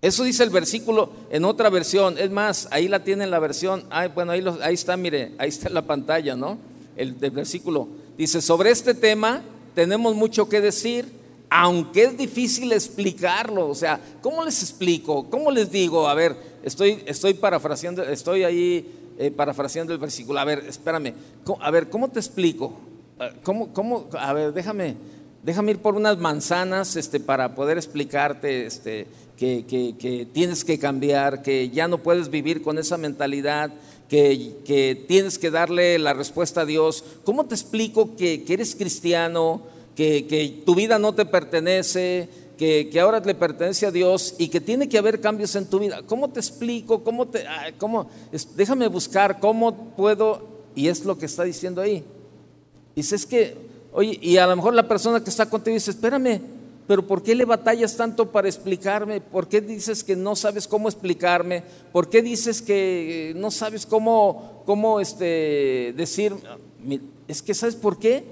Eso 0.02 0.24
dice 0.24 0.44
el 0.44 0.50
versículo 0.50 1.08
en 1.30 1.46
otra 1.46 1.70
versión. 1.70 2.18
Es 2.18 2.30
más, 2.30 2.68
ahí 2.70 2.86
la 2.86 3.02
tiene 3.02 3.26
la 3.26 3.38
versión. 3.38 3.84
bueno, 4.14 4.32
ahí, 4.32 4.44
ahí, 4.60 4.74
está, 4.74 4.94
mire, 4.98 5.32
ahí 5.38 5.48
está 5.48 5.68
en 5.68 5.74
la 5.74 5.86
pantalla, 5.86 6.36
¿no? 6.36 6.58
El, 6.96 7.14
versículo. 7.14 7.88
Dice, 8.18 8.42
sobre 8.42 8.70
este 8.70 8.92
tema 8.92 9.40
tenemos 9.74 10.14
mucho 10.14 10.50
que 10.50 10.60
decir, 10.60 11.10
aunque 11.48 12.02
es 12.02 12.18
difícil 12.18 12.72
explicarlo. 12.72 13.70
O 13.70 13.74
sea, 13.74 13.98
¿cómo 14.20 14.44
les 14.44 14.60
explico? 14.60 15.30
¿Cómo 15.30 15.50
les 15.50 15.72
digo? 15.72 16.06
A 16.06 16.12
ver, 16.12 16.36
estoy, 16.62 17.02
estoy 17.06 17.32
parafraseando, 17.32 18.02
estoy 18.02 18.44
ahí 18.44 19.14
eh, 19.16 19.30
parafraseando 19.30 19.94
el 19.94 19.98
versículo. 19.98 20.38
A 20.38 20.44
ver, 20.44 20.62
espérame. 20.68 21.14
A 21.58 21.70
ver, 21.70 21.88
¿cómo 21.88 22.10
te 22.10 22.20
explico? 22.20 22.91
Ah, 23.18 23.30
¿Cómo, 23.42 23.72
cómo? 23.72 24.08
A 24.18 24.32
ver, 24.32 24.52
déjame, 24.52 24.96
déjame 25.42 25.72
ir 25.72 25.78
por 25.78 25.94
unas 25.96 26.18
manzanas 26.18 26.96
este, 26.96 27.20
para 27.20 27.54
poder 27.54 27.76
explicarte 27.76 28.66
este, 28.66 29.06
que, 29.36 30.28
tienes 30.32 30.64
que 30.64 30.78
cambiar, 30.78 31.42
que 31.42 31.68
ya 31.70 31.88
no 31.88 31.98
puedes 31.98 32.30
vivir 32.30 32.62
con 32.62 32.78
esa 32.78 32.96
mentalidad, 32.96 33.72
que, 34.08 35.04
tienes 35.08 35.38
que 35.38 35.50
darle 35.50 35.98
la 35.98 36.14
respuesta 36.14 36.62
a 36.62 36.66
Dios. 36.66 37.04
¿Cómo 37.24 37.46
te 37.46 37.54
explico 37.54 38.16
que, 38.16 38.44
eres 38.48 38.76
cristiano, 38.76 39.62
que, 39.96 40.62
tu 40.64 40.74
vida 40.74 40.98
no 40.98 41.14
te 41.14 41.26
pertenece, 41.26 42.28
que, 42.56 42.88
ahora 43.00 43.20
le 43.20 43.34
pertenece 43.34 43.86
a 43.86 43.90
Dios 43.90 44.36
y 44.38 44.48
que 44.48 44.60
tiene 44.60 44.88
que 44.88 44.98
haber 44.98 45.20
cambios 45.20 45.56
en 45.56 45.66
tu 45.66 45.80
vida? 45.80 46.02
¿Cómo 46.06 46.30
te 46.30 46.38
explico? 46.38 47.02
¿Cómo 47.02 47.26
te, 47.26 47.44
cómo, 47.78 48.08
déjame 48.56 48.86
buscar 48.86 49.40
cómo 49.40 49.94
puedo, 49.96 50.46
y 50.76 50.86
es 50.86 51.04
lo 51.04 51.18
que 51.18 51.26
está 51.26 51.42
diciendo 51.42 51.80
ahí. 51.80 52.04
Dice, 52.94 53.16
es 53.16 53.26
que, 53.26 53.56
oye, 53.92 54.18
y 54.20 54.36
a 54.36 54.46
lo 54.46 54.56
mejor 54.56 54.74
la 54.74 54.86
persona 54.86 55.22
que 55.22 55.30
está 55.30 55.48
contigo 55.48 55.74
dice, 55.74 55.90
espérame, 55.90 56.40
pero 56.86 57.06
¿por 57.06 57.22
qué 57.22 57.34
le 57.34 57.44
batallas 57.44 57.96
tanto 57.96 58.30
para 58.30 58.48
explicarme? 58.48 59.20
¿Por 59.20 59.48
qué 59.48 59.60
dices 59.60 60.02
que 60.02 60.16
no 60.16 60.34
sabes 60.36 60.66
cómo 60.66 60.88
explicarme? 60.88 61.62
¿Por 61.92 62.10
qué 62.10 62.22
dices 62.22 62.60
que 62.60 63.30
eh, 63.30 63.34
no 63.34 63.50
sabes 63.50 63.86
cómo, 63.86 64.62
cómo 64.66 65.00
este, 65.00 65.94
decir? 65.96 66.34
Es 67.28 67.40
que 67.40 67.54
¿sabes 67.54 67.76
por 67.76 67.98
qué? 67.98 68.24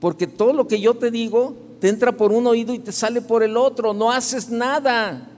Porque 0.00 0.26
todo 0.26 0.52
lo 0.52 0.68
que 0.68 0.80
yo 0.80 0.94
te 0.94 1.10
digo 1.10 1.54
te 1.80 1.88
entra 1.88 2.12
por 2.12 2.32
un 2.32 2.46
oído 2.46 2.72
y 2.72 2.78
te 2.78 2.92
sale 2.92 3.20
por 3.20 3.42
el 3.42 3.56
otro, 3.56 3.92
no 3.92 4.12
haces 4.12 4.48
nada. 4.48 5.33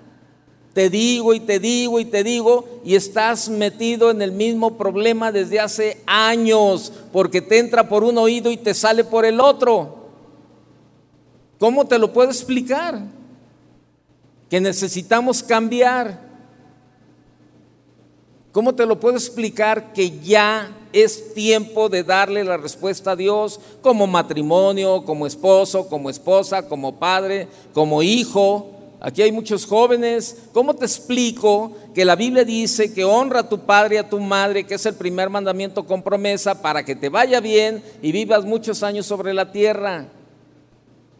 Te 0.76 0.90
digo 0.90 1.32
y 1.32 1.40
te 1.40 1.58
digo 1.58 2.00
y 2.00 2.04
te 2.04 2.22
digo 2.22 2.68
y 2.84 2.96
estás 2.96 3.48
metido 3.48 4.10
en 4.10 4.20
el 4.20 4.30
mismo 4.30 4.76
problema 4.76 5.32
desde 5.32 5.58
hace 5.58 6.02
años, 6.04 6.92
porque 7.14 7.40
te 7.40 7.58
entra 7.60 7.88
por 7.88 8.04
un 8.04 8.18
oído 8.18 8.50
y 8.50 8.58
te 8.58 8.74
sale 8.74 9.02
por 9.02 9.24
el 9.24 9.40
otro. 9.40 10.10
¿Cómo 11.58 11.86
te 11.86 11.98
lo 11.98 12.12
puedo 12.12 12.28
explicar? 12.28 13.00
Que 14.50 14.60
necesitamos 14.60 15.42
cambiar. 15.42 16.20
¿Cómo 18.52 18.74
te 18.74 18.84
lo 18.84 19.00
puedo 19.00 19.16
explicar 19.16 19.94
que 19.94 20.20
ya 20.20 20.76
es 20.92 21.32
tiempo 21.32 21.88
de 21.88 22.04
darle 22.04 22.44
la 22.44 22.58
respuesta 22.58 23.12
a 23.12 23.16
Dios 23.16 23.60
como 23.80 24.06
matrimonio, 24.06 25.06
como 25.06 25.26
esposo, 25.26 25.88
como 25.88 26.10
esposa, 26.10 26.68
como 26.68 26.96
padre, 26.98 27.48
como 27.72 28.02
hijo? 28.02 28.75
Aquí 29.00 29.22
hay 29.22 29.32
muchos 29.32 29.66
jóvenes. 29.66 30.36
¿Cómo 30.52 30.74
te 30.74 30.86
explico 30.86 31.72
que 31.94 32.04
la 32.04 32.16
Biblia 32.16 32.44
dice 32.44 32.92
que 32.92 33.04
honra 33.04 33.40
a 33.40 33.48
tu 33.48 33.60
padre 33.60 33.96
y 33.96 33.98
a 33.98 34.08
tu 34.08 34.18
madre, 34.18 34.66
que 34.66 34.74
es 34.74 34.86
el 34.86 34.94
primer 34.94 35.28
mandamiento 35.28 35.84
con 35.84 36.02
promesa 36.02 36.62
para 36.62 36.84
que 36.84 36.96
te 36.96 37.08
vaya 37.08 37.40
bien 37.40 37.82
y 38.02 38.12
vivas 38.12 38.44
muchos 38.44 38.82
años 38.82 39.06
sobre 39.06 39.34
la 39.34 39.52
tierra? 39.52 40.06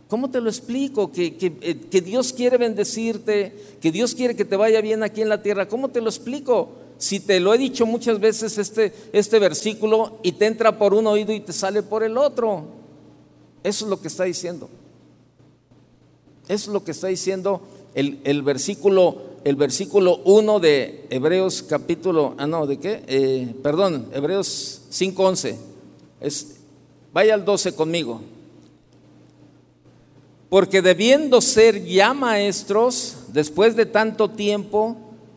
¿Cómo 0.08 0.30
te 0.30 0.40
lo 0.40 0.48
explico? 0.48 1.10
Que, 1.10 1.36
eh, 1.40 1.80
que, 1.90 2.00
Dios 2.00 2.32
quiere 2.32 2.56
bendecirte, 2.56 3.76
que 3.80 3.90
Dios 3.90 4.14
quiere 4.14 4.36
que 4.36 4.44
te 4.44 4.56
vaya 4.56 4.80
bien 4.80 5.02
aquí 5.02 5.20
en 5.20 5.28
la 5.28 5.42
tierra. 5.42 5.68
¿Cómo 5.68 5.88
te 5.88 6.00
lo 6.00 6.08
explico? 6.08 6.70
Si 6.96 7.20
te 7.20 7.40
lo 7.40 7.52
he 7.52 7.58
dicho 7.58 7.84
muchas 7.84 8.20
veces 8.20 8.56
este, 8.56 8.92
este 9.12 9.38
versículo 9.38 10.18
y 10.22 10.32
te 10.32 10.46
entra 10.46 10.78
por 10.78 10.94
un 10.94 11.06
oído 11.08 11.32
y 11.32 11.40
te 11.40 11.52
sale 11.52 11.82
por 11.82 12.04
el 12.04 12.16
otro. 12.16 12.64
Eso 13.64 13.84
es 13.84 13.90
lo 13.90 14.00
que 14.00 14.08
está 14.08 14.24
diciendo. 14.24 14.70
Es 16.48 16.68
lo 16.68 16.84
que 16.84 16.92
está 16.92 17.08
diciendo 17.08 17.60
el, 17.94 18.42
versículo, 18.42 19.16
el 19.44 19.56
versículo 19.56 20.20
1 20.24 20.60
de 20.60 21.06
Hebreos 21.10 21.62
capítulo, 21.62 22.34
ah 22.38 22.46
no, 22.46 22.66
¿de 22.66 22.78
qué? 22.78 23.02
Eh, 23.06 23.54
perdón, 23.62 24.06
Hebreos 24.12 24.82
5.11. 24.92 25.56
vaya 27.12 27.34
al 27.34 27.44
12 27.44 27.74
conmigo. 27.74 28.20
Porque 30.48 30.82
debiendo 30.82 31.40
ser 31.40 31.84
ya 31.84 32.14
maestros, 32.14 33.16
después 33.32 33.74
de 33.74 33.86
tanto 33.86 34.30
tiempo, 34.30 34.96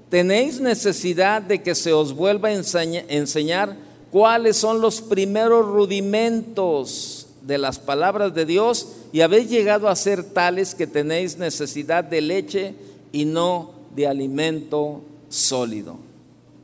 tenéis 0.09 0.59
necesidad 0.59 1.41
de 1.41 1.63
que 1.63 1.73
se 1.73 1.91
os 1.91 2.13
vuelva 2.13 2.49
a 2.49 2.53
enseñar 2.53 3.77
cuáles 4.11 4.57
son 4.57 4.81
los 4.81 5.01
primeros 5.01 5.65
rudimentos 5.65 7.18
de 7.41 7.57
las 7.57 7.79
palabras 7.79 8.33
de 8.33 8.45
Dios 8.45 8.87
y 9.11 9.21
habéis 9.21 9.49
llegado 9.49 9.87
a 9.87 9.95
ser 9.95 10.23
tales 10.23 10.75
que 10.75 10.87
tenéis 10.87 11.37
necesidad 11.37 12.03
de 12.03 12.21
leche 12.21 12.75
y 13.11 13.25
no 13.25 13.71
de 13.95 14.07
alimento 14.07 15.01
sólido. 15.29 15.97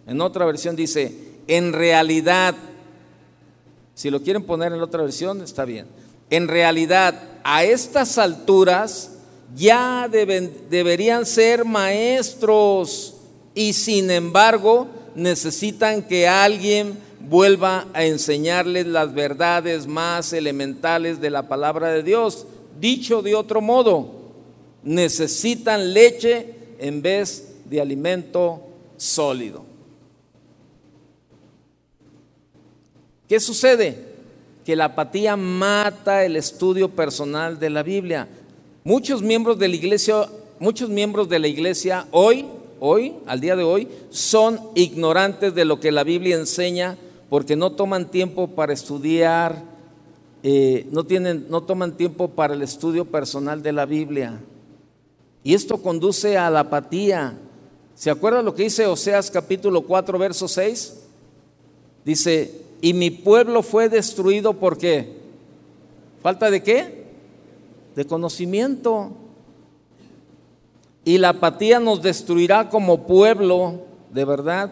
En 0.07 0.21
otra 0.21 0.45
versión 0.45 0.76
dice, 0.76 1.13
en 1.47 1.73
realidad, 1.73 2.55
si 3.93 4.09
lo 4.09 4.21
quieren 4.21 4.43
poner 4.43 4.73
en 4.73 4.82
otra 4.82 5.03
versión, 5.03 5.41
está 5.41 5.65
bien. 5.65 5.88
En 6.30 6.47
realidad, 6.47 7.21
a 7.43 7.63
estas 7.63 8.17
alturas 8.17 9.11
ya 9.55 10.09
deberían 10.09 11.26
ser 11.26 11.65
maestros 11.65 13.15
y 13.53 13.73
sin 13.73 14.11
embargo 14.11 14.88
necesitan 15.15 16.01
que 16.01 16.28
alguien 16.28 16.97
vuelva 17.30 17.88
a 17.93 18.05
enseñarles 18.05 18.86
las 18.88 19.13
verdades 19.13 19.88
más 19.88 20.34
elementales 20.34 21.19
de 21.21 21.30
la 21.30 21.47
palabra 21.47 21.91
de 21.91 22.03
Dios. 22.03 22.45
Dicho 22.80 23.21
de 23.21 23.36
otro 23.36 23.61
modo, 23.61 24.11
necesitan 24.84 25.93
leche 25.93 26.53
en 26.80 27.01
vez 27.01 27.55
de 27.65 27.82
alimento 27.82 28.61
sólido. 28.97 29.63
¿Qué 33.28 33.39
sucede? 33.39 33.97
Que 34.63 34.76
la 34.76 34.86
apatía 34.86 35.36
mata 35.36 36.23
el 36.26 36.36
estudio 36.36 36.89
personal 36.89 37.59
de 37.59 37.69
la 37.69 37.82
Biblia. 37.82 38.28
Muchos 38.84 39.21
miembros 39.23 39.57
de 39.57 39.67
la 39.67 39.76
iglesia, 39.76 40.30
muchos 40.59 40.89
miembros 40.89 41.28
de 41.28 41.39
la 41.39 41.47
iglesia 41.47 42.07
hoy, 42.11 42.45
hoy, 42.80 43.13
al 43.26 43.39
día 43.39 43.55
de 43.55 43.63
hoy, 43.63 43.88
son 44.11 44.59
ignorantes 44.76 45.55
de 45.55 45.65
lo 45.65 45.80
que 45.80 45.91
la 45.91 46.03
Biblia 46.03 46.36
enseña 46.36 46.97
porque 47.30 47.55
no 47.55 47.71
toman 47.71 48.11
tiempo 48.11 48.47
para 48.49 48.73
estudiar, 48.73 49.63
eh, 50.43 50.88
no, 50.91 51.05
tienen, 51.05 51.47
no 51.49 51.63
toman 51.63 51.97
tiempo 51.97 52.30
para 52.30 52.53
el 52.53 52.61
estudio 52.61 53.05
personal 53.05 53.63
de 53.63 53.73
la 53.73 53.86
Biblia. 53.86 54.39
Y 55.43 55.53
esto 55.53 55.82
conduce 55.82 56.38
a 56.38 56.49
la 56.49 56.61
apatía. 56.61 57.38
¿Se 57.95 58.09
acuerda 58.11 58.41
lo 58.41 58.53
que 58.53 58.63
dice 58.63 58.86
Oseas 58.86 59.32
capítulo 59.32 59.82
4, 59.82 60.17
verso 60.19 60.47
6? 60.47 61.01
Dice, 62.03 62.61
y 62.82 62.93
mi 62.93 63.09
pueblo 63.09 63.63
fue 63.63 63.89
destruido 63.89 64.53
por 64.53 64.78
qué? 64.78 65.13
¿Falta 66.21 66.51
de 66.51 66.61
qué? 66.61 67.05
De 67.95 68.05
conocimiento. 68.05 69.11
Y 71.03 71.17
la 71.17 71.30
apatía 71.30 71.80
nos 71.80 72.01
destruirá 72.01 72.69
como 72.69 73.07
pueblo, 73.07 73.82
de 74.11 74.26
verdad. 74.26 74.71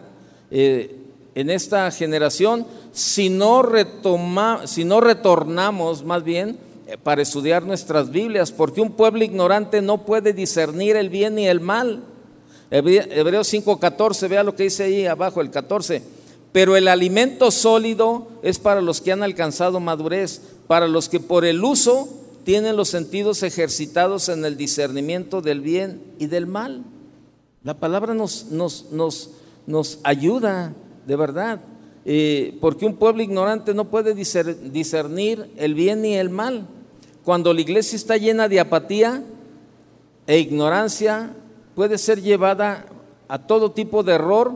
Eh, 0.50 1.03
en 1.34 1.50
esta 1.50 1.90
generación 1.90 2.66
si 2.92 3.28
no, 3.28 3.62
retoma, 3.62 4.66
si 4.66 4.84
no 4.84 5.00
retornamos 5.00 6.04
más 6.04 6.22
bien 6.22 6.58
eh, 6.86 6.96
para 7.02 7.22
estudiar 7.22 7.64
nuestras 7.64 8.10
Biblias, 8.10 8.52
porque 8.52 8.80
un 8.80 8.92
pueblo 8.92 9.24
ignorante 9.24 9.82
no 9.82 10.04
puede 10.04 10.32
discernir 10.32 10.96
el 10.96 11.08
bien 11.08 11.38
y 11.38 11.48
el 11.48 11.60
mal. 11.60 12.04
Hebreos 12.70 13.52
5:14, 13.52 14.28
vea 14.28 14.42
lo 14.42 14.54
que 14.54 14.64
dice 14.64 14.84
ahí 14.84 15.06
abajo, 15.06 15.40
el 15.40 15.50
14. 15.50 16.02
Pero 16.52 16.76
el 16.76 16.86
alimento 16.86 17.50
sólido 17.50 18.28
es 18.42 18.58
para 18.58 18.80
los 18.80 19.00
que 19.00 19.12
han 19.12 19.22
alcanzado 19.24 19.80
madurez, 19.80 20.40
para 20.66 20.86
los 20.86 21.08
que 21.08 21.20
por 21.20 21.44
el 21.44 21.62
uso 21.64 22.08
tienen 22.44 22.76
los 22.76 22.88
sentidos 22.88 23.42
ejercitados 23.42 24.28
en 24.28 24.44
el 24.44 24.56
discernimiento 24.56 25.40
del 25.40 25.60
bien 25.60 26.00
y 26.18 26.26
del 26.26 26.46
mal. 26.46 26.84
La 27.64 27.74
palabra 27.74 28.14
nos 28.14 28.48
ayuda 30.04 30.74
de 31.06 31.16
verdad, 31.16 31.60
eh, 32.04 32.56
porque 32.60 32.86
un 32.86 32.96
pueblo 32.96 33.22
ignorante 33.22 33.72
no 33.74 33.86
puede 33.86 34.14
discernir 34.14 35.50
el 35.56 35.74
bien 35.74 36.02
ni 36.02 36.14
el 36.14 36.30
mal. 36.30 36.66
Cuando 37.24 37.52
la 37.54 37.60
iglesia 37.60 37.96
está 37.96 38.16
llena 38.16 38.48
de 38.48 38.60
apatía 38.60 39.22
e 40.26 40.38
ignorancia, 40.38 41.34
puede 41.74 41.96
ser 41.98 42.20
llevada 42.20 42.86
a 43.28 43.46
todo 43.46 43.72
tipo 43.72 44.02
de 44.02 44.12
error 44.12 44.52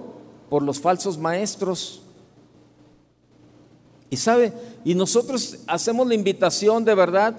por 0.51 0.63
los 0.63 0.79
falsos 0.81 1.19
maestros. 1.19 2.03
Y 4.11 4.17
sabe, 4.17 4.53
y 4.85 4.95
nosotros 4.95 5.59
hacemos 5.67 6.07
la 6.07 6.15
invitación 6.15 6.85
de 6.85 6.95
verdad 6.95 7.35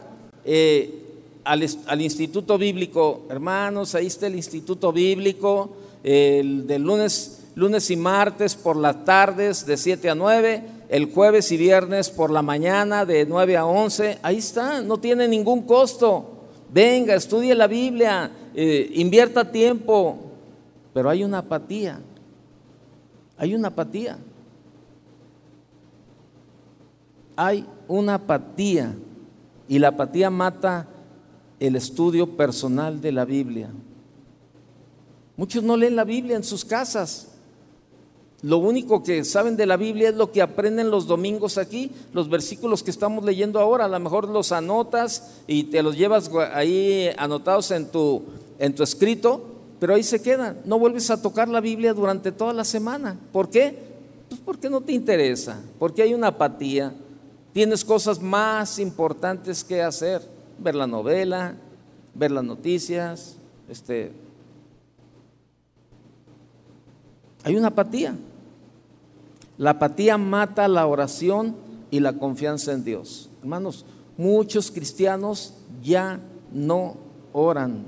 eh, 0.46 1.04
al, 1.44 1.66
al, 1.88 2.02
Instituto 2.02 2.58
Bíblico, 2.58 3.26
hermanos, 3.30 3.96
ahí 3.96 4.08
está 4.08 4.28
el 4.28 4.36
Instituto 4.36 4.92
Bíblico, 4.92 5.70
el 6.04 6.68
del 6.68 6.84
lunes 6.84 7.39
lunes 7.56 7.90
y 7.92 7.98
martes 7.98 8.56
por 8.56 8.76
las 8.76 9.04
tardes 9.06 9.66
de 9.66 9.78
7 9.78 10.10
a 10.10 10.16
9, 10.16 10.64
el 10.90 11.12
jueves 11.12 11.52
y 11.52 11.58
viernes 11.58 12.10
por 12.10 12.32
la 12.32 12.42
mañana 12.42 13.06
de 13.06 13.26
9 13.26 13.58
a 13.58 13.66
11. 13.66 14.20
Ahí 14.22 14.38
está, 14.38 14.82
no 14.82 14.98
tiene 14.98 15.28
ningún 15.28 15.64
costo. 15.64 16.40
Venga, 16.72 17.16
estudie 17.16 17.56
la 17.56 17.68
Biblia, 17.68 18.32
eh, 18.54 18.90
invierta 18.96 19.52
tiempo, 19.52 20.18
pero 20.94 21.10
hay 21.10 21.24
una 21.24 21.40
apatía. 21.40 22.00
Hay 23.38 23.56
una 23.56 23.70
apatía. 23.70 24.18
Hay 27.36 27.66
una 27.88 28.16
apatía 28.16 28.94
y 29.68 29.80
la 29.80 29.90
apatía 29.90 30.30
mata 30.30 30.88
el 31.60 31.76
estudio 31.76 32.36
personal 32.36 33.02
de 33.02 33.12
la 33.12 33.26
Biblia. 33.26 33.70
Muchos 35.38 35.64
no 35.64 35.78
leen 35.78 35.96
la 35.96 36.04
Biblia 36.04 36.36
en 36.36 36.44
sus 36.44 36.66
casas. 36.66 37.39
Lo 38.42 38.58
único 38.58 39.04
que 39.04 39.26
saben 39.26 39.58
de 39.58 39.66
la 39.66 39.76
Biblia 39.76 40.10
es 40.10 40.16
lo 40.16 40.32
que 40.32 40.42
aprenden 40.42 40.90
los 40.90 41.08
domingos 41.08 41.58
aquí, 41.58 41.92
los 42.14 42.30
versículos 42.30 42.84
que 42.84 42.92
estamos 42.92 43.26
leyendo 43.26 43.60
ahora. 43.60 43.86
A 43.86 43.90
lo 43.90 44.00
mejor 44.00 44.30
los 44.30 44.54
anotas 44.54 45.42
y 45.46 45.66
te 45.66 45.84
los 45.84 45.98
llevas 45.98 46.32
ahí 46.54 47.10
anotados 47.18 47.72
en 47.72 47.88
tu, 47.88 48.24
en 48.58 48.74
tu 48.74 48.84
escrito, 48.84 49.44
pero 49.80 49.94
ahí 49.94 50.04
se 50.04 50.22
quedan. 50.22 50.62
No 50.64 50.80
vuelves 50.80 51.10
a 51.10 51.22
tocar 51.22 51.50
la 51.50 51.60
Biblia 51.60 51.94
durante 51.94 52.32
toda 52.32 52.54
la 52.54 52.64
semana. 52.64 53.18
¿Por 53.34 53.50
qué? 53.50 53.78
Pues 54.30 54.40
porque 54.40 54.70
no 54.70 54.80
te 54.80 54.94
interesa, 54.94 55.62
porque 55.78 56.02
hay 56.02 56.14
una 56.14 56.28
apatía. 56.28 56.94
Tienes 57.52 57.84
cosas 57.84 58.22
más 58.22 58.80
importantes 58.80 59.66
que 59.66 59.82
hacer, 59.82 60.22
ver 60.60 60.76
la 60.76 60.88
novela, 60.88 61.56
ver 62.14 62.32
las 62.32 62.44
noticias, 62.44 63.36
este, 63.68 64.14
hay 67.44 67.56
una 67.56 67.68
apatía. 67.70 68.16
La 69.60 69.72
apatía 69.72 70.18
mata 70.18 70.70
la 70.70 70.88
oración 70.88 71.54
y 71.92 72.00
la 72.00 72.14
confianza 72.14 72.72
en 72.72 72.86
Dios. 72.86 73.30
Hermanos, 73.42 73.86
muchos 74.18 74.72
cristianos 74.72 75.54
ya 75.84 76.22
no 76.54 76.96
oran. 77.34 77.84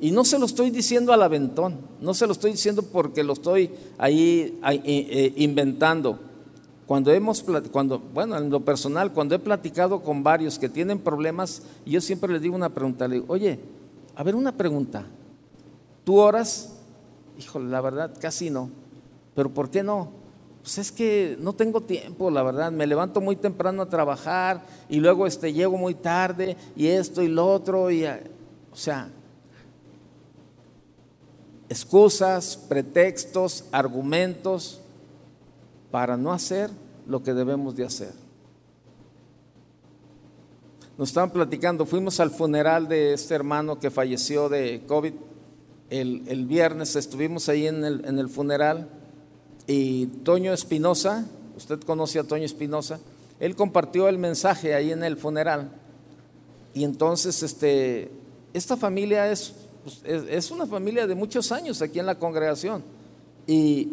Y 0.00 0.12
no 0.12 0.24
se 0.24 0.38
lo 0.38 0.46
estoy 0.46 0.70
diciendo 0.70 1.12
al 1.12 1.24
aventón, 1.24 1.80
no 2.00 2.14
se 2.14 2.26
lo 2.26 2.32
estoy 2.32 2.52
diciendo 2.52 2.82
porque 2.82 3.24
lo 3.24 3.32
estoy 3.32 3.72
ahí, 3.98 4.58
eh, 4.64 4.80
eh, 4.84 5.34
inventando. 5.36 6.20
Cuando 6.86 7.10
hemos, 7.12 7.44
cuando, 7.72 7.98
bueno, 7.98 8.38
en 8.38 8.48
lo 8.48 8.64
personal, 8.64 9.12
cuando 9.12 9.34
he 9.34 9.40
platicado 9.40 10.02
con 10.02 10.22
varios 10.22 10.56
que 10.60 10.68
tienen 10.68 11.00
problemas, 11.00 11.62
yo 11.84 12.00
siempre 12.00 12.32
les 12.32 12.42
digo 12.42 12.54
una 12.54 12.70
pregunta, 12.70 13.08
le 13.08 13.16
digo, 13.16 13.26
oye, 13.28 13.58
a 14.14 14.22
ver 14.22 14.36
una 14.36 14.52
pregunta, 14.52 15.04
¿tú 16.04 16.16
oras? 16.18 16.76
Híjole, 17.38 17.68
la 17.68 17.80
verdad, 17.80 18.14
casi 18.20 18.50
no. 18.50 18.70
Pero 19.40 19.54
¿por 19.54 19.70
qué 19.70 19.82
no? 19.82 20.10
Pues 20.60 20.76
es 20.76 20.92
que 20.92 21.34
no 21.40 21.54
tengo 21.54 21.80
tiempo, 21.80 22.30
la 22.30 22.42
verdad. 22.42 22.70
Me 22.70 22.86
levanto 22.86 23.22
muy 23.22 23.36
temprano 23.36 23.80
a 23.80 23.88
trabajar 23.88 24.66
y 24.86 25.00
luego 25.00 25.26
este, 25.26 25.50
llego 25.50 25.78
muy 25.78 25.94
tarde 25.94 26.58
y 26.76 26.88
esto 26.88 27.22
y 27.22 27.28
lo 27.28 27.50
otro. 27.50 27.90
Y, 27.90 28.04
o 28.04 28.76
sea, 28.76 29.08
excusas, 31.70 32.54
pretextos, 32.54 33.64
argumentos 33.72 34.82
para 35.90 36.18
no 36.18 36.34
hacer 36.34 36.68
lo 37.06 37.22
que 37.22 37.32
debemos 37.32 37.74
de 37.74 37.86
hacer. 37.86 38.12
Nos 40.98 41.08
estaban 41.08 41.30
platicando, 41.30 41.86
fuimos 41.86 42.20
al 42.20 42.30
funeral 42.30 42.88
de 42.88 43.14
este 43.14 43.34
hermano 43.34 43.78
que 43.78 43.90
falleció 43.90 44.50
de 44.50 44.82
COVID 44.86 45.14
el, 45.88 46.44
viernes, 46.46 46.94
estuvimos 46.94 47.48
ahí 47.48 47.66
en 47.66 47.86
el, 47.86 48.04
en 48.04 48.18
el 48.18 48.28
funeral 48.28 48.99
y 49.70 50.06
Toño 50.24 50.52
Espinosa, 50.52 51.24
usted 51.56 51.78
conoce 51.82 52.18
a 52.18 52.24
Toño 52.24 52.44
Espinosa, 52.44 52.98
él 53.38 53.54
compartió 53.54 54.08
el 54.08 54.18
mensaje 54.18 54.74
ahí 54.74 54.90
en 54.90 55.04
el 55.04 55.16
funeral. 55.16 55.70
Y 56.74 56.82
entonces, 56.82 57.40
este, 57.44 58.10
esta 58.52 58.76
familia 58.76 59.32
pues, 59.84 60.02
es, 60.02 60.24
es, 60.28 60.50
una 60.50 60.66
familia 60.66 61.06
de 61.06 61.14
muchos 61.14 61.52
años 61.52 61.80
aquí 61.82 62.00
en 62.00 62.06
la 62.06 62.18
congregación. 62.18 62.82
Y, 63.46 63.92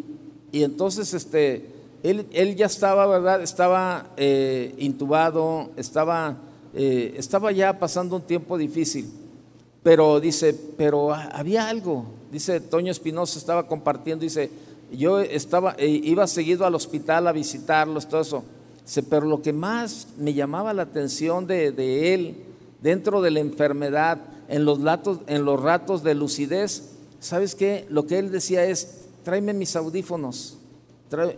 entonces, 0.52 1.14
este, 1.14 1.70
él, 2.02 2.26
él, 2.32 2.56
ya 2.56 2.66
estaba, 2.66 3.06
¿verdad? 3.06 3.40
Estaba 3.40 4.10
eh, 4.16 4.74
intubado, 4.78 5.70
estaba, 5.76 6.38
eh, 6.74 7.14
estaba 7.16 7.52
ya 7.52 7.78
pasando 7.78 8.16
un 8.16 8.22
tiempo 8.22 8.58
difícil. 8.58 9.08
Pero 9.84 10.18
dice, 10.18 10.56
pero 10.76 11.14
había 11.14 11.68
algo. 11.68 12.04
Dice 12.32 12.60
Toño 12.60 12.90
Espinosa, 12.90 13.38
estaba 13.38 13.68
compartiendo, 13.68 14.24
dice, 14.24 14.50
yo 14.92 15.20
estaba, 15.20 15.74
eh, 15.78 15.88
iba 15.88 16.26
seguido 16.26 16.64
al 16.64 16.74
hospital 16.74 17.26
a 17.26 17.32
visitarlos, 17.32 18.08
todo 18.08 18.20
eso. 18.20 18.44
pero 19.10 19.26
lo 19.26 19.42
que 19.42 19.52
más 19.52 20.08
me 20.16 20.34
llamaba 20.34 20.72
la 20.72 20.82
atención 20.82 21.46
de, 21.46 22.14
él, 22.14 22.44
dentro 22.80 23.20
de 23.20 23.30
la 23.30 23.40
enfermedad, 23.40 24.18
en 24.48 24.64
los, 24.64 24.80
latos, 24.80 25.20
en 25.26 25.44
los 25.44 25.60
ratos 25.60 26.02
de 26.02 26.14
lucidez, 26.14 26.90
¿sabes 27.20 27.54
qué? 27.54 27.86
Lo 27.90 28.06
que 28.06 28.18
él 28.18 28.30
decía 28.32 28.64
es, 28.64 29.02
tráeme 29.24 29.52
mis 29.52 29.76
audífonos, 29.76 30.56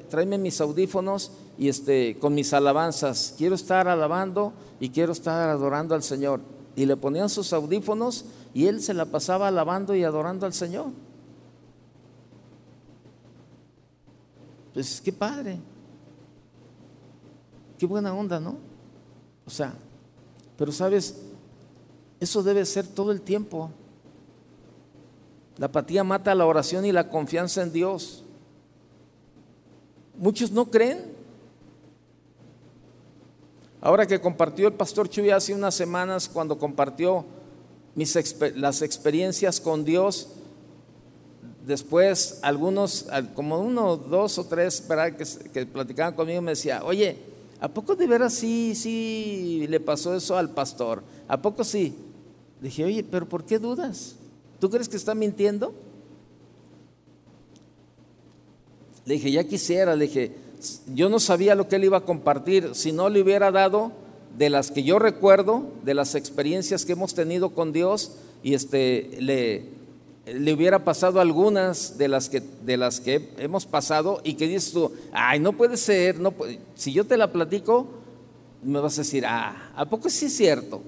tráeme 0.08 0.38
mis 0.38 0.60
audífonos 0.60 1.32
y 1.58 1.68
este, 1.68 2.16
con 2.20 2.34
mis 2.34 2.52
alabanzas, 2.52 3.34
quiero 3.36 3.54
estar 3.56 3.88
alabando 3.88 4.52
y 4.78 4.90
quiero 4.90 5.12
estar 5.12 5.48
adorando 5.48 5.94
al 5.94 6.02
Señor. 6.02 6.40
Y 6.76 6.86
le 6.86 6.96
ponían 6.96 7.28
sus 7.28 7.52
audífonos 7.52 8.26
y 8.54 8.66
él 8.66 8.80
se 8.80 8.94
la 8.94 9.06
pasaba 9.06 9.48
alabando 9.48 9.94
y 9.94 10.04
adorando 10.04 10.46
al 10.46 10.52
Señor. 10.52 10.86
Pues 14.80 14.98
qué 15.02 15.12
padre, 15.12 15.58
qué 17.76 17.84
buena 17.84 18.14
onda, 18.14 18.40
¿no? 18.40 18.56
O 19.44 19.50
sea, 19.50 19.74
pero 20.56 20.72
sabes, 20.72 21.20
eso 22.18 22.42
debe 22.42 22.64
ser 22.64 22.86
todo 22.86 23.12
el 23.12 23.20
tiempo. 23.20 23.70
La 25.58 25.66
apatía 25.66 26.02
mata 26.02 26.34
la 26.34 26.46
oración 26.46 26.86
y 26.86 26.92
la 26.92 27.10
confianza 27.10 27.62
en 27.62 27.74
Dios. 27.74 28.24
Muchos 30.16 30.50
no 30.50 30.70
creen. 30.70 31.12
Ahora 33.82 34.06
que 34.06 34.18
compartió 34.18 34.66
el 34.66 34.72
pastor 34.72 35.10
Chuy 35.10 35.28
hace 35.28 35.52
unas 35.52 35.74
semanas 35.74 36.26
cuando 36.26 36.58
compartió 36.58 37.26
mis, 37.94 38.16
las 38.56 38.80
experiencias 38.80 39.60
con 39.60 39.84
Dios, 39.84 40.36
después 41.66 42.38
algunos, 42.42 43.06
como 43.34 43.60
uno, 43.60 43.96
dos 43.96 44.38
o 44.38 44.44
tres 44.44 44.80
Que, 44.80 45.50
que 45.52 45.66
platicaban 45.66 46.14
conmigo, 46.14 46.42
me 46.42 46.52
decía, 46.52 46.82
oye, 46.84 47.16
¿a 47.60 47.68
poco 47.68 47.94
de 47.94 48.06
veras 48.06 48.34
sí, 48.34 48.74
sí 48.74 49.66
le 49.68 49.80
pasó 49.80 50.14
eso 50.14 50.36
al 50.36 50.50
pastor? 50.50 51.02
¿A 51.28 51.40
poco 51.40 51.64
sí? 51.64 51.94
Dije, 52.60 52.84
oye, 52.84 53.04
pero 53.04 53.28
¿por 53.28 53.44
qué 53.44 53.58
dudas? 53.58 54.16
¿Tú 54.58 54.68
crees 54.68 54.88
que 54.88 54.96
está 54.96 55.14
mintiendo? 55.14 55.72
Le 59.06 59.14
dije, 59.14 59.32
ya 59.32 59.44
quisiera, 59.44 59.96
le 59.96 60.06
dije, 60.06 60.32
yo 60.94 61.08
no 61.08 61.18
sabía 61.18 61.54
lo 61.54 61.68
que 61.68 61.76
él 61.76 61.84
iba 61.84 61.98
a 61.98 62.04
compartir, 62.04 62.70
si 62.74 62.92
no 62.92 63.08
le 63.08 63.22
hubiera 63.22 63.50
dado 63.50 63.92
de 64.36 64.50
las 64.50 64.70
que 64.70 64.82
yo 64.82 64.98
recuerdo, 64.98 65.64
de 65.82 65.94
las 65.94 66.14
experiencias 66.14 66.84
que 66.84 66.92
hemos 66.92 67.14
tenido 67.14 67.50
con 67.50 67.72
Dios, 67.72 68.12
y 68.42 68.54
este, 68.54 69.10
le, 69.20 69.64
le 70.34 70.52
hubiera 70.52 70.84
pasado 70.84 71.20
algunas 71.20 71.98
de 71.98 72.08
las, 72.08 72.28
que, 72.28 72.40
de 72.40 72.76
las 72.76 73.00
que 73.00 73.30
hemos 73.38 73.66
pasado 73.66 74.20
y 74.24 74.34
que 74.34 74.46
dices 74.46 74.72
tú, 74.72 74.92
ay, 75.12 75.40
no 75.40 75.52
puede 75.52 75.76
ser, 75.76 76.18
no 76.18 76.34
si 76.74 76.92
yo 76.92 77.04
te 77.04 77.16
la 77.16 77.32
platico, 77.32 77.86
me 78.62 78.80
vas 78.80 78.98
a 78.98 79.02
decir, 79.02 79.24
ah, 79.26 79.72
¿a 79.74 79.86
poco 79.86 80.08
sí 80.08 80.26
es 80.26 80.36
cierto? 80.36 80.82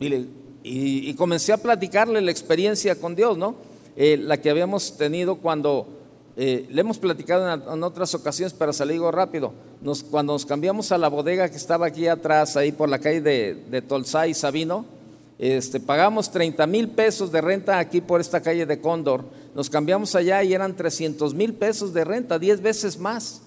Y, 0.00 1.14
comencé 1.14 1.52
a 1.52 1.56
platicarle 1.56 2.20
la 2.20 2.30
experiencia 2.30 2.94
con 2.94 3.16
Dios, 3.16 3.36
¿no? 3.36 3.56
Eh, 3.96 4.16
la 4.16 4.40
que 4.40 4.50
habíamos 4.50 4.96
tenido 4.96 5.36
cuando, 5.36 5.88
eh, 6.36 6.66
le 6.70 6.80
hemos 6.80 6.98
platicado 6.98 7.74
en, 7.74 7.82
otras 7.82 8.14
ocasiones, 8.14 8.54
se 8.72 8.86
digo 8.86 9.10
rápido, 9.10 9.52
nos, 9.80 10.04
cuando 10.04 10.34
nos 10.34 10.46
cambiamos 10.46 10.92
a 10.92 10.98
la 10.98 11.08
bodega 11.08 11.48
que 11.48 11.56
estaba 11.56 11.86
aquí 11.86 12.06
atrás, 12.06 12.56
ahí 12.56 12.70
por 12.70 12.88
la 12.88 13.00
calle 13.00 13.20
de, 13.20 13.54
de 13.54 14.28
y 14.28 14.34
Sabino, 14.34 14.97
este, 15.38 15.80
pagamos 15.80 16.30
30 16.30 16.66
mil 16.66 16.88
pesos 16.88 17.30
de 17.30 17.40
renta 17.40 17.78
aquí 17.78 18.00
por 18.00 18.20
esta 18.20 18.40
calle 18.40 18.66
de 18.66 18.80
Cóndor, 18.80 19.24
nos 19.54 19.70
cambiamos 19.70 20.14
allá 20.14 20.42
y 20.42 20.54
eran 20.54 20.76
300 20.76 21.34
mil 21.34 21.54
pesos 21.54 21.92
de 21.92 22.04
renta, 22.04 22.38
10 22.38 22.62
veces 22.62 22.98
más. 22.98 23.42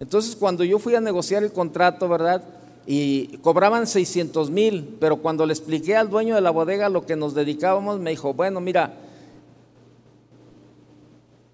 Entonces 0.00 0.34
cuando 0.36 0.64
yo 0.64 0.78
fui 0.78 0.94
a 0.94 1.00
negociar 1.00 1.42
el 1.42 1.52
contrato, 1.52 2.08
¿verdad? 2.08 2.42
y 2.86 3.38
cobraban 3.38 3.86
600 3.86 4.50
mil, 4.50 4.96
pero 4.98 5.18
cuando 5.18 5.46
le 5.46 5.52
expliqué 5.52 5.96
al 5.96 6.10
dueño 6.10 6.34
de 6.34 6.40
la 6.40 6.50
bodega 6.50 6.88
lo 6.88 7.06
que 7.06 7.16
nos 7.16 7.34
dedicábamos, 7.34 8.00
me 8.00 8.10
dijo, 8.10 8.34
bueno, 8.34 8.60
mira, 8.60 8.94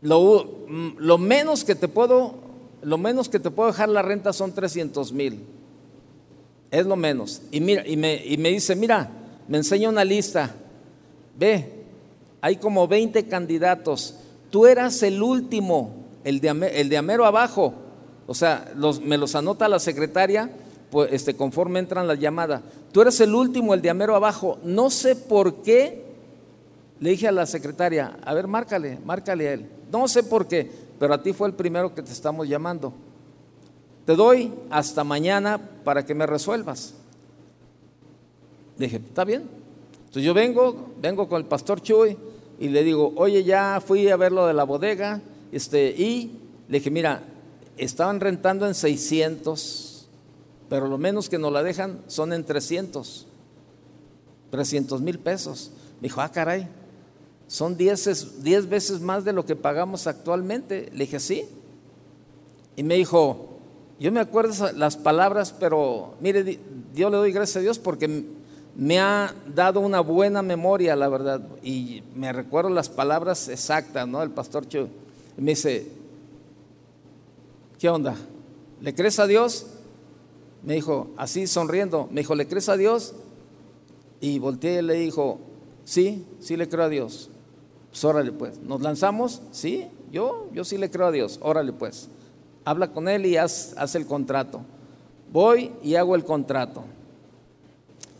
lo, 0.00 0.66
lo, 0.96 1.18
menos 1.18 1.64
que 1.64 1.74
te 1.74 1.88
puedo, 1.88 2.34
lo 2.82 2.98
menos 2.98 3.28
que 3.28 3.40
te 3.40 3.50
puedo 3.50 3.70
dejar 3.70 3.88
la 3.90 4.02
renta 4.02 4.32
son 4.32 4.52
300 4.52 5.12
mil, 5.12 5.44
es 6.70 6.86
lo 6.86 6.96
menos. 6.96 7.42
Y, 7.50 7.60
mira, 7.60 7.86
y, 7.86 7.96
me, 7.96 8.24
y 8.24 8.38
me 8.38 8.48
dice, 8.50 8.74
mira, 8.74 9.10
me 9.48 9.58
enseña 9.58 9.88
una 9.88 10.04
lista, 10.04 10.54
ve, 11.38 11.84
hay 12.40 12.56
como 12.56 12.86
20 12.86 13.26
candidatos, 13.26 14.14
tú 14.50 14.66
eras 14.66 15.02
el 15.02 15.22
último, 15.22 15.94
el 16.24 16.40
de, 16.40 16.96
Amero 16.96 17.24
abajo, 17.24 17.74
o 18.26 18.34
sea, 18.34 18.72
me 19.02 19.16
los 19.16 19.34
anota 19.34 19.68
la 19.68 19.78
secretaria, 19.78 20.50
pues, 20.90 21.12
este, 21.12 21.34
conforme 21.34 21.78
entran 21.78 22.06
las 22.06 22.18
llamadas. 22.18 22.62
Tú 22.92 23.02
eres 23.02 23.20
el 23.20 23.34
último, 23.34 23.74
el 23.74 23.82
de 23.82 23.90
Amero 23.90 24.14
abajo. 24.16 24.58
No 24.64 24.90
sé 24.90 25.16
por 25.16 25.62
qué. 25.62 26.06
Le 27.00 27.10
dije 27.10 27.28
a 27.28 27.32
la 27.32 27.46
secretaria, 27.46 28.18
a 28.24 28.34
ver, 28.34 28.46
márcale, 28.46 28.98
márcale 29.04 29.48
a 29.48 29.52
él. 29.52 29.70
No 29.92 30.08
sé 30.08 30.22
por 30.22 30.48
qué, 30.48 30.70
pero 30.98 31.14
a 31.14 31.22
ti 31.22 31.32
fue 31.32 31.48
el 31.48 31.54
primero 31.54 31.94
que 31.94 32.02
te 32.02 32.12
estamos 32.12 32.48
llamando. 32.48 32.92
Te 34.04 34.16
doy 34.16 34.52
hasta 34.70 35.04
mañana 35.04 35.60
para 35.84 36.04
que 36.04 36.14
me 36.14 36.26
resuelvas. 36.26 36.94
Dije, 38.86 38.96
está 38.96 39.24
bien. 39.24 39.42
Entonces 39.98 40.22
yo 40.22 40.34
vengo, 40.34 40.92
vengo 41.00 41.28
con 41.28 41.40
el 41.40 41.46
pastor 41.46 41.82
Chuy 41.82 42.16
y 42.58 42.68
le 42.68 42.82
digo, 42.82 43.12
oye, 43.16 43.44
ya 43.44 43.82
fui 43.84 44.08
a 44.08 44.16
ver 44.16 44.32
lo 44.32 44.46
de 44.46 44.54
la 44.54 44.64
bodega, 44.64 45.20
este, 45.52 45.90
y 45.90 46.38
le 46.68 46.78
dije, 46.78 46.90
mira, 46.90 47.22
estaban 47.76 48.20
rentando 48.20 48.66
en 48.66 48.74
600 48.74 49.88
pero 50.68 50.86
lo 50.86 50.98
menos 50.98 51.28
que 51.28 51.38
nos 51.38 51.52
la 51.52 51.62
dejan 51.62 52.00
son 52.06 52.32
en 52.32 52.44
300, 52.44 53.26
300 54.50 55.00
mil 55.00 55.18
pesos. 55.18 55.70
Me 56.00 56.08
dijo, 56.08 56.20
ah, 56.20 56.30
caray, 56.30 56.68
son 57.46 57.76
10, 57.76 58.68
veces 58.68 59.00
más 59.00 59.24
de 59.24 59.32
lo 59.32 59.46
que 59.46 59.56
pagamos 59.56 60.06
actualmente. 60.06 60.90
Le 60.92 61.04
dije, 61.04 61.20
sí. 61.20 61.44
Y 62.76 62.82
me 62.82 62.96
dijo, 62.96 63.48
yo 63.98 64.12
me 64.12 64.20
acuerdo 64.20 64.70
las 64.72 64.96
palabras, 64.96 65.54
pero 65.58 66.14
mire, 66.20 66.60
yo 66.94 67.08
le 67.08 67.16
doy 67.16 67.32
gracias 67.32 67.56
a 67.56 67.60
Dios 67.60 67.78
porque 67.78 68.24
me 68.78 69.00
ha 69.00 69.34
dado 69.52 69.80
una 69.80 69.98
buena 69.98 70.40
memoria, 70.40 70.94
la 70.94 71.08
verdad. 71.08 71.42
Y 71.64 72.04
me 72.14 72.32
recuerdo 72.32 72.70
las 72.70 72.88
palabras 72.88 73.48
exactas, 73.48 74.06
¿no? 74.06 74.22
El 74.22 74.30
pastor 74.30 74.68
Chu. 74.68 74.88
me 75.36 75.50
dice, 75.50 75.88
¿qué 77.80 77.88
onda? 77.88 78.14
¿Le 78.80 78.94
crees 78.94 79.18
a 79.18 79.26
Dios? 79.26 79.66
Me 80.62 80.74
dijo, 80.74 81.08
así 81.16 81.48
sonriendo, 81.48 82.08
me 82.12 82.20
dijo, 82.20 82.36
¿le 82.36 82.46
crees 82.46 82.68
a 82.68 82.76
Dios? 82.76 83.14
Y 84.20 84.38
volteé 84.38 84.78
y 84.78 84.82
le 84.82 84.94
dijo, 84.94 85.40
sí, 85.84 86.24
sí 86.38 86.56
le 86.56 86.68
creo 86.68 86.84
a 86.84 86.88
Dios. 86.88 87.30
Pues 87.90 88.04
órale 88.04 88.30
pues, 88.30 88.60
¿nos 88.60 88.80
lanzamos? 88.80 89.42
Sí, 89.50 89.88
yo, 90.12 90.48
yo 90.52 90.64
sí 90.64 90.78
le 90.78 90.88
creo 90.88 91.06
a 91.06 91.10
Dios, 91.10 91.40
órale 91.42 91.72
pues. 91.72 92.08
Habla 92.64 92.92
con 92.92 93.08
él 93.08 93.26
y 93.26 93.38
haz, 93.38 93.74
haz 93.76 93.96
el 93.96 94.06
contrato. 94.06 94.60
Voy 95.32 95.72
y 95.82 95.96
hago 95.96 96.14
el 96.14 96.24
contrato. 96.24 96.84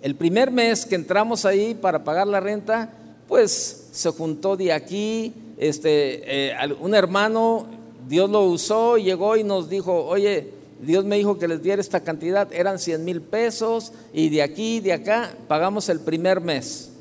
El 0.00 0.14
primer 0.14 0.52
mes 0.52 0.86
que 0.86 0.94
entramos 0.94 1.44
ahí 1.44 1.74
para 1.74 2.04
pagar 2.04 2.28
la 2.28 2.38
renta, 2.38 2.92
pues 3.26 3.88
se 3.90 4.10
juntó 4.10 4.56
de 4.56 4.72
aquí, 4.72 5.34
este, 5.56 6.50
eh, 6.50 6.54
un 6.80 6.94
hermano, 6.94 7.66
Dios 8.08 8.30
lo 8.30 8.44
usó, 8.44 8.96
llegó 8.96 9.36
y 9.36 9.42
nos 9.42 9.68
dijo, 9.68 10.04
oye, 10.06 10.52
Dios 10.80 11.04
me 11.04 11.16
dijo 11.16 11.36
que 11.36 11.48
les 11.48 11.62
diera 11.62 11.80
esta 11.82 12.00
cantidad, 12.00 12.48
eran 12.52 12.78
100 12.78 13.04
mil 13.04 13.20
pesos 13.20 13.92
y 14.12 14.28
de 14.28 14.42
aquí, 14.42 14.78
de 14.78 14.92
acá, 14.92 15.34
pagamos 15.48 15.88
el 15.88 15.98
primer 15.98 16.40
mes. 16.40 16.92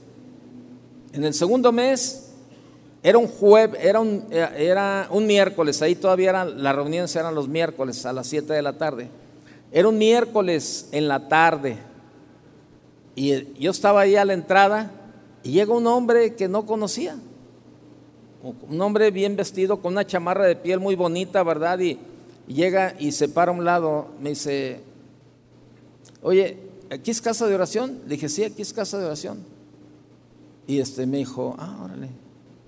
En 1.14 1.24
el 1.24 1.36
segundo 1.36 1.72
mes, 1.72 2.32
era 3.04 3.20
un 3.20 3.28
jueves, 3.28 3.80
era 3.84 4.00
un, 4.00 4.26
era 4.32 5.08
un 5.12 5.28
miércoles, 5.28 5.84
ahí 5.84 5.93
todavía 5.93 6.32
eran, 6.32 6.64
las 6.64 6.76
reuniones 6.76 7.16
eran 7.16 7.36
los 7.36 7.48
miércoles 7.48 8.08
a 8.08 8.12
las 8.12 8.26
7 8.26 8.54
de 8.54 8.62
la 8.64 8.74
tarde. 8.74 9.08
Era 9.72 9.88
un 9.88 10.00
miércoles 10.00 10.88
en 10.91 11.08
la 11.08 11.28
tarde 11.30 11.78
y 13.18 13.59
yo 13.59 13.72
estaba 13.72 14.01
ahí 14.01 14.15
a 14.15 14.24
la 14.24 14.34
entrada 14.34 14.91
y 15.43 15.49
llega 15.49 15.74
un 15.74 15.88
hombre 15.88 16.36
que 16.36 16.47
no 16.47 16.68
conocía, 16.68 17.18
un 18.43 18.80
hombre 18.80 19.09
bien 19.09 19.36
vestido 19.36 19.82
con 19.82 19.93
una 19.93 20.05
chamarra 20.05 20.45
de 20.45 20.55
piel 20.55 20.80
muy 20.80 20.95
bonita, 20.95 21.41
¿verdad? 21.41 21.80
Y, 21.80 21.97
llega 22.47 22.95
y 22.99 23.11
se 23.11 23.28
para 23.28 23.51
a 23.51 23.55
un 23.55 23.65
lado, 23.65 24.09
me 24.22 24.30
dice, 24.30 24.82
oye, 26.22 26.57
¿aquí 26.91 27.09
es 27.09 27.20
casa 27.20 27.47
de 27.47 27.55
oración? 27.55 28.01
Le 28.03 28.11
dije, 28.11 28.30
sí, 28.30 28.43
aquí 28.43 28.61
es 28.61 28.72
casa 28.72 28.99
de 28.99 29.05
oración. 29.05 29.39
Y 30.68 30.80
este 30.80 31.07
me 31.07 31.18
dijo, 31.18 31.55
ah, 31.57 31.82
órale. 31.84 32.09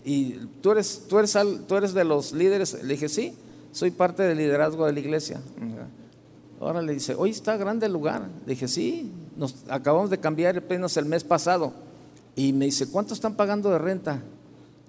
¿Y 0.03 0.31
tú 0.61 0.71
eres, 0.71 1.03
tú 1.07 1.19
eres, 1.19 1.37
tú 1.67 1.75
eres 1.75 1.93
de 1.93 2.03
los 2.03 2.33
líderes? 2.33 2.73
Le 2.83 2.95
dije, 2.95 3.07
sí, 3.07 3.35
soy 3.71 3.91
parte 3.91 4.23
del 4.23 4.39
liderazgo 4.39 4.87
de 4.87 4.93
la 4.93 4.99
iglesia. 4.99 5.39
Órale, 6.59 6.93
dice, 6.93 7.15
hoy 7.15 7.29
está 7.29 7.55
grande 7.55 7.85
el 7.85 7.93
lugar. 7.93 8.27
Le 8.45 8.53
dije, 8.53 8.67
sí, 8.67 9.11
nos 9.37 9.55
acabamos 9.69 10.09
de 10.09 10.19
cambiar 10.19 10.57
apenas 10.57 10.97
el 10.97 11.05
mes 11.05 11.23
pasado. 11.23 11.71
Y 12.35 12.51
me 12.51 12.65
dice, 12.65 12.87
¿cuánto 12.89 13.13
están 13.13 13.35
pagando 13.35 13.69
de 13.69 13.77
renta? 13.77 14.21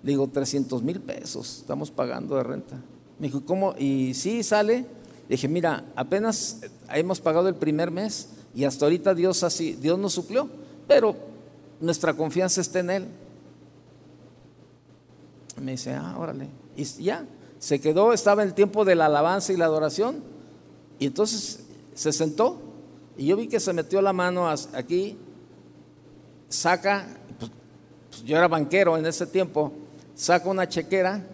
Le 0.02 0.12
digo, 0.12 0.28
300 0.28 0.82
mil 0.82 1.00
pesos 1.00 1.58
estamos 1.60 1.90
pagando 1.90 2.36
de 2.36 2.42
renta. 2.42 2.76
Me 3.18 3.28
dijo, 3.28 3.44
¿cómo? 3.44 3.74
Y 3.78 4.14
sí, 4.14 4.42
sale. 4.42 4.84
dije, 5.28 5.46
mira, 5.46 5.84
apenas 5.94 6.60
hemos 6.92 7.20
pagado 7.20 7.48
el 7.48 7.54
primer 7.54 7.90
mes 7.90 8.28
y 8.54 8.64
hasta 8.64 8.86
ahorita 8.86 9.14
Dios 9.14 9.44
así, 9.44 9.74
Dios 9.74 9.98
nos 9.98 10.12
suplió, 10.12 10.48
pero 10.88 11.14
nuestra 11.80 12.14
confianza 12.14 12.60
está 12.60 12.80
en 12.80 12.90
Él. 12.90 13.06
Me 15.62 15.72
dice, 15.72 15.94
ah, 15.94 16.16
órale. 16.18 16.48
Y 16.76 16.84
ya, 16.84 17.26
se 17.58 17.80
quedó, 17.80 18.12
estaba 18.12 18.42
en 18.42 18.48
el 18.48 18.54
tiempo 18.54 18.84
de 18.84 18.96
la 18.96 19.06
alabanza 19.06 19.52
y 19.52 19.56
la 19.56 19.66
adoración. 19.66 20.39
Y 21.00 21.06
entonces 21.06 21.64
se 21.94 22.12
sentó 22.12 22.60
y 23.16 23.26
yo 23.26 23.36
vi 23.36 23.48
que 23.48 23.58
se 23.58 23.72
metió 23.72 24.00
la 24.00 24.12
mano 24.12 24.48
aquí, 24.48 25.16
saca, 26.48 27.06
pues, 27.38 27.50
pues, 28.10 28.22
yo 28.22 28.36
era 28.36 28.48
banquero 28.48 28.96
en 28.96 29.06
ese 29.06 29.26
tiempo, 29.26 29.72
saca 30.14 30.48
una 30.48 30.68
chequera 30.68 31.26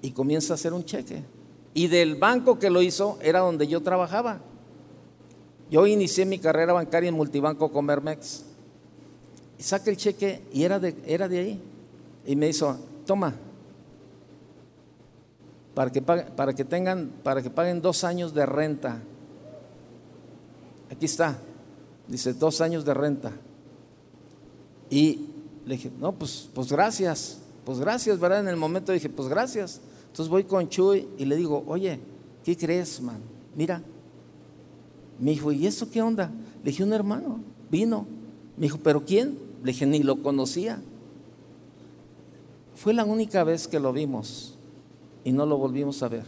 y 0.00 0.12
comienza 0.12 0.52
a 0.52 0.56
hacer 0.56 0.72
un 0.72 0.84
cheque. 0.84 1.24
Y 1.72 1.88
del 1.88 2.14
banco 2.14 2.58
que 2.58 2.70
lo 2.70 2.82
hizo 2.82 3.18
era 3.20 3.40
donde 3.40 3.66
yo 3.66 3.82
trabajaba. 3.82 4.40
Yo 5.70 5.86
inicié 5.86 6.24
mi 6.26 6.38
carrera 6.38 6.72
bancaria 6.72 7.08
en 7.08 7.14
Multibanco 7.14 7.72
Comermex. 7.72 8.44
Saca 9.58 9.90
el 9.90 9.96
cheque 9.96 10.42
y 10.52 10.62
era 10.62 10.78
de, 10.78 10.94
era 11.06 11.26
de 11.26 11.38
ahí. 11.38 11.60
Y 12.26 12.36
me 12.36 12.48
hizo, 12.48 12.78
toma, 13.06 13.34
para 15.74 15.90
que, 15.90 16.00
para 16.00 16.52
que 16.54 16.64
tengan, 16.64 17.10
para 17.22 17.42
que 17.42 17.50
paguen 17.50 17.82
dos 17.82 18.04
años 18.04 18.32
de 18.32 18.46
renta. 18.46 19.02
Aquí 20.90 21.06
está, 21.06 21.36
dice 22.06 22.32
dos 22.32 22.60
años 22.60 22.84
de 22.84 22.94
renta. 22.94 23.32
Y 24.88 25.26
le 25.66 25.74
dije, 25.74 25.90
no, 25.98 26.12
pues, 26.12 26.48
pues 26.54 26.70
gracias, 26.70 27.38
pues 27.64 27.80
gracias, 27.80 28.20
¿verdad? 28.20 28.40
En 28.40 28.48
el 28.48 28.56
momento 28.56 28.92
dije, 28.92 29.08
pues 29.08 29.28
gracias. 29.28 29.80
Entonces 30.06 30.30
voy 30.30 30.44
con 30.44 30.68
Chuy 30.68 31.08
y 31.18 31.24
le 31.24 31.34
digo, 31.34 31.64
oye, 31.66 31.98
¿qué 32.44 32.56
crees, 32.56 33.00
man? 33.00 33.18
Mira. 33.56 33.82
Me 35.18 35.30
dijo, 35.30 35.52
¿y 35.52 35.66
eso 35.66 35.90
qué 35.90 36.02
onda? 36.02 36.30
Le 36.62 36.70
dije, 36.70 36.82
un 36.82 36.92
hermano, 36.92 37.40
vino. 37.70 38.06
Me 38.56 38.64
dijo, 38.64 38.78
¿pero 38.82 39.04
quién? 39.04 39.38
Le 39.62 39.72
dije, 39.72 39.86
ni 39.86 40.02
lo 40.02 40.22
conocía. 40.22 40.80
Fue 42.74 42.92
la 42.92 43.04
única 43.04 43.44
vez 43.44 43.68
que 43.68 43.80
lo 43.80 43.92
vimos 43.92 44.53
y 45.24 45.32
no 45.32 45.46
lo 45.46 45.56
volvimos 45.56 46.02
a 46.02 46.08
ver. 46.08 46.24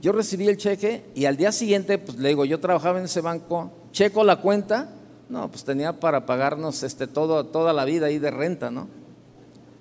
Yo 0.00 0.12
recibí 0.12 0.48
el 0.48 0.56
cheque 0.56 1.04
y 1.14 1.24
al 1.24 1.36
día 1.36 1.52
siguiente, 1.52 1.98
pues 1.98 2.18
le 2.18 2.30
digo, 2.30 2.44
yo 2.44 2.60
trabajaba 2.60 2.98
en 2.98 3.04
ese 3.04 3.20
banco, 3.20 3.70
checo 3.92 4.24
la 4.24 4.40
cuenta, 4.40 4.90
no, 5.28 5.48
pues 5.50 5.64
tenía 5.64 5.98
para 6.00 6.26
pagarnos 6.26 6.82
este, 6.82 7.06
todo, 7.06 7.46
toda 7.46 7.72
la 7.72 7.84
vida 7.84 8.06
ahí 8.06 8.18
de 8.18 8.30
renta, 8.30 8.70
¿no? 8.70 8.88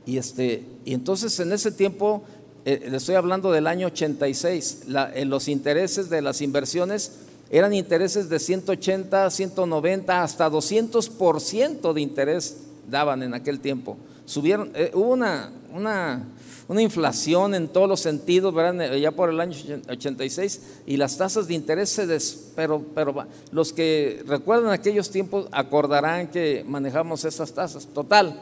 Y, 0.06 0.18
este, 0.18 0.64
y 0.86 0.94
entonces 0.94 1.40
en 1.40 1.52
ese 1.52 1.72
tiempo, 1.72 2.24
eh, 2.66 2.88
le 2.90 2.98
estoy 2.98 3.16
hablando 3.16 3.52
del 3.52 3.68
año 3.68 3.88
86, 3.88 4.84
eh, 5.14 5.26
los 5.26 5.48
intereses 5.48 6.10
de 6.10 6.22
las 6.22 6.42
inversiones 6.42 7.14
eran 7.50 7.74
intereses 7.74 8.30
de 8.30 8.40
180, 8.40 9.30
190, 9.30 10.24
hasta 10.24 10.50
200% 10.50 11.94
de 11.94 12.02
interés 12.02 12.58
daban 12.90 13.24
en 13.24 13.34
aquel 13.34 13.60
tiempo. 13.60 13.98
Subieron, 14.26 14.72
eh, 14.76 14.92
hubo 14.94 15.12
una, 15.12 15.52
una, 15.74 16.26
una, 16.68 16.82
inflación 16.82 17.56
en 17.56 17.68
todos 17.68 17.90
los 17.90 18.00
sentidos, 18.00 18.54
ya 19.00 19.12
por 19.12 19.30
el 19.30 19.40
año 19.40 19.58
86, 19.90 20.62
y 20.86 20.98
las 20.98 21.18
tasas 21.18 21.48
de 21.48 21.54
interés 21.56 21.90
se 21.90 22.08
des, 22.08 22.52
pero, 22.56 22.84
pero 22.96 23.26
los 23.52 23.74
que 23.74 24.24
recuerdan 24.28 24.72
aquellos 24.72 25.10
tiempos 25.10 25.48
acordarán 25.52 26.28
que 26.28 26.64
manejamos 26.68 27.26
esas 27.26 27.52
tasas. 27.54 27.88
Total, 27.88 28.40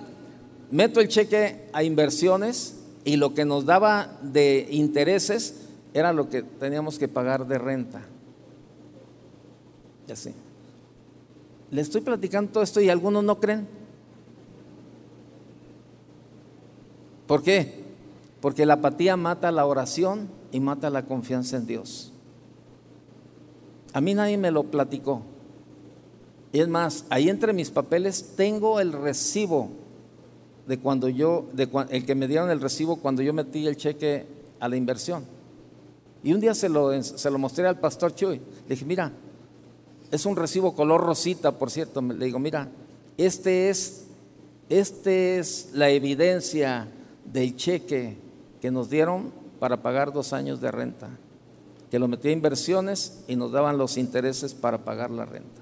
meto 0.69 0.99
el 0.99 1.07
cheque 1.07 1.69
a 1.73 1.83
inversiones 1.83 2.75
y 3.03 3.15
lo 3.15 3.33
que 3.33 3.45
nos 3.45 3.65
daba 3.65 4.19
de 4.21 4.67
intereses 4.69 5.55
era 5.93 6.13
lo 6.13 6.29
que 6.29 6.43
teníamos 6.43 6.99
que 6.99 7.07
pagar 7.07 7.47
de 7.47 7.57
renta. 7.57 8.01
Ya 10.07 10.15
sé. 10.15 10.33
Le 11.71 11.81
estoy 11.81 12.01
platicando 12.01 12.51
todo 12.51 12.63
esto 12.63 12.81
y 12.81 12.89
algunos 12.89 13.23
no 13.23 13.39
creen. 13.39 13.67
¿Por 17.29 17.43
qué? 17.43 17.71
Porque 18.41 18.65
la 18.65 18.73
apatía 18.73 19.15
mata 19.15 19.51
la 19.51 19.67
oración 19.67 20.27
y 20.51 20.59
mata 20.59 20.89
la 20.89 21.05
confianza 21.05 21.57
en 21.57 21.67
Dios. 21.67 22.11
A 23.93 24.01
mí 24.01 24.15
nadie 24.15 24.35
me 24.35 24.49
lo 24.49 24.63
platicó. 24.63 25.21
Y 26.51 26.59
es 26.59 26.67
más, 26.67 27.05
ahí 27.11 27.29
entre 27.29 27.53
mis 27.53 27.69
papeles 27.69 28.33
tengo 28.35 28.79
el 28.79 28.93
recibo 28.93 29.69
de 30.65 30.79
cuando 30.79 31.07
yo, 31.07 31.45
de 31.53 31.69
el 31.91 32.03
que 32.03 32.15
me 32.15 32.27
dieron 32.27 32.49
el 32.49 32.61
recibo 32.61 32.95
cuando 32.95 33.21
yo 33.21 33.31
metí 33.31 33.67
el 33.67 33.77
cheque 33.77 34.25
a 34.59 34.67
la 34.67 34.75
inversión. 34.75 35.23
Y 36.23 36.33
un 36.33 36.39
día 36.39 36.55
se 36.55 36.67
lo, 36.67 37.03
se 37.03 37.29
lo 37.29 37.37
mostré 37.37 37.67
al 37.67 37.79
pastor 37.79 38.15
Chuy. 38.15 38.37
Le 38.37 38.69
dije, 38.69 38.85
mira, 38.85 39.11
es 40.09 40.25
un 40.25 40.35
recibo 40.35 40.73
color 40.73 41.01
rosita, 41.01 41.51
por 41.51 41.69
cierto. 41.69 42.01
Le 42.01 42.25
digo, 42.25 42.39
mira, 42.39 42.69
este 43.17 43.69
es, 43.69 44.07
este 44.67 45.37
es 45.37 45.69
la 45.73 45.91
evidencia 45.91 46.87
del 47.31 47.55
cheque 47.55 48.17
que 48.61 48.71
nos 48.71 48.89
dieron 48.89 49.31
para 49.59 49.81
pagar 49.81 50.11
dos 50.13 50.33
años 50.33 50.61
de 50.61 50.71
renta, 50.71 51.09
que 51.91 51.99
lo 51.99 52.07
metí 52.07 52.29
a 52.29 52.31
inversiones 52.31 53.23
y 53.27 53.35
nos 53.35 53.51
daban 53.51 53.77
los 53.77 53.97
intereses 53.97 54.53
para 54.53 54.79
pagar 54.79 55.11
la 55.11 55.25
renta. 55.25 55.61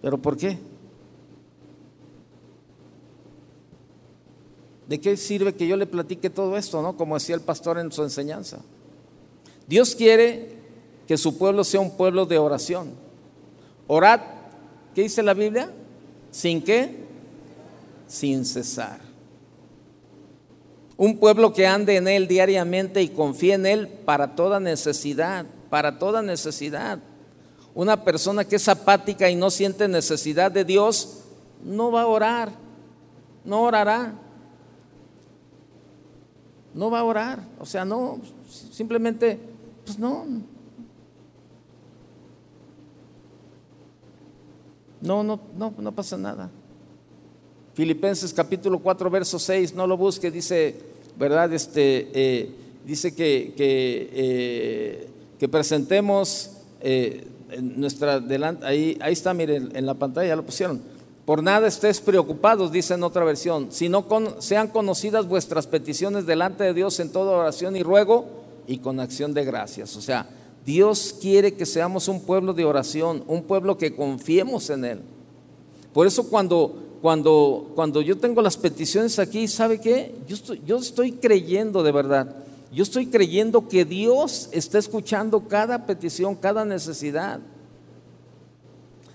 ¿Pero 0.00 0.18
por 0.18 0.36
qué? 0.36 0.58
¿De 4.88 5.00
qué 5.00 5.16
sirve 5.16 5.54
que 5.54 5.66
yo 5.66 5.76
le 5.76 5.86
platique 5.86 6.30
todo 6.30 6.56
esto, 6.56 6.80
no? 6.80 6.96
Como 6.96 7.14
decía 7.14 7.34
el 7.34 7.42
pastor 7.42 7.78
en 7.78 7.92
su 7.92 8.02
enseñanza. 8.02 8.60
Dios 9.66 9.94
quiere 9.94 10.56
que 11.06 11.18
su 11.18 11.36
pueblo 11.36 11.64
sea 11.64 11.80
un 11.80 11.96
pueblo 11.96 12.24
de 12.24 12.38
oración. 12.38 12.92
Orad, 13.86 14.20
¿qué 14.94 15.02
dice 15.02 15.22
la 15.22 15.34
Biblia? 15.34 15.70
¿Sin 16.30 16.62
qué? 16.62 17.04
Sin 18.06 18.44
cesar. 18.44 19.00
Un 20.96 21.18
pueblo 21.18 21.52
que 21.52 21.66
ande 21.66 21.96
en 21.96 22.08
Él 22.08 22.26
diariamente 22.26 23.02
y 23.02 23.08
confíe 23.08 23.54
en 23.54 23.66
Él 23.66 23.88
para 23.88 24.34
toda 24.34 24.58
necesidad, 24.60 25.46
para 25.70 25.98
toda 25.98 26.22
necesidad. 26.22 26.98
Una 27.74 28.02
persona 28.04 28.44
que 28.44 28.56
es 28.56 28.68
apática 28.68 29.30
y 29.30 29.36
no 29.36 29.50
siente 29.50 29.86
necesidad 29.86 30.50
de 30.50 30.64
Dios, 30.64 31.20
no 31.62 31.92
va 31.92 32.02
a 32.02 32.06
orar, 32.06 32.52
no 33.44 33.62
orará. 33.62 34.14
No 36.74 36.90
va 36.90 37.00
a 37.00 37.04
orar, 37.04 37.40
o 37.58 37.66
sea, 37.66 37.84
no, 37.84 38.20
simplemente, 38.70 39.40
pues 39.84 39.98
no, 39.98 40.26
No, 45.00 45.22
no, 45.22 45.40
no, 45.56 45.72
no 45.78 45.92
pasa 45.92 46.16
nada. 46.16 46.50
Filipenses 47.74 48.32
capítulo 48.32 48.80
4, 48.80 49.10
verso 49.10 49.38
6, 49.38 49.74
no 49.74 49.86
lo 49.86 49.96
busque, 49.96 50.30
dice, 50.30 50.74
¿verdad? 51.16 51.52
Este, 51.52 52.10
eh, 52.12 52.50
dice 52.84 53.14
que, 53.14 53.54
que, 53.56 54.10
eh, 55.40 55.48
presentemos 55.48 56.50
eh, 56.80 57.26
nuestra 57.60 58.18
delante, 58.18 58.66
ahí, 58.66 58.98
ahí 59.00 59.12
está, 59.12 59.32
miren, 59.32 59.70
en 59.74 59.86
la 59.86 59.94
pantalla 59.94 60.34
lo 60.34 60.44
pusieron. 60.44 60.80
Por 61.24 61.42
nada 61.42 61.68
estés 61.68 62.00
preocupados, 62.00 62.72
dice 62.72 62.94
en 62.94 63.02
otra 63.02 63.22
versión, 63.22 63.68
sino 63.70 64.08
con, 64.08 64.40
sean 64.42 64.68
conocidas 64.68 65.28
vuestras 65.28 65.66
peticiones 65.66 66.26
delante 66.26 66.64
de 66.64 66.74
Dios 66.74 66.98
en 67.00 67.12
toda 67.12 67.36
oración 67.36 67.76
y 67.76 67.82
ruego 67.82 68.26
y 68.66 68.78
con 68.78 68.98
acción 68.98 69.34
de 69.34 69.44
gracias. 69.44 69.94
O 69.96 70.00
sea, 70.00 70.26
Dios 70.68 71.16
quiere 71.18 71.54
que 71.54 71.64
seamos 71.64 72.08
un 72.08 72.20
pueblo 72.20 72.52
de 72.52 72.66
oración, 72.66 73.24
un 73.26 73.42
pueblo 73.44 73.78
que 73.78 73.96
confiemos 73.96 74.68
en 74.68 74.84
Él. 74.84 75.00
Por 75.94 76.06
eso 76.06 76.28
cuando, 76.28 76.98
cuando, 77.00 77.72
cuando 77.74 78.02
yo 78.02 78.18
tengo 78.18 78.42
las 78.42 78.58
peticiones 78.58 79.18
aquí, 79.18 79.48
¿sabe 79.48 79.80
qué? 79.80 80.14
Yo 80.26 80.36
estoy, 80.36 80.60
yo 80.66 80.76
estoy 80.76 81.12
creyendo 81.12 81.82
de 81.82 81.90
verdad. 81.90 82.36
Yo 82.70 82.82
estoy 82.82 83.06
creyendo 83.06 83.66
que 83.66 83.86
Dios 83.86 84.50
está 84.52 84.76
escuchando 84.76 85.48
cada 85.48 85.86
petición, 85.86 86.34
cada 86.34 86.66
necesidad. 86.66 87.40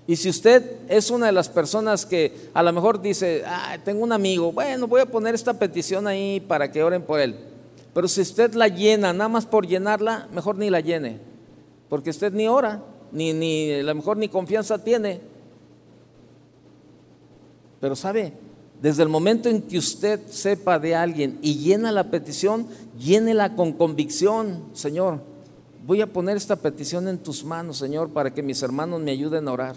Y 0.08 0.16
si 0.16 0.30
usted 0.30 0.78
es 0.90 1.12
una 1.12 1.28
de 1.28 1.34
las 1.34 1.50
personas 1.50 2.04
que 2.04 2.50
a 2.56 2.64
lo 2.64 2.74
mejor 2.74 3.00
dice, 3.00 3.44
ah, 3.46 3.78
tengo 3.86 4.04
un 4.04 4.12
amigo, 4.12 4.52
bueno, 4.52 4.88
voy 4.88 5.02
a 5.02 5.06
poner 5.06 5.36
esta 5.36 5.54
petición 5.54 6.08
ahí 6.08 6.40
para 6.40 6.72
que 6.72 6.82
oren 6.82 7.04
por 7.04 7.20
él. 7.20 7.36
Pero 7.94 8.08
si 8.08 8.22
usted 8.22 8.56
la 8.56 8.70
llena, 8.70 9.14
nada 9.14 9.30
más 9.30 9.46
por 9.46 9.68
llenarla, 9.68 10.28
mejor 10.34 10.58
ni 10.58 10.72
la 10.72 10.80
llene 10.80 11.33
porque 11.94 12.10
usted 12.10 12.34
ni 12.34 12.48
ora, 12.48 12.84
ni, 13.12 13.34
ni 13.34 13.72
a 13.72 13.84
lo 13.84 13.94
mejor 13.94 14.18
ni 14.18 14.28
confianza 14.28 14.84
tiene. 14.84 15.22
Pero 17.80 17.96
sabe, 17.96 18.34
desde 18.82 19.04
el 19.04 19.10
momento 19.10 19.48
en 19.48 19.62
que 19.62 19.78
usted 19.78 20.20
sepa 20.28 20.80
de 20.80 20.96
alguien 20.96 21.38
y 21.44 21.60
llena 21.60 21.92
la 21.92 22.10
petición, 22.10 22.66
llénela 22.98 23.56
con 23.56 23.74
convicción, 23.74 24.64
Señor. 24.74 25.20
Voy 25.86 26.02
a 26.02 26.12
poner 26.12 26.36
esta 26.36 26.56
petición 26.56 27.08
en 27.08 27.20
tus 27.20 27.46
manos, 27.46 27.78
Señor, 27.78 28.10
para 28.10 28.34
que 28.34 28.42
mis 28.42 28.64
hermanos 28.64 29.00
me 29.00 29.12
ayuden 29.12 29.48
a 29.48 29.52
orar. 29.52 29.76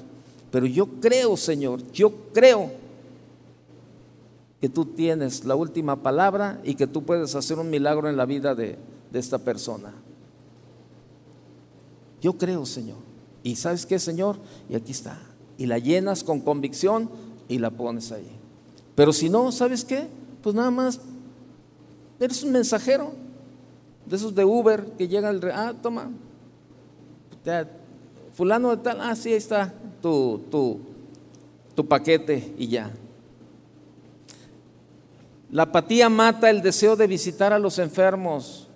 Pero 0.50 0.64
yo 0.64 0.86
creo, 1.02 1.36
Señor, 1.36 1.82
yo 1.92 2.14
creo 2.32 2.70
que 4.58 4.70
tú 4.70 4.86
tienes 4.86 5.44
la 5.44 5.54
última 5.54 5.96
palabra 6.02 6.62
y 6.64 6.76
que 6.76 6.86
tú 6.86 7.02
puedes 7.02 7.34
hacer 7.34 7.58
un 7.58 7.68
milagro 7.68 8.08
en 8.08 8.16
la 8.16 8.24
vida 8.24 8.54
de, 8.54 8.78
de 9.12 9.18
esta 9.18 9.36
persona. 9.36 10.05
Yo 12.20 12.34
creo, 12.34 12.66
Señor. 12.66 12.98
¿Y 13.42 13.56
sabes 13.56 13.86
qué, 13.86 13.98
Señor? 13.98 14.38
Y 14.68 14.74
aquí 14.74 14.92
está. 14.92 15.18
Y 15.58 15.66
la 15.66 15.78
llenas 15.78 16.24
con 16.24 16.40
convicción 16.40 17.10
y 17.48 17.58
la 17.58 17.70
pones 17.70 18.12
ahí. 18.12 18.28
Pero 18.94 19.12
si 19.12 19.28
no, 19.28 19.52
¿sabes 19.52 19.84
qué? 19.84 20.08
Pues 20.42 20.54
nada 20.54 20.70
más 20.70 21.00
eres 22.18 22.42
un 22.42 22.52
mensajero 22.52 23.12
de 24.06 24.16
esos 24.16 24.34
de 24.34 24.44
Uber 24.44 24.84
que 24.98 25.08
llega 25.08 25.30
el... 25.30 25.40
Ah, 25.52 25.74
toma. 25.80 26.10
Fulano 28.32 28.70
de 28.70 28.82
tal, 28.82 29.00
ah, 29.00 29.14
sí, 29.14 29.30
ahí 29.30 29.36
está 29.36 29.72
tu, 30.02 30.42
tu, 30.50 30.80
tu 31.74 31.86
paquete 31.86 32.54
y 32.58 32.68
ya. 32.68 32.90
La 35.50 35.62
apatía 35.62 36.08
mata 36.08 36.50
el 36.50 36.60
deseo 36.60 36.96
de 36.96 37.06
visitar 37.06 37.52
a 37.52 37.58
los 37.58 37.78
enfermos. 37.78 38.68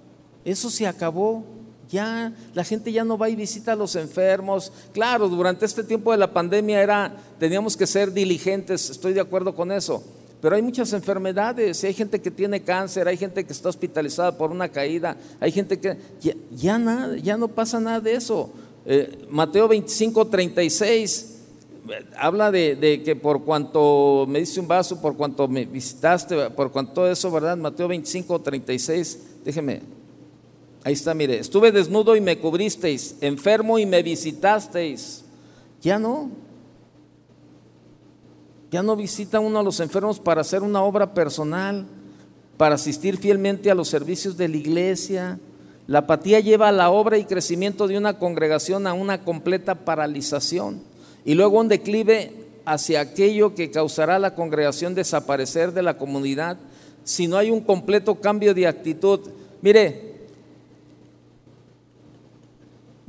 Eso 0.45 0.71
se 0.71 0.87
acabó. 0.87 1.45
Ya 1.91 2.33
la 2.55 2.63
gente 2.63 2.93
ya 2.93 3.05
no 3.05 3.19
va 3.19 3.29
y 3.29 3.37
visita 3.37 3.73
a 3.73 3.77
los 3.77 3.97
enfermos. 3.97 4.73
Claro, 4.93 5.29
durante 5.29 5.67
este 5.67 5.83
tiempo 5.83 6.13
de 6.13 6.19
la 6.19 6.33
pandemia 6.33 6.81
era 6.81 7.17
teníamos 7.39 7.77
que 7.77 7.87
ser 7.87 8.13
diligentes, 8.13 8.91
estoy 8.91 9.13
de 9.13 9.21
acuerdo 9.21 9.55
con 9.55 9.73
eso. 9.73 10.03
Pero 10.41 10.57
hay 10.57 10.63
muchas 10.63 10.93
enfermedades, 10.93 11.85
hay 11.85 11.93
gente 11.93 12.21
que 12.21 12.31
tiene 12.31 12.63
cáncer, 12.63 13.07
hay 13.09 13.17
gente 13.17 13.45
que 13.45 13.53
está 13.53 13.69
hospitalizada 13.69 14.39
por 14.39 14.51
una 14.51 14.69
caída, 14.69 15.17
hay 15.39 15.53
gente 15.53 15.79
que 15.79 15.99
ya, 16.51 16.79
nada, 16.79 17.17
ya 17.19 17.37
no 17.37 17.49
pasa 17.49 17.79
nada 17.79 18.01
de 18.01 18.15
eso. 18.15 18.51
Eh, 18.87 19.27
Mateo 19.29 19.69
25, 19.69 20.29
36 20.29 21.37
eh, 21.91 22.07
habla 22.17 22.51
de, 22.51 23.03
que 23.05 23.17
por 23.17 23.45
cuanto 23.45 24.25
me 24.27 24.39
diste 24.39 24.61
un 24.61 24.69
vaso, 24.69 25.01
por 25.01 25.15
cuanto 25.17 25.47
me 25.47 25.67
visitaste, 25.67 26.51
por 26.51 26.71
cuanto 26.71 27.07
eso, 27.07 27.31
¿verdad? 27.31 27.59
Mateo 27.59 27.89
25, 27.89 28.41
36, 28.41 29.19
déjeme, 29.45 29.83
ahí 30.85 30.93
está, 30.93 31.15
mire, 31.15 31.39
estuve 31.39 31.73
desnudo 31.73 32.17
y 32.17 32.21
me 32.21 32.39
cubristeis, 32.39 33.17
enfermo 33.21 33.79
y 33.79 33.87
me 33.87 34.03
visitasteis. 34.03 35.25
Ya 35.83 35.99
no, 35.99 36.31
ya 38.71 38.83
no 38.83 38.97
visita 38.97 39.41
uno 39.41 39.59
a 39.59 39.63
los 39.63 39.81
enfermos 39.81 40.21
para 40.21 40.43
hacer 40.43 40.63
una 40.63 40.83
obra 40.83 41.15
personal, 41.15 41.87
para 42.57 42.75
asistir 42.75 43.17
fielmente 43.17 43.71
a 43.71 43.75
los 43.75 43.89
servicios 43.89 44.37
de 44.37 44.49
la 44.49 44.57
iglesia. 44.57 45.41
La 45.87 46.01
apatía 46.01 46.41
lleva 46.41 46.69
a 46.69 46.73
la 46.73 46.91
obra 46.91 47.19
y 47.19 47.25
crecimiento 47.25 47.89
de 47.89 47.99
una 47.99 48.19
congregación 48.19 48.87
a 48.87 48.93
una 48.93 49.25
completa 49.25 49.75
paralización 49.75 50.83
y 51.25 51.35
luego 51.35 51.59
un 51.59 51.69
declive 51.69 52.33
hacia 52.65 53.01
aquello 53.01 53.55
que 53.55 53.71
causará 53.71 54.19
la 54.19 54.35
congregación 54.35 54.95
desaparecer 54.95 55.73
de 55.73 55.83
la 55.83 55.97
comunidad 55.97 56.59
si 57.03 57.27
no 57.27 57.39
hay 57.39 57.51
un 57.51 57.61
completo 57.61 58.21
cambio 58.21 58.55
de 58.55 58.67
actitud. 58.67 59.21
Mire, 59.63 60.10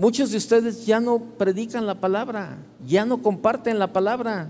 muchos 0.02 0.32
de 0.32 0.38
ustedes 0.38 0.84
ya 0.88 1.00
no 1.00 1.20
predican 1.38 1.86
la 1.86 1.94
palabra, 1.94 2.58
ya 2.84 3.06
no 3.06 3.22
comparten 3.22 3.78
la 3.78 3.94
palabra. 3.94 4.50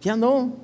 Ya 0.00 0.16
no. 0.16 0.54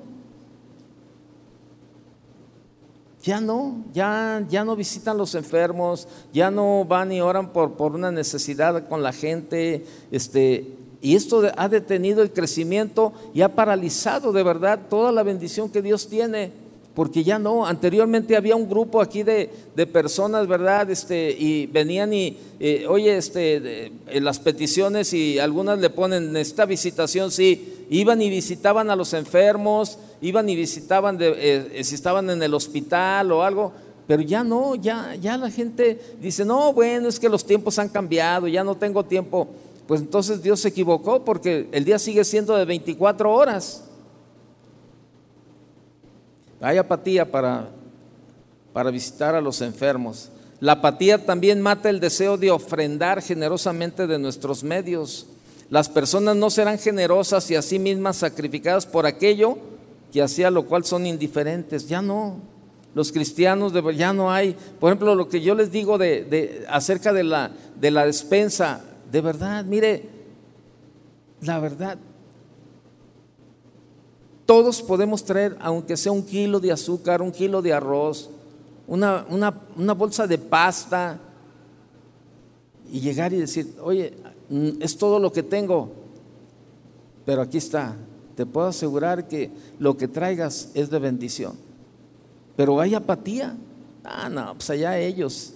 Ya 3.21 3.39
no, 3.39 3.83
ya, 3.93 4.43
ya 4.49 4.65
no 4.65 4.75
visitan 4.75 5.17
los 5.17 5.35
enfermos, 5.35 6.07
ya 6.33 6.49
no 6.49 6.83
van 6.83 7.11
y 7.11 7.21
oran 7.21 7.53
por, 7.53 7.73
por 7.73 7.93
una 7.93 8.11
necesidad 8.11 8.87
con 8.87 9.03
la 9.03 9.13
gente, 9.13 9.85
este, 10.11 10.75
y 11.01 11.15
esto 11.15 11.43
ha 11.55 11.69
detenido 11.69 12.23
el 12.23 12.31
crecimiento 12.31 13.13
y 13.35 13.41
ha 13.41 13.53
paralizado 13.53 14.31
de 14.31 14.41
verdad 14.41 14.79
toda 14.89 15.11
la 15.11 15.21
bendición 15.21 15.69
que 15.69 15.83
Dios 15.83 16.07
tiene 16.07 16.64
porque 16.95 17.25
ya 17.25 17.37
no, 17.37 17.65
anteriormente 17.65 18.37
había 18.37 18.55
un 18.55 18.69
grupo 18.69 19.01
aquí 19.01 19.21
de, 19.23 19.49
personas, 19.91 20.47
¿verdad? 20.47 20.89
Este, 20.89 21.35
y 21.37 21.67
venían 21.67 22.13
y, 22.13 22.37
eh, 22.59 22.85
oye, 22.87 23.17
este, 23.17 23.91
las 24.13 24.39
peticiones 24.39 25.13
y 25.13 25.37
algunas 25.37 25.77
le 25.79 25.89
ponen 25.89 26.35
esta 26.37 26.65
visitación, 26.65 27.31
sí, 27.31 27.85
iban 27.89 28.21
y 28.21 28.29
visitaban 28.29 28.89
a 28.89 28.95
los 28.95 29.13
enfermos, 29.13 29.99
iban 30.21 30.47
y 30.47 30.55
visitaban 30.55 31.17
de, 31.17 31.33
eh, 31.79 31.83
si 31.83 31.95
estaban 31.95 32.29
en 32.29 32.41
el 32.41 32.53
hospital 32.53 33.31
o 33.33 33.43
algo, 33.43 33.73
pero 34.07 34.21
ya 34.21 34.43
no, 34.43 34.75
ya, 34.75 35.15
ya 35.15 35.37
la 35.37 35.51
gente 35.51 35.99
dice, 36.21 36.45
no, 36.45 36.71
bueno, 36.71 37.09
es 37.09 37.19
que 37.19 37.27
los 37.27 37.45
tiempos 37.45 37.77
han 37.77 37.89
cambiado, 37.89 38.47
ya 38.47 38.63
no 38.63 38.75
tengo 38.75 39.03
tiempo. 39.03 39.49
Pues 39.87 40.01
entonces 40.01 40.41
Dios 40.41 40.61
se 40.61 40.69
equivocó 40.69 41.25
porque 41.25 41.67
el 41.71 41.83
día 41.85 41.99
sigue 41.99 42.23
siendo 42.23 42.55
de 42.55 42.65
24 42.65 43.31
horas. 43.31 43.83
Hay 46.61 46.77
apatía 46.77 47.29
para, 47.29 47.69
para 48.73 48.91
visitar 48.91 49.35
a 49.35 49.41
los 49.41 49.61
enfermos. 49.61 50.29
La 50.59 50.73
apatía 50.73 51.25
también 51.25 51.61
mata 51.61 51.89
el 51.89 51.99
deseo 51.99 52.37
de 52.37 52.51
ofrendar 52.51 53.21
generosamente 53.21 54.07
de 54.07 54.17
nuestros 54.17 54.63
medios. 54.63 55.27
Las 55.69 55.89
personas 55.89 56.35
no 56.35 56.49
serán 56.49 56.79
generosas 56.79 57.49
y 57.51 57.55
a 57.55 57.61
sí 57.61 57.79
mismas 57.79 58.17
sacrificadas 58.17 58.85
por 58.85 59.05
aquello 59.05 59.57
que 60.11 60.21
hacía 60.21 60.49
lo 60.49 60.65
cual 60.65 60.85
son 60.85 61.05
indiferentes. 61.05 61.87
Ya 61.87 62.01
no. 62.01 62.39
Los 62.93 63.11
cristianos 63.11 63.73
ya 63.97 64.13
no 64.13 64.31
hay. 64.31 64.55
Por 64.79 64.89
ejemplo, 64.89 65.13
lo 65.15 65.27
que 65.27 65.41
yo 65.41 65.53
les 65.53 65.71
digo 65.71 65.97
de, 65.97 66.65
acerca 66.69 67.11
de 67.11 67.23
la, 67.23 67.51
de 67.79 67.91
la 67.91 68.05
despensa, 68.05 68.81
de 69.11 69.19
verdad, 69.19 69.65
mire, 69.65 70.09
la 71.41 71.59
verdad, 71.59 71.97
todos 74.45 74.81
podemos 74.81 75.23
traer, 75.23 75.57
aunque 75.59 75.97
sea 75.97 76.11
un 76.11 76.23
kilo 76.23 76.59
de 76.59 76.71
azúcar, 76.71 77.21
un 77.21 77.31
kilo 77.31 77.61
de 77.61 77.73
arroz, 77.73 78.29
una, 78.87 79.23
bolsa 79.95 80.27
de 80.27 80.37
pasta 80.37 81.19
y 82.91 82.99
llegar 82.99 83.33
y 83.33 83.37
decir, 83.37 83.75
oye, 83.81 84.13
mm, 84.49 84.81
es 84.81 84.97
todo 84.97 85.19
lo 85.19 85.31
que 85.31 85.41
tengo, 85.41 85.91
pero 87.25 87.41
aquí 87.41 87.57
está, 87.57 87.95
te 88.35 88.45
puedo 88.45 88.67
asegurar 88.67 89.27
que 89.27 89.49
lo 89.79 89.97
que 89.97 90.07
traigas 90.07 90.69
es 90.75 90.89
de 90.89 90.99
bendición. 90.99 91.53
Pero 92.55 92.79
hay 92.79 92.93
apatía. 92.93 93.57
Ah, 94.03 94.29
no, 94.29 94.53
pues 94.53 94.69
allá 94.69 94.97
ellos. 94.99 95.53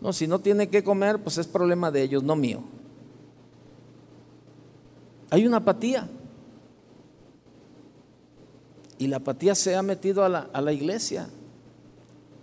No, 0.00 0.12
si 0.12 0.26
no 0.26 0.38
tiene 0.38 0.68
que 0.68 0.84
comer, 0.84 1.18
pues 1.18 1.38
es 1.38 1.46
problema 1.46 1.90
de 1.90 2.02
ellos, 2.02 2.22
no 2.22 2.36
mío. 2.36 2.60
Hay 5.30 5.46
una 5.46 5.58
apatía. 5.58 6.08
Y 8.98 9.08
la 9.08 9.16
apatía 9.16 9.54
se 9.54 9.74
ha 9.74 9.82
metido 9.82 10.24
a 10.24 10.28
la, 10.28 10.72
iglesia. 10.72 11.28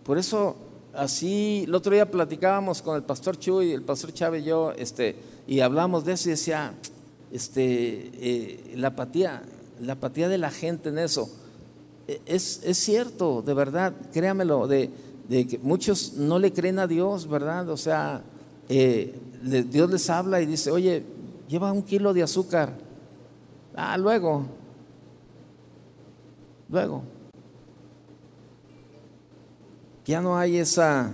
Por 0.03 0.17
eso, 0.17 0.55
así, 0.93 1.63
el 1.65 1.73
otro 1.73 1.93
día 1.93 2.09
platicábamos 2.09 2.81
con 2.81 2.95
el 2.95 3.03
pastor 3.03 3.37
Chuy, 3.37 3.71
el 3.71 3.83
pastor 3.83 4.13
Chávez 4.13 4.43
y 4.43 4.45
yo, 4.45 4.73
este, 4.77 5.15
y 5.47 5.61
hablamos 5.61 6.03
de 6.03 6.13
eso 6.13 6.29
y 6.29 6.31
decía, 6.31 6.73
este, 7.31 8.11
eh, 8.13 8.73
la 8.75 8.89
apatía, 8.89 9.43
la 9.79 9.93
apatía 9.93 10.27
de 10.27 10.37
la 10.37 10.51
gente 10.51 10.89
en 10.89 10.99
eso. 10.99 11.29
E, 12.07 12.21
es, 12.25 12.61
es 12.63 12.77
cierto, 12.77 13.41
de 13.41 13.53
verdad, 13.53 13.93
créamelo, 14.11 14.67
de, 14.67 14.89
de, 15.29 15.47
que 15.47 15.57
muchos 15.59 16.13
no 16.13 16.39
le 16.39 16.51
creen 16.51 16.79
a 16.79 16.87
Dios, 16.87 17.27
¿verdad? 17.27 17.69
O 17.69 17.77
sea, 17.77 18.23
eh, 18.67 19.15
Dios 19.41 19.89
les 19.89 20.09
habla 20.09 20.41
y 20.41 20.45
dice, 20.45 20.71
oye, 20.71 21.03
lleva 21.47 21.71
un 21.71 21.83
kilo 21.83 22.13
de 22.13 22.23
azúcar. 22.23 22.73
Ah, 23.75 23.97
luego, 23.97 24.45
luego. 26.71 27.03
Ya 30.05 30.21
no 30.21 30.37
hay 30.37 30.57
esa, 30.57 31.13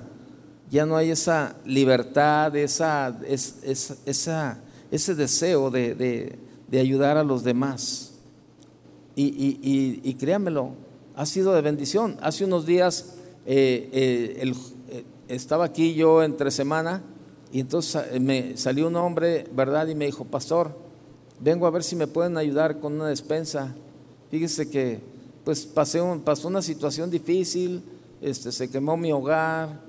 ya 0.69 0.85
no 0.85 0.95
hay 0.95 1.11
esa 1.11 1.55
libertad, 1.65 2.55
esa, 2.55 3.19
esa, 3.25 4.59
ese 4.91 5.15
deseo 5.15 5.69
de, 5.69 6.39
ayudar 6.71 7.17
a 7.17 7.23
los 7.23 7.43
demás. 7.43 8.13
Y, 9.15 9.99
y, 10.03 10.13
créanmelo, 10.13 10.73
ha 11.15 11.25
sido 11.25 11.53
de 11.53 11.61
bendición. 11.61 12.17
Hace 12.21 12.45
unos 12.45 12.65
días 12.65 13.15
eh, 13.45 13.89
eh, 13.91 14.53
eh, 14.89 15.03
estaba 15.27 15.65
aquí 15.65 15.95
yo 15.95 16.21
entre 16.21 16.51
semana 16.51 17.01
y 17.51 17.59
entonces 17.59 18.21
me 18.21 18.55
salió 18.57 18.87
un 18.87 18.95
hombre, 18.95 19.47
¿verdad? 19.53 19.87
Y 19.87 19.95
me 19.95 20.05
dijo, 20.05 20.23
pastor, 20.23 20.71
vengo 21.39 21.65
a 21.65 21.71
ver 21.71 21.83
si 21.83 21.95
me 21.95 22.05
pueden 22.05 22.37
ayudar 22.37 22.79
con 22.79 22.93
una 22.93 23.07
despensa. 23.07 23.73
Fíjese 24.29 24.69
que 24.69 25.16
pues 25.47 25.65
pasé 25.65 26.01
pasó 26.25 26.49
una 26.49 26.61
situación 26.61 27.09
difícil, 27.09 27.81
este, 28.19 28.51
se 28.51 28.69
quemó 28.69 28.97
mi 28.97 29.13
hogar, 29.13 29.79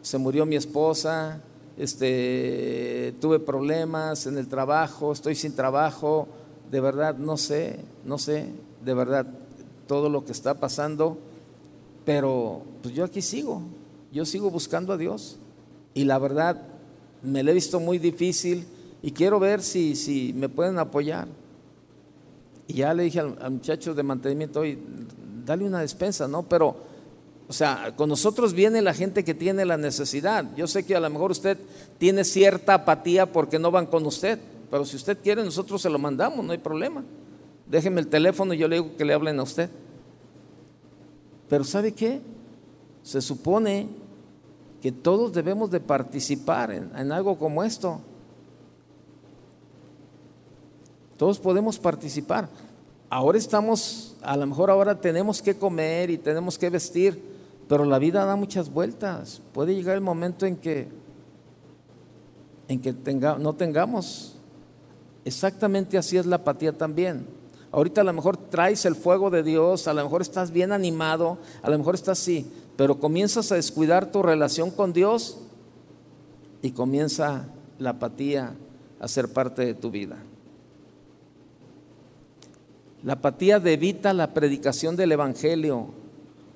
se 0.00 0.16
murió 0.16 0.46
mi 0.46 0.56
esposa, 0.56 1.42
este, 1.76 3.14
tuve 3.20 3.38
problemas 3.38 4.26
en 4.26 4.38
el 4.38 4.48
trabajo, 4.48 5.12
estoy 5.12 5.34
sin 5.34 5.54
trabajo, 5.54 6.28
de 6.70 6.80
verdad 6.80 7.18
no 7.18 7.36
sé, 7.36 7.80
no 8.06 8.16
sé, 8.16 8.54
de 8.82 8.94
verdad 8.94 9.26
todo 9.86 10.08
lo 10.08 10.24
que 10.24 10.32
está 10.32 10.54
pasando, 10.54 11.18
pero 12.06 12.62
pues 12.80 12.94
yo 12.94 13.04
aquí 13.04 13.20
sigo, 13.20 13.60
yo 14.12 14.24
sigo 14.24 14.50
buscando 14.50 14.94
a 14.94 14.96
Dios 14.96 15.36
y 15.92 16.04
la 16.04 16.18
verdad 16.18 16.56
me 17.22 17.42
lo 17.42 17.50
he 17.50 17.54
visto 17.54 17.80
muy 17.80 17.98
difícil 17.98 18.64
y 19.02 19.12
quiero 19.12 19.38
ver 19.38 19.62
si, 19.62 19.94
si 19.94 20.32
me 20.32 20.48
pueden 20.48 20.78
apoyar. 20.78 21.28
Y 22.66 22.74
ya 22.74 22.94
le 22.94 23.04
dije 23.04 23.20
al, 23.20 23.50
muchacho 23.50 23.94
de 23.94 24.02
mantenimiento, 24.02 24.60
hoy 24.60 24.78
dale 25.44 25.64
una 25.64 25.80
despensa, 25.80 26.28
¿no? 26.28 26.42
Pero, 26.44 26.76
o 27.48 27.52
sea, 27.52 27.94
con 27.96 28.08
nosotros 28.08 28.52
viene 28.52 28.82
la 28.82 28.94
gente 28.94 29.24
que 29.24 29.34
tiene 29.34 29.64
la 29.64 29.76
necesidad. 29.76 30.44
Yo 30.56 30.66
sé 30.66 30.84
que 30.84 30.96
a 30.96 31.00
lo 31.00 31.10
mejor 31.10 31.30
usted 31.30 31.58
tiene 31.98 32.24
cierta 32.24 32.74
apatía 32.74 33.30
porque 33.30 33.58
no 33.58 33.70
van 33.70 33.86
con 33.86 34.06
usted, 34.06 34.38
pero 34.70 34.84
si 34.84 34.96
usted 34.96 35.18
quiere, 35.22 35.44
nosotros 35.44 35.82
se 35.82 35.90
lo 35.90 35.98
mandamos, 35.98 36.44
no 36.44 36.52
hay 36.52 36.58
problema. 36.58 37.04
Déjeme 37.66 38.00
el 38.00 38.08
teléfono 38.08 38.54
y 38.54 38.58
yo 38.58 38.68
le 38.68 38.76
digo 38.76 38.96
que 38.96 39.04
le 39.04 39.14
hablen 39.14 39.38
a 39.38 39.42
usted. 39.42 39.68
Pero 41.48 41.64
¿sabe 41.64 41.92
qué? 41.92 42.20
Se 43.02 43.20
supone 43.20 43.88
que 44.80 44.90
todos 44.90 45.32
debemos 45.32 45.70
de 45.70 45.80
participar 45.80 46.72
en, 46.72 47.12
algo 47.12 47.38
como 47.38 47.62
esto. 47.62 48.00
Todos 51.22 51.38
podemos 51.38 51.78
participar. 51.78 52.48
Ahora 53.08 53.38
estamos, 53.38 54.16
a 54.22 54.36
lo 54.36 54.44
mejor 54.44 54.72
ahora 54.72 55.00
tenemos 55.00 55.40
que 55.40 55.56
comer 55.56 56.10
y 56.10 56.18
tenemos 56.18 56.58
que 56.58 56.68
vestir, 56.68 57.22
pero 57.68 57.84
la 57.84 58.00
vida 58.00 58.24
da 58.24 58.34
muchas 58.34 58.68
vueltas. 58.72 59.40
Puede 59.52 59.72
llegar 59.72 59.94
el 59.94 60.00
momento 60.00 60.46
en 60.46 60.56
que, 60.56 60.88
en 62.66 62.80
que 62.80 62.92
tenga, 62.92 63.38
no 63.38 63.52
tengamos. 63.52 64.34
Exactamente 65.24 65.96
así 65.96 66.16
es 66.16 66.26
la 66.26 66.34
apatía 66.34 66.76
también. 66.76 67.24
Ahorita 67.70 68.00
a 68.00 68.04
lo 68.04 68.12
mejor 68.12 68.36
traes 68.36 68.84
el 68.84 68.96
fuego 68.96 69.30
de 69.30 69.44
Dios, 69.44 69.86
a 69.86 69.94
lo 69.94 70.02
mejor 70.02 70.22
estás 70.22 70.50
bien 70.50 70.72
animado, 70.72 71.38
a 71.62 71.70
lo 71.70 71.78
mejor 71.78 71.94
estás 71.94 72.20
así, 72.20 72.50
pero 72.76 72.98
comienzas 72.98 73.52
a 73.52 73.54
descuidar 73.54 74.10
tu 74.10 74.24
relación 74.24 74.72
con 74.72 74.92
Dios 74.92 75.38
y 76.62 76.72
comienza 76.72 77.46
la 77.78 77.90
apatía 77.90 78.56
a 78.98 79.06
ser 79.06 79.32
parte 79.32 79.64
de 79.64 79.74
tu 79.74 79.92
vida. 79.92 80.24
La 83.02 83.14
apatía 83.14 83.56
evita 83.56 84.12
la 84.12 84.32
predicación 84.32 84.94
del 84.96 85.12
Evangelio. 85.12 85.88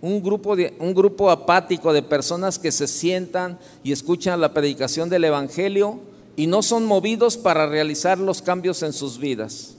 Un 0.01 0.23
grupo, 0.23 0.55
de, 0.55 0.77
un 0.79 0.95
grupo 0.95 1.31
apático 1.31 1.93
de 1.93 2.03
personas 2.03 2.59
que 2.59 2.71
se 2.71 2.87
sientan 2.87 3.59
y 3.83 3.93
escuchan 3.93 4.41
la 4.41 4.53
predicación 4.53 5.09
del 5.09 5.25
Evangelio 5.25 6.01
y 6.37 6.47
no 6.47 6.63
son 6.63 6.85
movidos 6.85 7.37
para 7.37 7.67
realizar 7.67 8.19
los 8.19 8.43
cambios 8.43 8.83
en 8.83 8.93
sus 8.93 9.19
vidas 9.19 9.77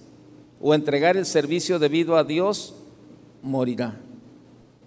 o 0.60 0.74
entregar 0.74 1.16
el 1.16 1.26
servicio 1.26 1.80
debido 1.80 2.18
a 2.18 2.24
Dios, 2.24 2.74
morirá. 3.44 4.00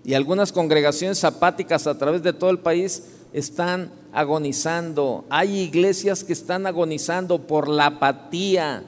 Y 0.05 0.15
algunas 0.15 0.53
congregaciones 0.53 1.23
apáticas 1.25 1.87
a 1.87 1.97
través 1.97 2.23
de 2.23 2.33
todo 2.33 2.51
el 2.51 2.59
país 2.59 3.05
están 3.33 3.93
agonizando. 4.13 5.25
Hay 5.31 5.59
iglesias 5.61 6.25
que 6.25 6.33
están 6.33 6.67
agonizando 6.67 7.47
por 7.47 7.69
la 7.69 7.87
apatía, 7.87 8.83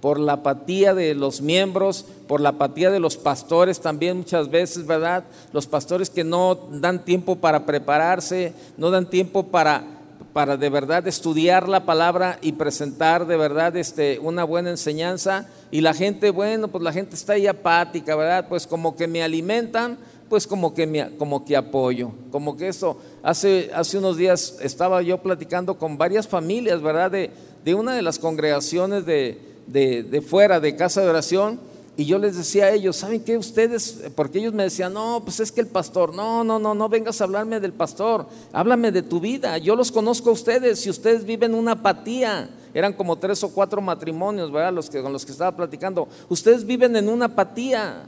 por 0.00 0.18
la 0.18 0.34
apatía 0.34 0.94
de 0.94 1.14
los 1.14 1.42
miembros, 1.42 2.06
por 2.26 2.40
la 2.40 2.50
apatía 2.50 2.90
de 2.90 3.00
los 3.00 3.16
pastores 3.16 3.80
también 3.80 4.18
muchas 4.18 4.50
veces, 4.50 4.86
¿verdad? 4.86 5.24
Los 5.52 5.66
pastores 5.66 6.10
que 6.10 6.24
no 6.24 6.54
dan 6.54 7.04
tiempo 7.04 7.36
para 7.36 7.66
prepararse, 7.66 8.54
no 8.76 8.90
dan 8.90 9.10
tiempo 9.10 9.44
para, 9.48 9.84
para 10.32 10.56
de 10.56 10.70
verdad 10.70 11.06
estudiar 11.06 11.68
la 11.68 11.84
palabra 11.84 12.38
y 12.40 12.52
presentar 12.52 13.26
de 13.26 13.36
verdad 13.36 13.76
este, 13.76 14.18
una 14.20 14.44
buena 14.44 14.70
enseñanza. 14.70 15.48
Y 15.70 15.82
la 15.82 15.92
gente, 15.92 16.30
bueno, 16.30 16.68
pues 16.68 16.82
la 16.82 16.92
gente 16.92 17.14
está 17.14 17.34
ahí 17.34 17.46
apática, 17.46 18.16
¿verdad? 18.16 18.46
Pues 18.48 18.66
como 18.66 18.96
que 18.96 19.06
me 19.06 19.22
alimentan, 19.22 19.98
pues 20.30 20.46
como 20.46 20.72
que, 20.72 20.86
me, 20.86 21.16
como 21.16 21.44
que 21.44 21.56
apoyo, 21.56 22.12
como 22.30 22.56
que 22.56 22.68
eso. 22.68 22.96
Hace, 23.22 23.70
hace 23.74 23.98
unos 23.98 24.16
días 24.16 24.56
estaba 24.62 25.02
yo 25.02 25.18
platicando 25.18 25.76
con 25.76 25.98
varias 25.98 26.26
familias, 26.26 26.80
¿verdad? 26.80 27.10
De, 27.10 27.30
de 27.64 27.74
una 27.74 27.94
de 27.94 28.02
las 28.02 28.18
congregaciones 28.18 29.04
de, 29.04 29.49
de, 29.66 30.02
de, 30.02 30.22
fuera 30.22 30.60
de 30.60 30.76
casa 30.76 31.00
de 31.02 31.08
oración. 31.08 31.60
Y 31.96 32.06
yo 32.06 32.18
les 32.18 32.36
decía 32.36 32.66
a 32.66 32.70
ellos, 32.70 32.96
¿saben 32.96 33.22
qué 33.22 33.36
ustedes? 33.36 34.04
Porque 34.14 34.38
ellos 34.38 34.54
me 34.54 34.62
decían, 34.62 34.94
no, 34.94 35.20
pues 35.22 35.40
es 35.40 35.52
que 35.52 35.60
el 35.60 35.66
pastor, 35.66 36.14
no, 36.14 36.44
no, 36.44 36.58
no, 36.58 36.74
no 36.74 36.88
vengas 36.88 37.20
a 37.20 37.24
hablarme 37.24 37.60
del 37.60 37.72
pastor, 37.72 38.26
háblame 38.52 38.90
de 38.90 39.02
tu 39.02 39.20
vida. 39.20 39.58
Yo 39.58 39.76
los 39.76 39.92
conozco 39.92 40.30
a 40.30 40.32
ustedes, 40.32 40.80
si 40.80 40.88
ustedes 40.88 41.24
viven 41.24 41.54
una 41.54 41.72
apatía, 41.72 42.48
eran 42.72 42.92
como 42.92 43.16
tres 43.16 43.42
o 43.44 43.50
cuatro 43.50 43.80
matrimonios, 43.80 44.50
¿verdad? 44.50 44.72
Los 44.72 44.88
que, 44.88 45.02
con 45.02 45.12
los 45.12 45.26
que 45.26 45.32
estaba 45.32 45.54
platicando. 45.54 46.08
Ustedes 46.28 46.64
viven 46.64 46.96
en 46.96 47.08
una 47.08 47.26
apatía. 47.26 48.04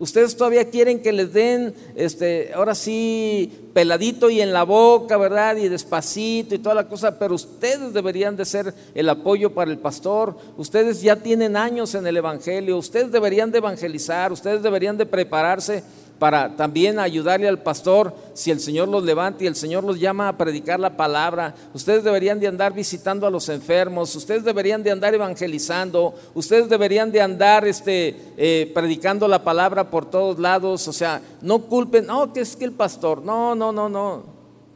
Ustedes 0.00 0.36
todavía 0.36 0.70
quieren 0.70 1.02
que 1.02 1.12
les 1.12 1.32
den, 1.32 1.74
este, 1.96 2.52
ahora 2.54 2.76
sí, 2.76 3.70
peladito 3.74 4.30
y 4.30 4.40
en 4.40 4.52
la 4.52 4.62
boca, 4.62 5.16
¿verdad? 5.16 5.56
Y 5.56 5.68
despacito 5.68 6.54
y 6.54 6.58
toda 6.58 6.76
la 6.76 6.88
cosa, 6.88 7.18
pero 7.18 7.34
ustedes 7.34 7.92
deberían 7.92 8.36
de 8.36 8.44
ser 8.44 8.72
el 8.94 9.08
apoyo 9.08 9.54
para 9.54 9.72
el 9.72 9.78
pastor. 9.78 10.36
Ustedes 10.56 11.02
ya 11.02 11.16
tienen 11.16 11.56
años 11.56 11.96
en 11.96 12.06
el 12.06 12.16
Evangelio, 12.16 12.78
ustedes 12.78 13.10
deberían 13.10 13.50
de 13.50 13.58
evangelizar, 13.58 14.30
ustedes 14.30 14.62
deberían 14.62 14.96
de 14.96 15.06
prepararse 15.06 15.82
para 16.18 16.56
también 16.56 16.98
ayudarle 16.98 17.48
al 17.48 17.62
pastor 17.62 18.14
si 18.34 18.50
el 18.50 18.60
Señor 18.60 18.88
los 18.88 19.04
levanta 19.04 19.44
y 19.44 19.46
el 19.46 19.54
Señor 19.54 19.84
los 19.84 20.00
llama 20.00 20.28
a 20.28 20.36
predicar 20.36 20.80
la 20.80 20.96
palabra. 20.96 21.54
Ustedes 21.74 22.02
deberían 22.02 22.40
de 22.40 22.48
andar 22.48 22.72
visitando 22.72 23.26
a 23.26 23.30
los 23.30 23.48
enfermos, 23.48 24.14
ustedes 24.16 24.44
deberían 24.44 24.82
de 24.82 24.90
andar 24.90 25.14
evangelizando, 25.14 26.14
ustedes 26.34 26.68
deberían 26.68 27.12
de 27.12 27.20
andar 27.20 27.66
este, 27.66 28.16
eh, 28.36 28.70
predicando 28.74 29.28
la 29.28 29.44
palabra 29.44 29.90
por 29.90 30.10
todos 30.10 30.38
lados. 30.38 30.88
O 30.88 30.92
sea, 30.92 31.20
no 31.40 31.60
culpen, 31.60 32.06
no, 32.06 32.32
que 32.32 32.40
es 32.40 32.56
que 32.56 32.64
el 32.64 32.72
pastor, 32.72 33.22
no, 33.22 33.54
no, 33.54 33.70
no, 33.70 33.88
no, 33.88 34.24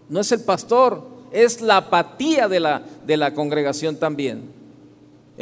no 0.09 0.20
es 0.20 0.30
el 0.32 0.40
pastor, 0.43 1.03
es 1.32 1.61
la 1.61 1.78
apatía 1.78 2.47
de 2.47 2.61
la, 2.61 2.82
de 3.05 3.16
la 3.16 3.34
congregación 3.34 3.97
también. 3.97 4.51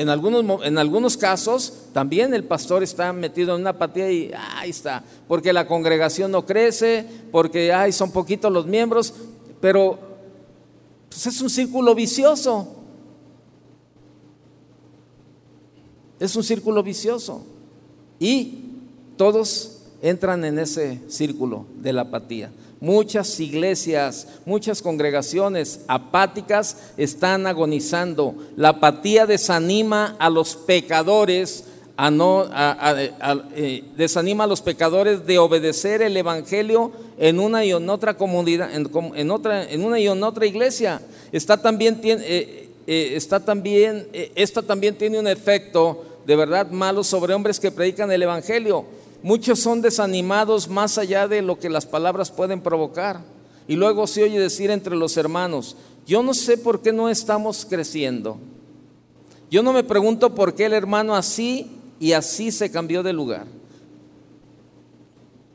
En 0.01 0.09
algunos, 0.09 0.65
en 0.65 0.79
algunos 0.79 1.19
casos 1.19 1.75
también 1.93 2.33
el 2.33 2.45
pastor 2.45 2.83
está 2.83 3.13
metido 3.13 3.55
en 3.55 3.61
una 3.61 3.71
apatía 3.71 4.11
y 4.11 4.33
ahí 4.55 4.71
está, 4.71 5.05
porque 5.29 5.53
la 5.53 5.67
congregación 5.67 6.31
no 6.31 6.47
crece, 6.47 7.05
porque 7.31 7.71
ay, 7.71 7.93
son 7.93 8.11
poquitos 8.11 8.51
los 8.51 8.65
miembros, 8.65 9.13
pero 9.61 9.99
pues 11.11 11.27
es 11.27 11.43
un 11.43 11.51
círculo 11.51 11.95
vicioso. 11.95 12.67
Es 16.19 16.35
un 16.35 16.45
círculo 16.45 16.83
vicioso. 16.83 17.45
Y 18.19 18.71
todos 19.19 19.83
entran 20.01 20.47
en 20.47 20.61
ese 20.61 20.99
círculo 21.09 21.67
de 21.77 21.93
la 21.93 22.03
apatía. 22.03 22.51
Muchas 22.81 23.39
iglesias, 23.41 24.27
muchas 24.47 24.81
congregaciones 24.81 25.81
apáticas 25.87 26.79
están 26.97 27.47
agonizando. 27.47 28.35
La 28.57 28.71
apatía 28.71 29.27
desanima 29.27 30.17
a 30.19 30.31
los 30.31 30.57
pecadores, 30.57 31.65
a 31.99 32.11
no, 32.11 32.49
eh, 33.55 33.85
desanima 33.99 34.45
a 34.45 34.47
los 34.47 34.63
pecadores 34.63 35.27
de 35.27 35.39
obedecer 35.39 36.01
el 36.01 36.17
evangelio 36.17 36.91
en 37.19 37.39
una 37.39 37.67
y 37.67 37.73
en 37.73 37.91
otra 37.91 38.17
comunidad, 38.17 38.71
en, 38.75 39.31
otra, 39.31 39.71
en 39.71 39.85
una 39.85 40.01
y 40.01 40.09
en 40.09 40.23
otra 40.23 40.47
iglesia. 40.47 41.03
Está 41.33 41.61
también, 41.61 42.01
eh, 42.03 42.71
eh, 42.87 43.13
está 43.15 43.41
también, 43.41 44.09
esta 44.35 44.63
también 44.63 44.97
tiene 44.97 45.19
un 45.19 45.27
efecto 45.27 46.03
de 46.25 46.35
verdad 46.35 46.71
malo 46.71 47.05
sobre 47.05 47.35
hombres 47.35 47.61
que 47.61 47.71
predican 47.71 48.11
el 48.11 48.23
evangelio 48.23 48.87
Muchos 49.23 49.61
son 49.61 49.83
desanimados 49.83 50.69
más 50.69 50.97
allá 50.99 51.29
de 51.29 51.43
lo 51.43 51.59
que 51.59 51.69
las 51.69 51.87
palabras 51.87 52.31
pueden 52.31 52.61
provocar. 52.61 53.21
Y 53.69 53.77
luego 53.77 54.07
se 54.07 54.23
oye 54.23 54.39
decir 54.39 54.71
entre 54.71 54.97
los 54.97 55.17
hermanos, 55.17 55.77
yo 56.07 56.23
no 56.23 56.35
sé 56.35 56.57
por 56.57 56.83
qué 56.83 56.93
no 56.93 57.09
estamos 57.09 57.67
creciendo. 57.69 58.39
Yo 59.51 59.63
no 59.63 59.73
me 59.73 59.85
pregunto 59.85 60.35
por 60.35 60.55
qué 60.55 60.67
el 60.67 60.73
hermano 60.73 61.15
así 61.15 61.71
y 61.99 62.13
así 62.13 62.51
se 62.51 62.71
cambió 62.71 63.03
de 63.03 63.13
lugar. 63.13 63.47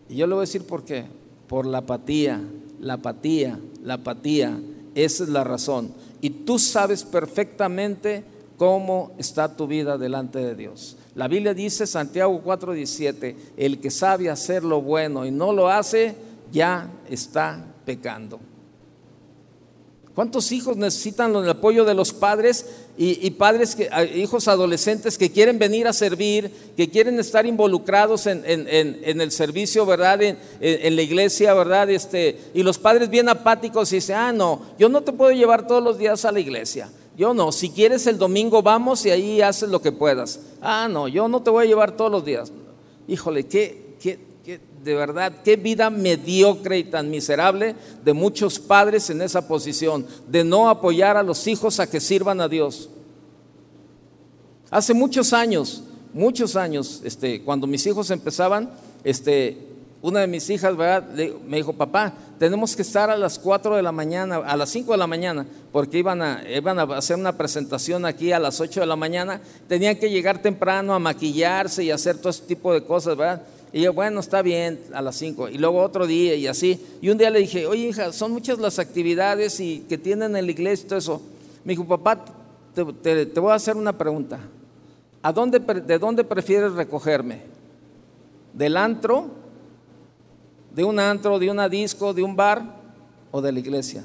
Y 0.09 0.15
yo 0.15 0.27
le 0.27 0.35
voy 0.35 0.41
a 0.41 0.47
decir 0.47 0.65
por 0.65 0.83
qué. 0.83 1.05
Por 1.47 1.65
la 1.65 1.79
apatía, 1.79 2.41
la 2.79 2.93
apatía, 2.93 3.59
la 3.83 3.95
apatía. 3.95 4.59
Esa 4.93 5.23
es 5.23 5.29
la 5.29 5.43
razón. 5.43 5.91
Y 6.21 6.29
tú 6.29 6.59
sabes 6.59 7.03
perfectamente 7.03 8.23
cómo 8.57 9.11
está 9.17 9.55
tu 9.55 9.67
vida 9.67 9.97
delante 9.97 10.39
de 10.39 10.55
Dios. 10.55 10.97
La 11.15 11.29
Biblia 11.29 11.53
dice, 11.53 11.87
Santiago 11.87 12.41
4:17, 12.43 13.35
el 13.55 13.79
que 13.79 13.89
sabe 13.89 14.29
hacer 14.29 14.63
lo 14.63 14.81
bueno 14.81 15.25
y 15.25 15.31
no 15.31 15.53
lo 15.53 15.69
hace, 15.69 16.15
ya 16.51 16.89
está 17.09 17.65
pecando. 17.85 18.39
¿Cuántos 20.13 20.53
hijos 20.53 20.77
necesitan 20.77 21.35
el 21.35 21.49
apoyo 21.49 21.83
de 21.83 21.93
los 21.93 22.13
padres 22.13 22.65
y, 22.97 23.29
padres, 23.31 23.75
que, 23.75 23.89
hijos 24.15 24.47
adolescentes 24.47 25.17
que 25.17 25.29
quieren 25.29 25.59
venir 25.59 25.89
a 25.89 25.93
servir, 25.93 26.49
que 26.77 26.89
quieren 26.89 27.19
estar 27.19 27.45
involucrados 27.45 28.25
en, 28.25 28.45
el 28.45 29.31
servicio, 29.31 29.85
¿verdad? 29.85 30.21
En, 30.61 30.95
la 30.95 31.01
iglesia, 31.01 31.53
¿verdad? 31.53 31.89
Este, 31.89 32.39
y 32.53 32.63
los 32.63 32.77
padres 32.77 33.09
bien 33.09 33.27
apáticos 33.27 33.91
y 33.91 33.97
dicen, 33.97 34.15
ah, 34.15 34.31
no, 34.31 34.61
yo 34.79 34.87
no 34.87 35.01
te 35.01 35.11
puedo 35.11 35.33
llevar 35.33 35.67
todos 35.67 35.83
los 35.83 35.97
días 35.97 36.23
a 36.23 36.31
la 36.31 36.39
iglesia. 36.39 36.89
Yo 37.17 37.33
no, 37.33 37.51
si 37.51 37.69
quieres 37.69 38.07
el 38.07 38.17
domingo 38.17 38.61
vamos 38.61 39.05
y 39.05 39.09
ahí 39.09 39.41
haces 39.41 39.69
lo 39.69 39.81
que 39.81 39.91
puedas. 39.91 40.39
Ah, 40.61 40.87
no, 40.89 41.07
yo 41.07 41.27
no 41.27 41.41
te 41.41 41.49
voy 41.49 41.65
a 41.65 41.67
llevar 41.67 41.95
todos 41.95 42.11
los 42.11 42.25
días. 42.25 42.51
Híjole, 43.07 43.45
qué, 43.47 43.95
qué, 43.99 44.19
de 44.83 44.93
verdad, 44.93 45.41
qué 45.43 45.55
vida 45.55 45.89
mediocre 45.89 46.77
y 46.77 46.83
tan 46.83 47.09
miserable 47.09 47.75
de 48.03 48.13
muchos 48.13 48.59
padres 48.59 49.09
en 49.09 49.21
esa 49.21 49.47
posición, 49.47 50.05
de 50.27 50.43
no 50.43 50.69
apoyar 50.69 51.17
a 51.17 51.23
los 51.23 51.47
hijos 51.47 51.79
a 51.79 51.89
que 51.89 51.99
sirvan 51.99 52.39
a 52.41 52.47
Dios. 52.47 52.89
Hace 54.69 54.93
muchos 54.93 55.33
años, 55.33 55.83
muchos 56.13 56.55
años, 56.55 57.01
este, 57.03 57.43
cuando 57.43 57.65
mis 57.65 57.85
hijos 57.87 58.11
empezaban, 58.11 58.71
este, 59.03 59.57
una 60.05 60.19
de 60.19 60.27
mis 60.27 60.47
hijas, 60.51 60.77
¿verdad? 60.77 61.03
me 61.47 61.57
dijo, 61.57 61.73
papá, 61.73 62.13
tenemos 62.37 62.75
que 62.75 62.83
estar 62.83 63.09
a 63.09 63.17
las 63.17 63.39
4 63.39 63.75
de 63.75 63.81
la 63.81 63.91
mañana, 63.91 64.35
a 64.35 64.55
las 64.55 64.69
5 64.69 64.91
de 64.91 64.97
la 64.99 65.07
mañana, 65.07 65.47
porque 65.71 65.97
iban 65.97 66.21
a, 66.21 66.43
iban 66.47 66.77
a 66.77 66.83
hacer 66.95 67.17
una 67.17 67.35
presentación 67.35 68.05
aquí 68.05 68.31
a 68.31 68.37
las 68.37 68.61
8 68.61 68.81
de 68.81 68.85
la 68.85 68.95
mañana, 68.95 69.41
tenían 69.67 69.95
que 69.95 70.11
llegar 70.11 70.43
temprano 70.43 70.93
a 70.93 70.99
maquillarse 70.99 71.83
y 71.83 71.89
hacer 71.89 72.19
todo 72.19 72.29
ese 72.29 72.43
tipo 72.43 72.71
de 72.71 72.83
cosas, 72.83 73.17
¿verdad? 73.17 73.41
Y 73.73 73.81
yo, 73.81 73.93
bueno, 73.93 74.19
está 74.19 74.43
bien, 74.43 74.79
a 74.93 75.01
las 75.01 75.15
5. 75.15 75.49
Y 75.49 75.57
luego 75.57 75.81
otro 75.81 76.05
día 76.05 76.35
y 76.35 76.45
así. 76.45 76.79
Y 77.01 77.09
un 77.09 77.17
día 77.17 77.31
le 77.31 77.39
dije, 77.39 77.65
oye, 77.65 77.87
hija, 77.87 78.13
son 78.13 78.31
muchas 78.31 78.59
las 78.59 78.77
actividades 78.77 79.59
y 79.59 79.85
que 79.89 79.97
tienen 79.97 80.35
en 80.35 80.45
la 80.45 80.51
iglesia 80.51 80.85
y 80.85 80.87
todo 80.87 80.99
eso. 80.99 81.21
Me 81.63 81.73
dijo, 81.73 81.83
papá, 81.87 82.23
te, 82.75 82.83
voy 83.39 83.51
a 83.51 83.55
hacer 83.55 83.75
una 83.75 83.97
pregunta. 83.97 84.37
¿A 85.23 85.33
dónde, 85.33 85.57
¿De 85.57 85.97
dónde 85.97 86.23
prefieres 86.23 86.73
recogerme? 86.73 87.41
¿Del 88.53 88.77
antro 88.77 89.44
de 90.75 90.83
un 90.83 90.99
antro, 90.99 91.39
de 91.39 91.49
una 91.49 91.69
disco, 91.69 92.13
de 92.13 92.21
un 92.21 92.35
bar 92.35 92.61
o 93.31 93.41
de 93.41 93.51
la 93.51 93.59
iglesia. 93.59 94.03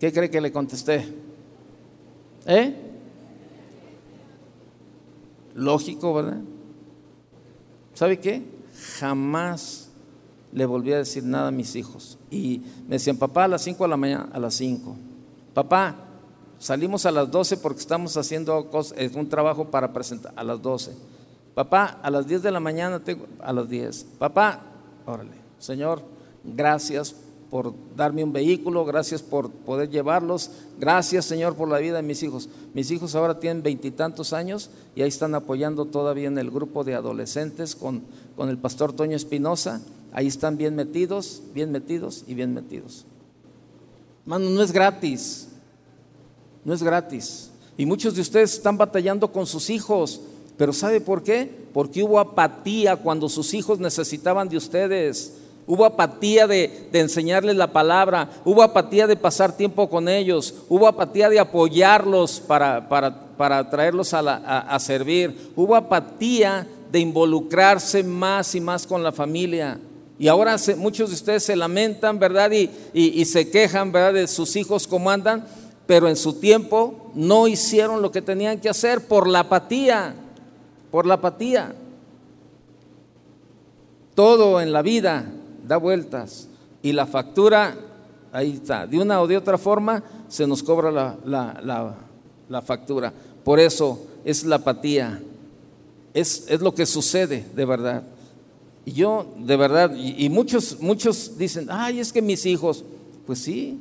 ¿Qué 0.00 0.12
cree 0.12 0.28
que 0.28 0.40
le 0.40 0.50
contesté? 0.50 1.06
¿Eh? 2.44 2.74
Lógico, 5.54 6.12
¿verdad? 6.12 6.40
¿Sabe 7.94 8.18
qué? 8.18 8.42
Jamás 8.98 9.90
le 10.52 10.66
volví 10.66 10.92
a 10.92 10.98
decir 10.98 11.22
nada 11.22 11.48
a 11.48 11.52
mis 11.52 11.76
hijos. 11.76 12.18
Y 12.32 12.62
me 12.88 12.96
decían, 12.96 13.16
papá, 13.16 13.44
a 13.44 13.48
las 13.48 13.62
5 13.62 13.84
de 13.84 13.88
la 13.88 13.96
mañana, 13.96 14.28
a 14.32 14.40
las 14.40 14.54
5. 14.54 14.96
Papá, 15.54 16.01
Salimos 16.62 17.06
a 17.06 17.10
las 17.10 17.28
12 17.28 17.56
porque 17.56 17.80
estamos 17.80 18.16
haciendo 18.16 18.70
un 19.16 19.28
trabajo 19.28 19.64
para 19.64 19.92
presentar 19.92 20.32
a 20.36 20.44
las 20.44 20.62
12. 20.62 20.92
Papá, 21.56 21.98
a 22.00 22.08
las 22.08 22.24
10 22.28 22.40
de 22.40 22.52
la 22.52 22.60
mañana 22.60 23.00
tengo, 23.00 23.26
a 23.40 23.52
las 23.52 23.68
10. 23.68 24.06
Papá, 24.16 24.60
órale, 25.04 25.32
Señor, 25.58 26.02
gracias 26.44 27.16
por 27.50 27.74
darme 27.96 28.22
un 28.22 28.32
vehículo, 28.32 28.84
gracias 28.84 29.22
por 29.22 29.50
poder 29.50 29.90
llevarlos, 29.90 30.52
gracias 30.78 31.24
Señor 31.24 31.56
por 31.56 31.68
la 31.68 31.78
vida 31.78 31.96
de 31.96 32.04
mis 32.04 32.22
hijos. 32.22 32.48
Mis 32.74 32.92
hijos 32.92 33.16
ahora 33.16 33.40
tienen 33.40 33.64
veintitantos 33.64 34.32
años 34.32 34.70
y 34.94 35.02
ahí 35.02 35.08
están 35.08 35.34
apoyando 35.34 35.86
todavía 35.86 36.28
en 36.28 36.38
el 36.38 36.52
grupo 36.52 36.84
de 36.84 36.94
adolescentes 36.94 37.74
con, 37.74 38.04
con 38.36 38.48
el 38.48 38.56
pastor 38.56 38.92
Toño 38.92 39.16
Espinosa, 39.16 39.80
ahí 40.12 40.28
están 40.28 40.56
bien 40.56 40.76
metidos, 40.76 41.42
bien 41.54 41.72
metidos 41.72 42.22
y 42.28 42.34
bien 42.34 42.54
metidos. 42.54 43.04
Hermano, 44.22 44.48
no 44.48 44.62
es 44.62 44.70
gratis, 44.70 45.48
no 46.64 46.74
es 46.74 46.82
gratis. 46.82 47.50
Y 47.76 47.86
muchos 47.86 48.14
de 48.14 48.20
ustedes 48.20 48.54
están 48.54 48.76
batallando 48.76 49.32
con 49.32 49.46
sus 49.46 49.70
hijos, 49.70 50.20
pero 50.56 50.72
¿sabe 50.72 51.00
por 51.00 51.22
qué? 51.22 51.50
Porque 51.72 52.02
hubo 52.02 52.20
apatía 52.20 52.96
cuando 52.96 53.28
sus 53.28 53.54
hijos 53.54 53.78
necesitaban 53.78 54.48
de 54.48 54.56
ustedes. 54.56 55.34
Hubo 55.66 55.84
apatía 55.84 56.46
de, 56.46 56.88
enseñarles 56.92 57.56
la 57.56 57.72
palabra, 57.72 58.28
hubo 58.44 58.62
apatía 58.62 59.06
de 59.06 59.16
pasar 59.16 59.56
tiempo 59.56 59.88
con 59.88 60.08
ellos, 60.08 60.54
hubo 60.68 60.88
apatía 60.88 61.28
de 61.30 61.38
apoyarlos 61.38 62.40
para, 62.40 62.88
para, 62.88 63.70
traerlos 63.70 64.12
a, 64.12 64.18
a, 64.18 64.78
servir, 64.80 65.52
hubo 65.54 65.76
apatía 65.76 66.66
de 66.90 66.98
involucrarse 66.98 68.02
más 68.02 68.54
y 68.56 68.60
más 68.60 68.86
con 68.86 69.04
la 69.04 69.12
familia. 69.12 69.78
Y 70.18 70.28
ahora 70.28 70.56
muchos 70.76 71.10
de 71.10 71.14
ustedes 71.14 71.44
se 71.44 71.56
lamentan, 71.56 72.18
¿verdad? 72.18 72.50
Y, 72.50 72.68
y, 72.92 73.20
y 73.20 73.24
se 73.24 73.48
quejan, 73.48 73.92
¿verdad? 73.92 74.14
De 74.14 74.26
sus 74.26 74.56
hijos 74.56 74.86
cómo 74.86 75.10
andan, 75.10 75.46
pero 75.86 76.08
en 76.08 76.16
su 76.16 76.34
tiempo 76.34 77.10
no 77.14 77.48
hicieron 77.48 78.02
lo 78.02 78.10
que 78.12 78.22
tenían 78.22 78.60
que 78.60 78.68
hacer 78.68 79.06
por 79.06 79.28
la 79.28 79.40
apatía, 79.40 80.14
por 80.90 81.06
la 81.06 81.14
apatía. 81.14 81.74
Todo 84.14 84.60
en 84.60 84.72
la 84.72 84.82
vida 84.82 85.30
da 85.66 85.76
vueltas 85.76 86.48
y 86.82 86.92
la 86.92 87.06
factura, 87.06 87.74
ahí 88.32 88.52
está, 88.52 88.86
de 88.86 89.00
una 89.00 89.20
o 89.20 89.26
de 89.26 89.36
otra 89.36 89.58
forma 89.58 90.02
se 90.28 90.46
nos 90.46 90.62
cobra 90.62 90.90
la, 91.24 92.62
factura. 92.64 93.12
Por 93.44 93.58
eso 93.58 94.00
es 94.24 94.44
la 94.44 94.56
apatía, 94.56 95.20
es, 96.14 96.46
es, 96.48 96.60
lo 96.60 96.74
que 96.74 96.86
sucede 96.86 97.44
de 97.54 97.64
verdad. 97.64 98.02
Y 98.84 98.92
yo, 98.92 99.26
de 99.38 99.56
verdad, 99.56 99.94
y, 99.94 100.26
y 100.26 100.28
muchos, 100.28 100.78
muchos 100.80 101.38
dicen, 101.38 101.68
ay, 101.70 102.00
es 102.00 102.12
que 102.12 102.20
mis 102.20 102.44
hijos, 102.46 102.84
pues 103.26 103.38
sí, 103.38 103.78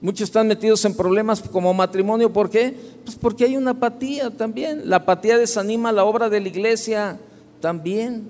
Muchos 0.00 0.28
están 0.28 0.46
metidos 0.46 0.84
en 0.84 0.94
problemas 0.94 1.40
como 1.40 1.72
matrimonio. 1.72 2.32
¿Por 2.32 2.50
qué? 2.50 2.74
Pues 3.04 3.16
porque 3.16 3.44
hay 3.44 3.56
una 3.56 3.72
apatía 3.72 4.30
también. 4.30 4.88
La 4.88 4.96
apatía 4.96 5.38
desanima 5.38 5.90
la 5.90 6.04
obra 6.04 6.28
de 6.28 6.40
la 6.40 6.48
iglesia 6.48 7.18
también. 7.60 8.28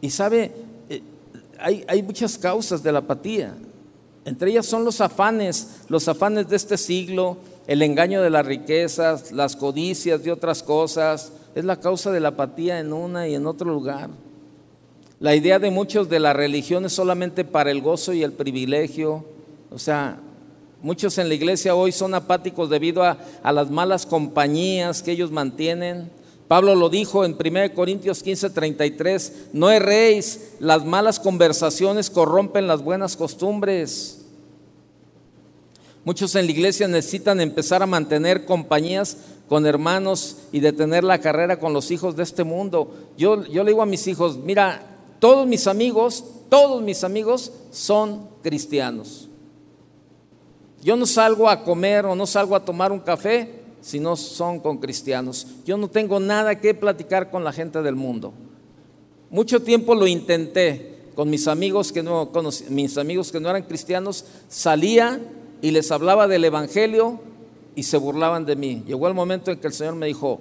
Y 0.00 0.10
sabe, 0.10 0.50
eh, 0.88 1.02
hay, 1.60 1.84
hay 1.86 2.02
muchas 2.02 2.36
causas 2.36 2.82
de 2.82 2.90
la 2.90 2.98
apatía. 2.98 3.54
Entre 4.24 4.50
ellas 4.50 4.66
son 4.66 4.84
los 4.84 5.00
afanes, 5.00 5.82
los 5.88 6.08
afanes 6.08 6.48
de 6.48 6.56
este 6.56 6.76
siglo, 6.76 7.38
el 7.68 7.82
engaño 7.82 8.22
de 8.22 8.30
las 8.30 8.44
riquezas, 8.44 9.30
las 9.30 9.54
codicias 9.54 10.22
de 10.24 10.32
otras 10.32 10.64
cosas. 10.64 11.32
Es 11.54 11.64
la 11.64 11.78
causa 11.78 12.10
de 12.10 12.18
la 12.18 12.30
apatía 12.30 12.80
en 12.80 12.92
una 12.92 13.28
y 13.28 13.36
en 13.36 13.46
otro 13.46 13.70
lugar. 13.70 14.10
La 15.22 15.36
idea 15.36 15.60
de 15.60 15.70
muchos 15.70 16.08
de 16.08 16.18
la 16.18 16.32
religión 16.32 16.84
es 16.84 16.94
solamente 16.94 17.44
para 17.44 17.70
el 17.70 17.80
gozo 17.80 18.12
y 18.12 18.24
el 18.24 18.32
privilegio. 18.32 19.24
O 19.70 19.78
sea, 19.78 20.18
muchos 20.80 21.16
en 21.16 21.28
la 21.28 21.34
iglesia 21.34 21.76
hoy 21.76 21.92
son 21.92 22.12
apáticos 22.14 22.68
debido 22.68 23.04
a, 23.04 23.16
las 23.52 23.70
malas 23.70 24.04
compañías 24.04 25.00
que 25.00 25.12
ellos 25.12 25.30
mantienen. 25.30 26.10
Pablo 26.48 26.74
lo 26.74 26.88
dijo 26.88 27.24
en 27.24 27.36
1 27.38 27.72
Corintios 27.72 28.20
15, 28.20 28.50
33, 28.50 29.32
no 29.52 29.70
erréis, 29.70 30.54
las 30.58 30.84
malas 30.84 31.20
conversaciones 31.20 32.10
corrompen 32.10 32.66
las 32.66 32.82
buenas 32.82 33.16
costumbres. 33.16 34.22
Muchos 36.04 36.34
en 36.34 36.46
la 36.46 36.50
iglesia 36.50 36.88
necesitan 36.88 37.40
empezar 37.40 37.80
a 37.80 37.86
mantener 37.86 38.44
compañías 38.44 39.18
con 39.48 39.66
hermanos 39.66 40.38
y 40.50 40.58
detener 40.58 41.04
la 41.04 41.20
carrera 41.20 41.60
con 41.60 41.72
los 41.72 41.92
hijos 41.92 42.16
de 42.16 42.24
este 42.24 42.42
mundo. 42.42 42.92
Yo, 43.16 43.44
yo 43.44 43.62
le 43.62 43.70
digo 43.70 43.82
a 43.82 43.86
mis 43.86 44.08
hijos, 44.08 44.36
mira, 44.38 44.88
todos 45.22 45.46
mis 45.46 45.68
amigos, 45.68 46.24
todos 46.48 46.82
mis 46.82 47.04
amigos 47.04 47.52
son 47.70 48.26
cristianos. 48.42 49.28
Yo 50.82 50.96
no 50.96 51.06
salgo 51.06 51.48
a 51.48 51.62
comer 51.62 52.06
o 52.06 52.16
no 52.16 52.26
salgo 52.26 52.56
a 52.56 52.64
tomar 52.64 52.90
un 52.90 52.98
café 52.98 53.60
si 53.80 54.00
no 54.00 54.16
son 54.16 54.58
con 54.58 54.78
cristianos. 54.78 55.46
Yo 55.64 55.76
no 55.76 55.86
tengo 55.86 56.18
nada 56.18 56.58
que 56.58 56.74
platicar 56.74 57.30
con 57.30 57.44
la 57.44 57.52
gente 57.52 57.82
del 57.82 57.94
mundo. 57.94 58.32
Mucho 59.30 59.62
tiempo 59.62 59.94
lo 59.94 60.08
intenté 60.08 60.98
con 61.14 61.30
mis 61.30 61.46
amigos 61.46 61.92
que 61.92 62.02
no 62.02 62.28
mis 62.70 62.98
amigos 62.98 63.30
que 63.30 63.38
no 63.38 63.48
eran 63.48 63.62
cristianos, 63.62 64.24
salía 64.48 65.20
y 65.60 65.70
les 65.70 65.92
hablaba 65.92 66.26
del 66.26 66.46
evangelio 66.46 67.20
y 67.76 67.84
se 67.84 67.96
burlaban 67.96 68.44
de 68.44 68.56
mí. 68.56 68.82
Llegó 68.88 69.06
el 69.06 69.14
momento 69.14 69.52
en 69.52 69.60
que 69.60 69.68
el 69.68 69.72
Señor 69.72 69.94
me 69.94 70.06
dijo, 70.08 70.40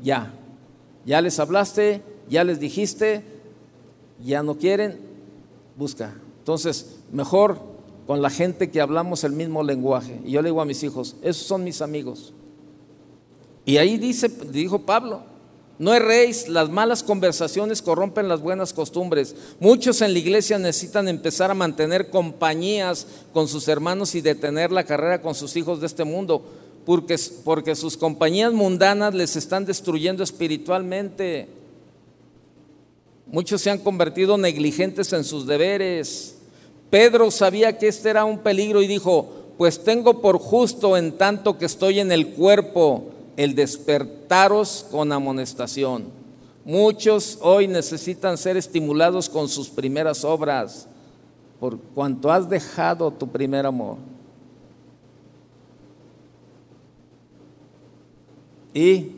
"Ya. 0.00 0.32
Ya 1.04 1.20
les 1.20 1.40
hablaste, 1.40 2.02
ya 2.28 2.44
les 2.44 2.60
dijiste, 2.60 3.24
ya 4.24 4.42
no 4.42 4.56
quieren, 4.56 4.98
busca. 5.76 6.14
Entonces, 6.38 6.96
mejor 7.12 7.58
con 8.06 8.22
la 8.22 8.30
gente 8.30 8.70
que 8.70 8.80
hablamos 8.80 9.22
el 9.24 9.32
mismo 9.32 9.62
lenguaje. 9.62 10.20
Y 10.24 10.32
yo 10.32 10.42
le 10.42 10.48
digo 10.48 10.60
a 10.60 10.64
mis 10.64 10.82
hijos, 10.82 11.16
esos 11.22 11.46
son 11.46 11.62
mis 11.62 11.80
amigos. 11.80 12.32
Y 13.64 13.76
ahí 13.76 13.98
dice, 13.98 14.28
dijo 14.50 14.80
Pablo, 14.80 15.22
no 15.78 15.94
erréis, 15.94 16.48
las 16.48 16.68
malas 16.68 17.02
conversaciones 17.02 17.80
corrompen 17.80 18.28
las 18.28 18.42
buenas 18.42 18.72
costumbres. 18.72 19.34
Muchos 19.60 20.02
en 20.02 20.12
la 20.12 20.18
iglesia 20.18 20.58
necesitan 20.58 21.08
empezar 21.08 21.50
a 21.50 21.54
mantener 21.54 22.10
compañías 22.10 23.06
con 23.32 23.48
sus 23.48 23.68
hermanos 23.68 24.14
y 24.14 24.20
detener 24.20 24.72
la 24.72 24.84
carrera 24.84 25.22
con 25.22 25.34
sus 25.34 25.56
hijos 25.56 25.80
de 25.80 25.86
este 25.86 26.04
mundo, 26.04 26.44
porque, 26.84 27.16
porque 27.44 27.76
sus 27.76 27.96
compañías 27.96 28.52
mundanas 28.52 29.14
les 29.14 29.36
están 29.36 29.64
destruyendo 29.64 30.22
espiritualmente. 30.22 31.59
Muchos 33.32 33.62
se 33.62 33.70
han 33.70 33.78
convertido 33.78 34.36
negligentes 34.36 35.12
en 35.12 35.24
sus 35.24 35.46
deberes. 35.46 36.36
Pedro 36.90 37.30
sabía 37.30 37.78
que 37.78 37.88
este 37.88 38.10
era 38.10 38.24
un 38.24 38.38
peligro 38.38 38.82
y 38.82 38.88
dijo, 38.88 39.28
pues 39.56 39.84
tengo 39.84 40.20
por 40.20 40.38
justo 40.38 40.96
en 40.96 41.12
tanto 41.12 41.56
que 41.56 41.66
estoy 41.66 42.00
en 42.00 42.10
el 42.10 42.28
cuerpo 42.28 43.10
el 43.36 43.54
despertaros 43.54 44.86
con 44.90 45.12
amonestación. 45.12 46.06
Muchos 46.64 47.38
hoy 47.40 47.68
necesitan 47.68 48.36
ser 48.36 48.56
estimulados 48.56 49.28
con 49.28 49.48
sus 49.48 49.68
primeras 49.68 50.24
obras 50.24 50.88
por 51.60 51.78
cuanto 51.78 52.32
has 52.32 52.48
dejado 52.48 53.10
tu 53.10 53.28
primer 53.28 53.66
amor. 53.66 53.98
¿Y 58.72 59.08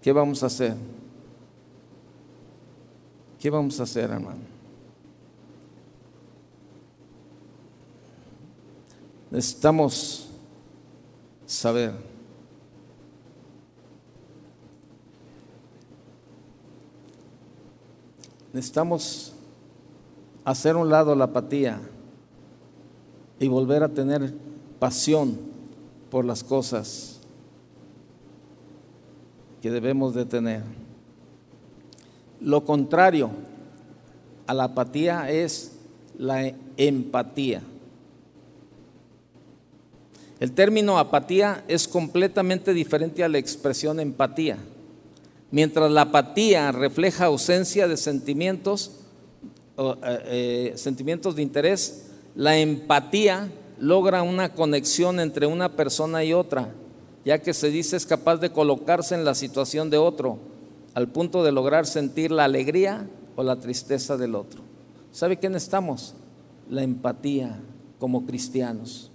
qué 0.00 0.12
vamos 0.12 0.42
a 0.42 0.46
hacer? 0.46 0.74
¿Qué 3.40 3.48
vamos 3.48 3.80
a 3.80 3.84
hacer, 3.84 4.10
hermano? 4.10 4.42
Necesitamos 9.30 10.28
saber. 11.46 11.94
Necesitamos 18.52 19.32
hacer 20.44 20.76
un 20.76 20.90
lado 20.90 21.14
la 21.14 21.24
apatía 21.24 21.80
y 23.38 23.48
volver 23.48 23.82
a 23.82 23.88
tener 23.88 24.34
pasión 24.78 25.38
por 26.10 26.26
las 26.26 26.44
cosas 26.44 27.20
que 29.62 29.70
debemos 29.70 30.14
de 30.14 30.26
tener. 30.26 30.89
Lo 32.40 32.64
contrario 32.64 33.30
a 34.46 34.54
la 34.54 34.64
apatía 34.64 35.30
es 35.30 35.72
la 36.18 36.52
empatía. 36.76 37.62
El 40.40 40.52
término 40.52 40.98
apatía 40.98 41.64
es 41.68 41.86
completamente 41.86 42.72
diferente 42.72 43.22
a 43.22 43.28
la 43.28 43.38
expresión 43.38 44.00
empatía. 44.00 44.56
Mientras 45.50 45.90
la 45.90 46.02
apatía 46.02 46.72
refleja 46.72 47.26
ausencia 47.26 47.86
de 47.88 47.98
sentimientos, 47.98 48.92
eh, 49.76 49.94
eh, 50.02 50.72
sentimientos 50.76 51.36
de 51.36 51.42
interés, 51.42 52.06
la 52.34 52.56
empatía 52.56 53.50
logra 53.78 54.22
una 54.22 54.54
conexión 54.54 55.20
entre 55.20 55.46
una 55.46 55.72
persona 55.72 56.24
y 56.24 56.32
otra, 56.32 56.72
ya 57.24 57.40
que 57.40 57.52
se 57.52 57.70
dice 57.70 57.96
es 57.96 58.06
capaz 58.06 58.36
de 58.36 58.50
colocarse 58.50 59.14
en 59.14 59.24
la 59.24 59.34
situación 59.34 59.90
de 59.90 59.98
otro, 59.98 60.38
al 61.00 61.08
punto 61.08 61.42
de 61.42 61.52
lograr 61.52 61.86
sentir 61.86 62.30
la 62.30 62.44
alegría 62.44 63.06
o 63.36 63.42
la 63.42 63.56
tristeza 63.56 64.16
del 64.16 64.34
otro. 64.34 64.60
¿Sabe 65.12 65.38
qué 65.38 65.48
necesitamos? 65.48 66.14
La 66.68 66.82
empatía 66.82 67.58
como 67.98 68.26
cristianos. 68.26 69.10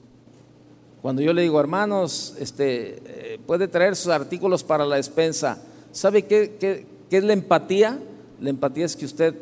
Cuando 1.01 1.21
yo 1.21 1.33
le 1.33 1.43
digo, 1.43 1.59
hermanos, 1.59 2.35
este, 2.39 3.01
eh, 3.05 3.39
puede 3.45 3.67
traer 3.67 3.95
sus 3.95 4.11
artículos 4.11 4.63
para 4.63 4.85
la 4.85 4.95
despensa, 4.95 5.59
¿sabe 5.91 6.23
qué, 6.23 6.57
qué, 6.59 6.87
qué 7.09 7.17
es 7.17 7.23
la 7.23 7.33
empatía? 7.33 7.99
La 8.41 8.49
empatía 8.49 8.85
es 8.85 8.95
que 8.95 9.05
usted 9.05 9.35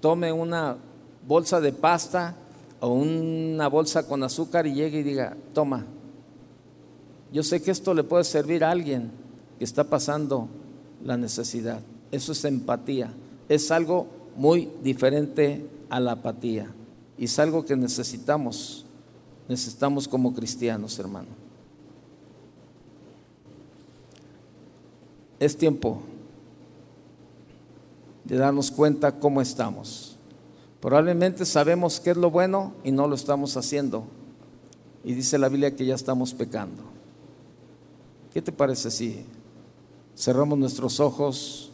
tome 0.00 0.30
una 0.30 0.76
bolsa 1.26 1.60
de 1.60 1.72
pasta 1.72 2.36
o 2.80 2.88
una 2.88 3.68
bolsa 3.68 4.06
con 4.06 4.22
azúcar 4.22 4.66
y 4.66 4.74
llegue 4.74 4.98
y 4.98 5.02
diga, 5.02 5.36
toma, 5.54 5.86
yo 7.32 7.42
sé 7.42 7.62
que 7.62 7.70
esto 7.70 7.94
le 7.94 8.04
puede 8.04 8.24
servir 8.24 8.62
a 8.62 8.70
alguien 8.70 9.10
que 9.58 9.64
está 9.64 9.84
pasando 9.84 10.48
la 11.04 11.16
necesidad. 11.16 11.80
Eso 12.10 12.32
es 12.32 12.44
empatía. 12.44 13.12
Es 13.48 13.70
algo 13.70 14.06
muy 14.36 14.70
diferente 14.82 15.66
a 15.90 16.00
la 16.00 16.12
apatía. 16.12 16.72
Y 17.18 17.24
es 17.24 17.38
algo 17.38 17.64
que 17.64 17.76
necesitamos 17.76 18.86
necesitamos 19.48 20.08
como 20.08 20.32
cristianos, 20.34 20.98
hermano. 20.98 21.28
Es 25.38 25.56
tiempo 25.56 26.02
de 28.24 28.36
darnos 28.36 28.70
cuenta 28.70 29.18
cómo 29.18 29.40
estamos. 29.40 30.16
Probablemente 30.80 31.44
sabemos 31.44 32.00
qué 32.00 32.10
es 32.10 32.16
lo 32.16 32.30
bueno 32.30 32.72
y 32.84 32.92
no 32.92 33.08
lo 33.08 33.14
estamos 33.14 33.56
haciendo. 33.56 34.04
Y 35.04 35.14
dice 35.14 35.38
la 35.38 35.48
Biblia 35.48 35.74
que 35.74 35.84
ya 35.84 35.96
estamos 35.96 36.32
pecando. 36.32 36.82
¿Qué 38.32 38.40
te 38.40 38.52
parece 38.52 38.90
si 38.90 39.24
cerramos 40.16 40.58
nuestros 40.58 41.00
ojos 41.00 41.70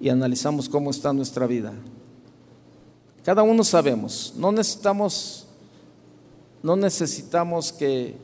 y 0.00 0.08
analizamos 0.08 0.68
cómo 0.68 0.90
está 0.90 1.12
nuestra 1.12 1.46
vida? 1.46 1.72
Cada 3.24 3.42
uno 3.42 3.64
sabemos, 3.64 4.34
no 4.36 4.52
necesitamos 4.52 5.44
no 6.64 6.76
necesitamos 6.76 7.74
que, 7.74 8.16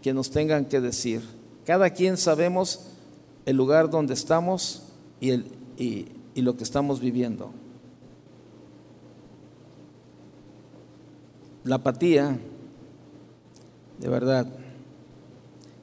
que 0.00 0.14
nos 0.14 0.30
tengan 0.30 0.64
que 0.64 0.80
decir. 0.80 1.22
Cada 1.66 1.90
quien 1.90 2.16
sabemos 2.16 2.86
el 3.46 3.56
lugar 3.56 3.90
donde 3.90 4.14
estamos 4.14 4.84
y, 5.18 5.30
el, 5.30 5.46
y, 5.76 6.06
y 6.36 6.42
lo 6.42 6.56
que 6.56 6.62
estamos 6.62 7.00
viviendo. 7.00 7.50
La 11.64 11.76
apatía, 11.76 12.38
de 13.98 14.08
verdad, 14.08 14.46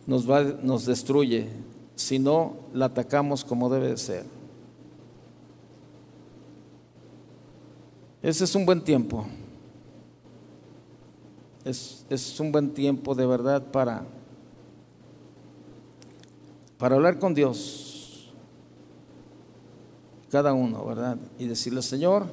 nos, 0.07 0.29
va, 0.29 0.43
nos 0.43 0.85
destruye 0.85 1.47
si 1.95 2.17
no 2.17 2.55
la 2.73 2.85
atacamos 2.85 3.45
como 3.45 3.69
debe 3.69 3.89
de 3.89 3.97
ser. 3.97 4.25
Ese 8.23 8.45
es 8.45 8.55
un 8.55 8.65
buen 8.65 8.83
tiempo 8.83 9.27
es, 11.69 12.39
un 12.39 12.51
buen 12.51 12.73
tiempo 12.73 13.13
de 13.15 13.25
verdad 13.25 13.61
para, 13.71 14.05
para 16.77 16.95
hablar 16.95 17.19
con 17.19 17.33
Dios, 17.33 18.31
cada 20.31 20.53
uno, 20.53 20.85
¿verdad? 20.85 21.17
Y 21.37 21.45
decirle, 21.47 21.81
Señor, 21.81 22.25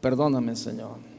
perdóname, 0.00 0.56
Señor. 0.56 1.09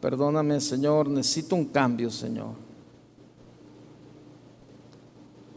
Perdóname, 0.00 0.60
Señor, 0.60 1.08
necesito 1.08 1.56
un 1.56 1.64
cambio, 1.64 2.10
Señor. 2.10 2.50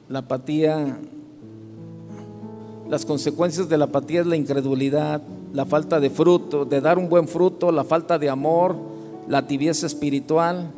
La 0.10 0.20
apatía, 0.20 0.98
las 2.90 3.06
consecuencias 3.06 3.70
de 3.70 3.78
la 3.78 3.86
apatía 3.86 4.22
es 4.22 4.28
la 4.28 4.36
incredulidad, 4.36 5.22
la 5.54 5.66
falta 5.66 6.00
de 6.00 6.10
fruto, 6.10 6.66
de 6.66 6.82
dar 6.82 6.98
un 6.98 7.08
buen 7.08 7.28
fruto, 7.28 7.72
la 7.72 7.84
falta 7.84 8.18
de 8.18 8.30
amor, 8.30 8.76
la 9.28 9.46
tibieza 9.46 9.86
espiritual. 9.86 10.72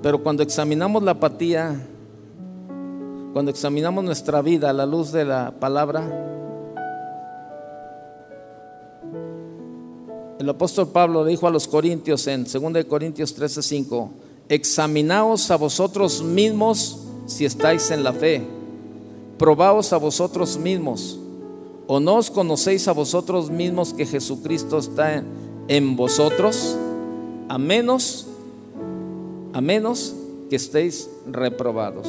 Pero 0.00 0.22
cuando 0.22 0.42
examinamos 0.42 1.02
la 1.02 1.12
apatía, 1.12 1.88
cuando 3.32 3.50
examinamos 3.50 4.04
nuestra 4.04 4.42
vida 4.42 4.70
a 4.70 4.72
la 4.72 4.86
luz 4.86 5.10
de 5.12 5.24
la 5.24 5.52
palabra, 5.58 6.41
el 10.42 10.48
apóstol 10.50 10.88
Pablo 10.88 11.24
le 11.24 11.30
dijo 11.30 11.46
a 11.46 11.50
los 11.50 11.68
corintios 11.68 12.26
en 12.26 12.42
2 12.42 12.84
Corintios 12.86 13.32
13:5, 13.38 14.08
examinaos 14.48 15.52
a 15.52 15.56
vosotros 15.56 16.20
mismos 16.20 16.98
si 17.26 17.44
estáis 17.44 17.92
en 17.92 18.02
la 18.02 18.12
fe. 18.12 18.42
Probaos 19.38 19.92
a 19.92 19.98
vosotros 19.98 20.58
mismos. 20.58 21.20
¿O 21.86 22.00
no 22.00 22.16
os 22.16 22.28
conocéis 22.28 22.88
a 22.88 22.92
vosotros 22.92 23.50
mismos 23.50 23.94
que 23.94 24.04
Jesucristo 24.04 24.78
está 24.78 25.22
en 25.68 25.96
vosotros? 25.96 26.76
A 27.48 27.56
menos, 27.56 28.26
a 29.52 29.60
menos 29.60 30.12
que 30.50 30.56
estéis 30.56 31.08
reprobados. 31.24 32.08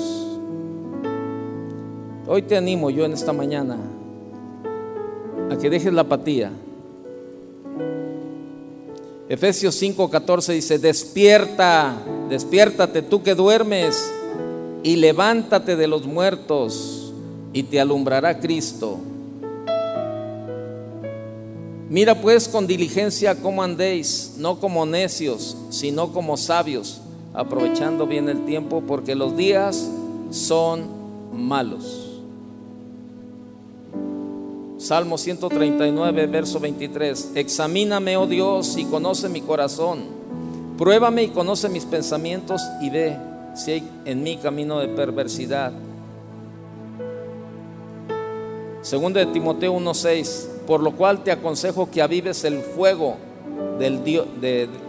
Hoy 2.28 2.42
te 2.42 2.58
animo 2.58 2.90
yo 2.90 3.06
en 3.06 3.14
esta 3.14 3.32
mañana 3.32 3.78
a 5.52 5.58
que 5.58 5.70
dejes 5.70 5.94
la 5.94 6.02
apatía. 6.02 6.52
Efesios 9.30 9.82
5:14 9.82 10.54
dice, 10.54 10.80
despierta, 10.80 11.96
despiértate 12.30 13.02
tú 13.02 13.24
que 13.24 13.36
duermes 13.36 14.12
y 14.84 14.98
levántate 14.98 15.78
de 15.78 15.88
los 15.88 16.06
muertos 16.06 17.14
y 17.54 17.64
te 17.64 17.80
alumbrará 17.80 18.40
Cristo. 18.40 19.00
Mira 21.90 22.20
pues 22.22 22.48
con 22.50 22.68
diligencia 22.68 23.36
cómo 23.36 23.64
andéis, 23.64 24.34
no 24.40 24.60
como 24.60 24.86
necios, 24.86 25.56
sino 25.70 26.12
como 26.12 26.36
sabios, 26.38 27.02
aprovechando 27.34 28.08
bien 28.08 28.28
el 28.28 28.46
tiempo, 28.46 28.84
porque 28.86 29.16
los 29.16 29.38
días 29.38 29.90
son 30.32 30.88
malos. 31.32 32.13
Salmo 34.84 35.18
139, 35.18 36.28
verso 36.28 36.60
23. 36.60 37.32
Examíname, 37.36 38.18
oh 38.18 38.28
Dios, 38.28 38.76
y 38.76 38.84
conoce 38.84 39.30
mi 39.30 39.40
corazón. 39.40 40.02
Pruébame 40.78 41.24
y 41.24 41.30
conoce 41.30 41.70
mis 41.70 41.86
pensamientos 41.86 42.62
y 42.82 42.90
ve 42.90 43.18
si 43.56 43.72
hay 43.72 43.90
en 44.04 44.24
mí 44.24 44.36
camino 44.36 44.80
de 44.80 44.90
perversidad. 44.90 45.72
Segundo 48.82 49.20
de 49.20 49.28
Timoteo 49.28 49.72
1:6, 49.72 50.50
por 50.68 50.84
lo 50.84 50.92
cual 50.92 51.24
te 51.24 51.32
aconsejo 51.32 51.90
que 51.90 52.02
avives 52.02 52.44
el 52.44 52.60
fuego 52.60 53.16
del 53.80 54.02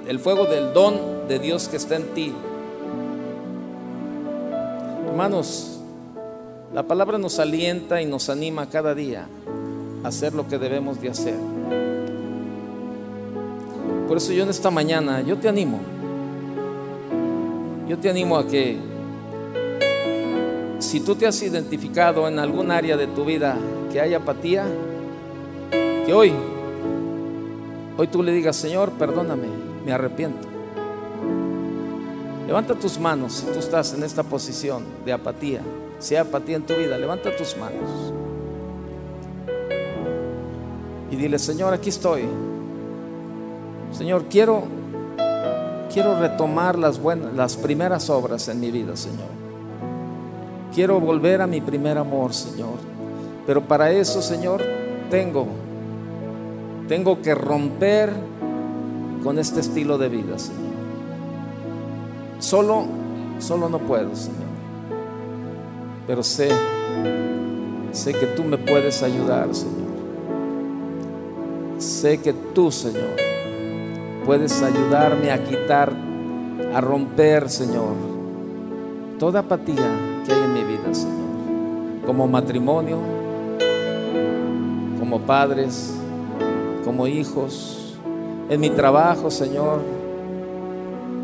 el 0.09 0.19
fuego 0.19 0.47
del 0.47 0.73
don 0.73 1.29
de 1.29 1.39
Dios 1.39 1.69
que 1.69 1.77
está 1.77 1.95
en 1.95 2.15
ti. 2.15 2.33
Hermanos, 5.07 5.79
la 6.75 6.83
palabra 6.83 7.17
nos 7.17 7.39
alienta 7.39 8.03
y 8.03 8.07
nos 8.07 8.29
anima 8.29 8.69
cada 8.69 8.97
día 8.97 9.29
hacer 10.05 10.35
lo 10.35 10.47
que 10.47 10.59
debemos 10.59 11.01
de 11.01 11.09
hacer. 11.11 11.39
Por 14.07 14.19
eso 14.19 14.33
yo 14.33 14.45
en 14.45 14.51
esta 14.51 14.71
mañana, 14.71 15.23
yo 15.23 15.37
te 15.39 15.49
animo 15.49 15.81
yo 17.89 17.99
te 17.99 18.09
animo 18.09 18.39
a 18.39 18.47
que 18.47 18.79
si 20.79 21.01
tú 21.01 21.15
te 21.17 21.27
has 21.27 21.43
identificado 21.43 22.27
en 22.29 22.39
algún 22.39 22.71
área 22.71 22.97
de 22.97 23.07
tu 23.07 23.25
vida 23.25 23.59
que 23.93 24.01
hay 24.01 24.15
apatía, 24.15 24.67
que 25.71 26.13
hoy, 26.15 26.33
hoy 27.99 28.07
tú 28.07 28.23
le 28.23 28.33
digas, 28.33 28.57
Señor, 28.57 28.93
perdóname, 28.93 29.49
me 29.85 29.93
arrepiento. 29.93 30.49
Levanta 32.47 32.75
tus 32.75 32.99
manos 32.99 33.35
si 33.35 33.47
tú 33.47 33.59
estás 33.59 33.93
en 33.93 34.03
esta 34.03 34.23
posición 34.23 34.85
de 35.05 35.13
apatía. 35.13 35.61
Hay 36.11 36.17
apatía 36.17 36.57
en 36.57 36.63
tu 36.63 36.75
vida, 36.75 36.97
levanta 36.97 37.37
tus 37.37 37.57
manos. 37.57 38.14
Y 41.15 41.17
dile, 41.17 41.39
Señor, 41.39 41.73
aquí 41.73 41.91
estoy. 41.91 42.23
Señor, 43.93 44.25
quiero 44.25 44.65
quiero 45.93 46.19
retomar 46.19 46.77
las 46.77 47.01
buenas 47.01 47.33
las 47.35 47.57
primeras 47.57 48.11
obras 48.11 48.49
en 48.49 48.59
mi 48.59 48.73
vida, 48.73 48.97
Señor. 48.97 49.29
Quiero 50.75 50.99
volver 50.99 51.41
a 51.41 51.47
mi 51.47 51.61
primer 51.61 51.99
amor, 51.99 52.35
Señor. 52.35 52.81
Pero 53.47 53.63
para 53.63 53.93
eso, 53.93 54.21
Señor, 54.23 54.61
tengo 55.09 55.47
tengo 56.89 57.23
que 57.23 57.33
romper 57.33 58.13
con 59.23 59.39
este 59.39 59.61
estilo 59.61 59.99
de 59.99 60.09
vida, 60.09 60.37
Señor. 60.37 60.75
Solo, 62.41 62.87
solo 63.39 63.69
no 63.69 63.79
puedo, 63.79 64.17
Señor. 64.17 64.43
Pero 66.09 66.25
sé, 66.25 66.49
sé 67.93 68.13
que 68.15 68.27
tú 68.27 68.43
me 68.43 68.59
puedes 68.59 69.01
ayudar, 69.05 69.55
Señor. 69.55 69.84
Sé 71.85 72.19
que 72.19 72.33
tú, 72.33 72.73
Señor, 72.73 73.17
puedes 74.25 74.63
ayudarme 74.63 75.31
a 75.31 75.45
quitar, 75.45 75.93
a 76.73 76.81
romper, 76.81 77.51
Señor, 77.51 77.95
toda 79.19 79.41
apatía 79.41 80.23
que 80.25 80.33
hay 80.33 80.43
en 80.45 80.55
mi 80.55 80.65
vida, 80.65 80.95
Señor. 80.95 82.07
Como 82.07 82.27
matrimonio, 82.27 82.97
como 84.99 85.21
padres, 85.21 85.93
como 86.87 87.07
hijos, 87.07 87.99
en 88.49 88.61
mi 88.61 88.71
trabajo, 88.71 89.31
Señor 89.31 89.81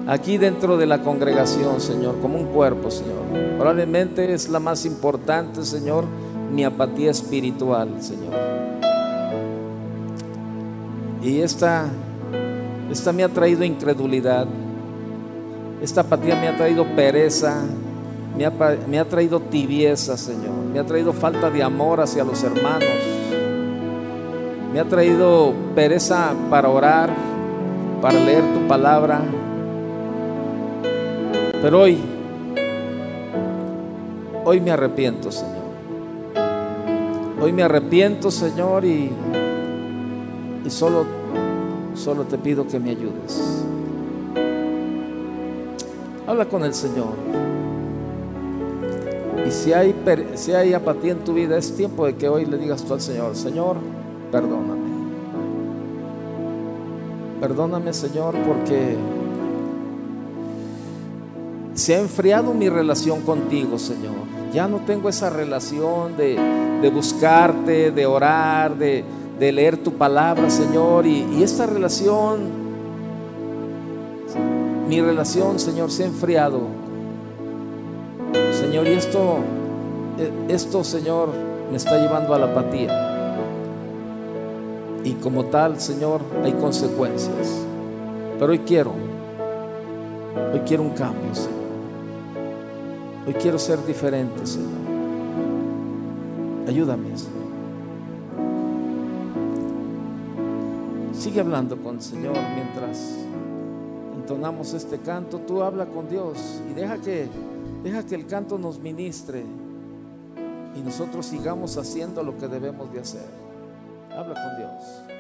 aquí 0.07 0.39
dentro 0.39 0.77
de 0.77 0.87
la 0.87 1.03
congregación, 1.03 1.81
Señor, 1.81 2.19
como 2.21 2.37
un 2.37 2.47
cuerpo, 2.47 2.91
Señor. 2.91 3.23
Probablemente 3.57 4.31
es 4.33 4.51
la 4.51 4.61
más 4.61 4.85
importante, 4.85 5.65
Señor, 5.65 6.05
mi 6.53 6.65
apatía 6.65 7.11
espiritual, 7.11 8.03
Señor. 8.03 8.90
Y 11.23 11.41
esta, 11.41 11.87
esta 12.91 13.13
me 13.13 13.25
ha 13.25 13.29
traído 13.29 13.63
incredulidad, 13.63 14.47
esta 15.83 16.01
apatía 16.01 16.35
me 16.35 16.49
ha 16.49 16.57
traído 16.57 16.87
pereza, 16.97 17.63
me 18.37 18.47
ha, 18.47 18.53
me 18.89 18.99
ha 18.99 19.05
traído 19.05 19.39
tibieza, 19.41 20.17
Señor, 20.17 20.55
me 20.73 20.79
ha 20.79 20.85
traído 20.85 21.13
falta 21.13 21.51
de 21.51 21.63
amor 21.63 22.01
hacia 22.01 22.25
los 22.25 22.43
hermanos, 22.43 22.89
me 24.73 24.81
ha 24.81 24.85
traído 24.85 25.53
pereza 25.75 26.33
para 26.49 26.71
orar, 26.71 27.11
para 28.01 28.19
leer 28.19 28.45
tu 28.55 28.67
palabra. 28.67 29.21
Pero 31.61 31.81
hoy, 31.81 31.99
hoy 34.45 34.61
me 34.61 34.71
arrepiento, 34.71 35.31
Señor. 35.31 35.61
Hoy 37.43 37.53
me 37.53 37.63
arrepiento, 37.63 38.31
Señor, 38.31 38.85
y, 38.85 39.11
solo, 40.71 41.05
solo 41.95 42.25
te 42.25 42.39
pido 42.39 42.67
que 42.67 42.79
me 42.79 42.91
ayudes. 42.91 43.65
Habla 46.27 46.47
con 46.47 46.65
el 46.65 46.75
Señor. 46.75 47.15
Y 49.47 49.51
si 49.51 49.73
hay, 49.73 49.95
si 50.35 50.53
hay 50.53 50.75
apatía 50.75 51.13
en 51.13 51.25
tu 51.25 51.35
vida, 51.35 51.57
es 51.59 51.75
tiempo 51.75 52.07
de 52.07 52.15
que 52.15 52.29
hoy 52.29 52.45
le 52.45 52.57
digas 52.57 52.85
tú 52.85 52.95
al 52.95 53.01
Señor, 53.01 53.35
Señor, 53.35 53.77
perdóname. 54.31 54.91
Perdóname, 57.41 57.93
Señor, 57.93 58.35
porque 58.47 58.97
se 61.75 61.97
ha 61.97 62.01
enfriado 62.01 62.53
mi 62.53 62.69
relación 62.69 63.23
contigo, 63.23 63.79
Señor. 63.79 64.13
Ya 64.53 64.69
no 64.69 64.79
tengo 64.81 65.09
esa 65.09 65.31
relación 65.31 66.17
de, 66.17 66.91
buscarte, 66.93 67.91
de 67.91 68.07
orar, 68.07 68.77
de, 68.77 69.03
leer 69.41 69.79
tu 69.79 69.95
palabra, 69.95 70.51
Señor. 70.51 71.07
Y, 71.07 71.27
y, 71.39 71.43
esta 71.43 71.67
relación, 71.67 72.41
mi 74.89 75.01
relación, 75.01 75.59
Señor, 75.59 75.91
se 75.91 76.05
ha 76.05 76.07
enfriado. 76.07 76.61
Señor, 78.53 78.87
y 78.87 78.93
esto, 78.93 79.39
e, 80.19 80.53
esto, 80.53 80.85
Señor, 80.85 81.31
me 81.71 81.77
está 81.79 81.99
llevando 81.99 82.35
a 82.35 82.39
la 82.39 82.47
apatía. 82.47 83.37
Y 85.03 85.15
como 85.15 85.47
tal, 85.47 85.81
Señor, 85.81 86.21
hay 86.45 86.53
consecuencias. 86.53 87.49
Pero 88.39 88.53
hoy 88.53 88.59
quiero, 88.61 88.93
hoy 90.53 90.61
quiero 90.67 90.83
un 90.83 90.91
cambio, 90.91 91.35
Señor. 91.35 91.61
Hoy 93.27 93.35
quiero 93.35 93.59
ser 93.59 93.85
diferente, 93.87 94.47
Señor. 94.47 94.69
Ayúdame, 96.69 97.17
Señor. 97.17 97.40
Sigue 101.21 101.41
hablando 101.41 101.77
con 101.77 101.97
el 101.97 102.01
Señor 102.01 102.39
mientras 102.55 103.15
entonamos 104.17 104.73
este 104.73 105.01
canto. 105.01 105.41
Tú 105.41 105.63
habla 105.63 105.85
con 105.85 106.09
Dios 106.09 106.63
y 106.71 106.73
deja 106.73 106.97
que, 106.97 107.29
deja 107.85 108.07
que 108.07 108.15
el 108.15 108.27
canto 108.27 108.57
nos 108.57 108.79
ministre 108.79 109.45
y 110.75 110.81
nosotros 110.81 111.27
sigamos 111.27 111.77
haciendo 111.77 112.23
lo 112.23 112.39
que 112.39 112.49
debemos 112.49 112.91
de 112.91 113.01
hacer. 113.01 113.29
Habla 114.11 114.33
con 114.33 114.57
Dios. 114.57 115.20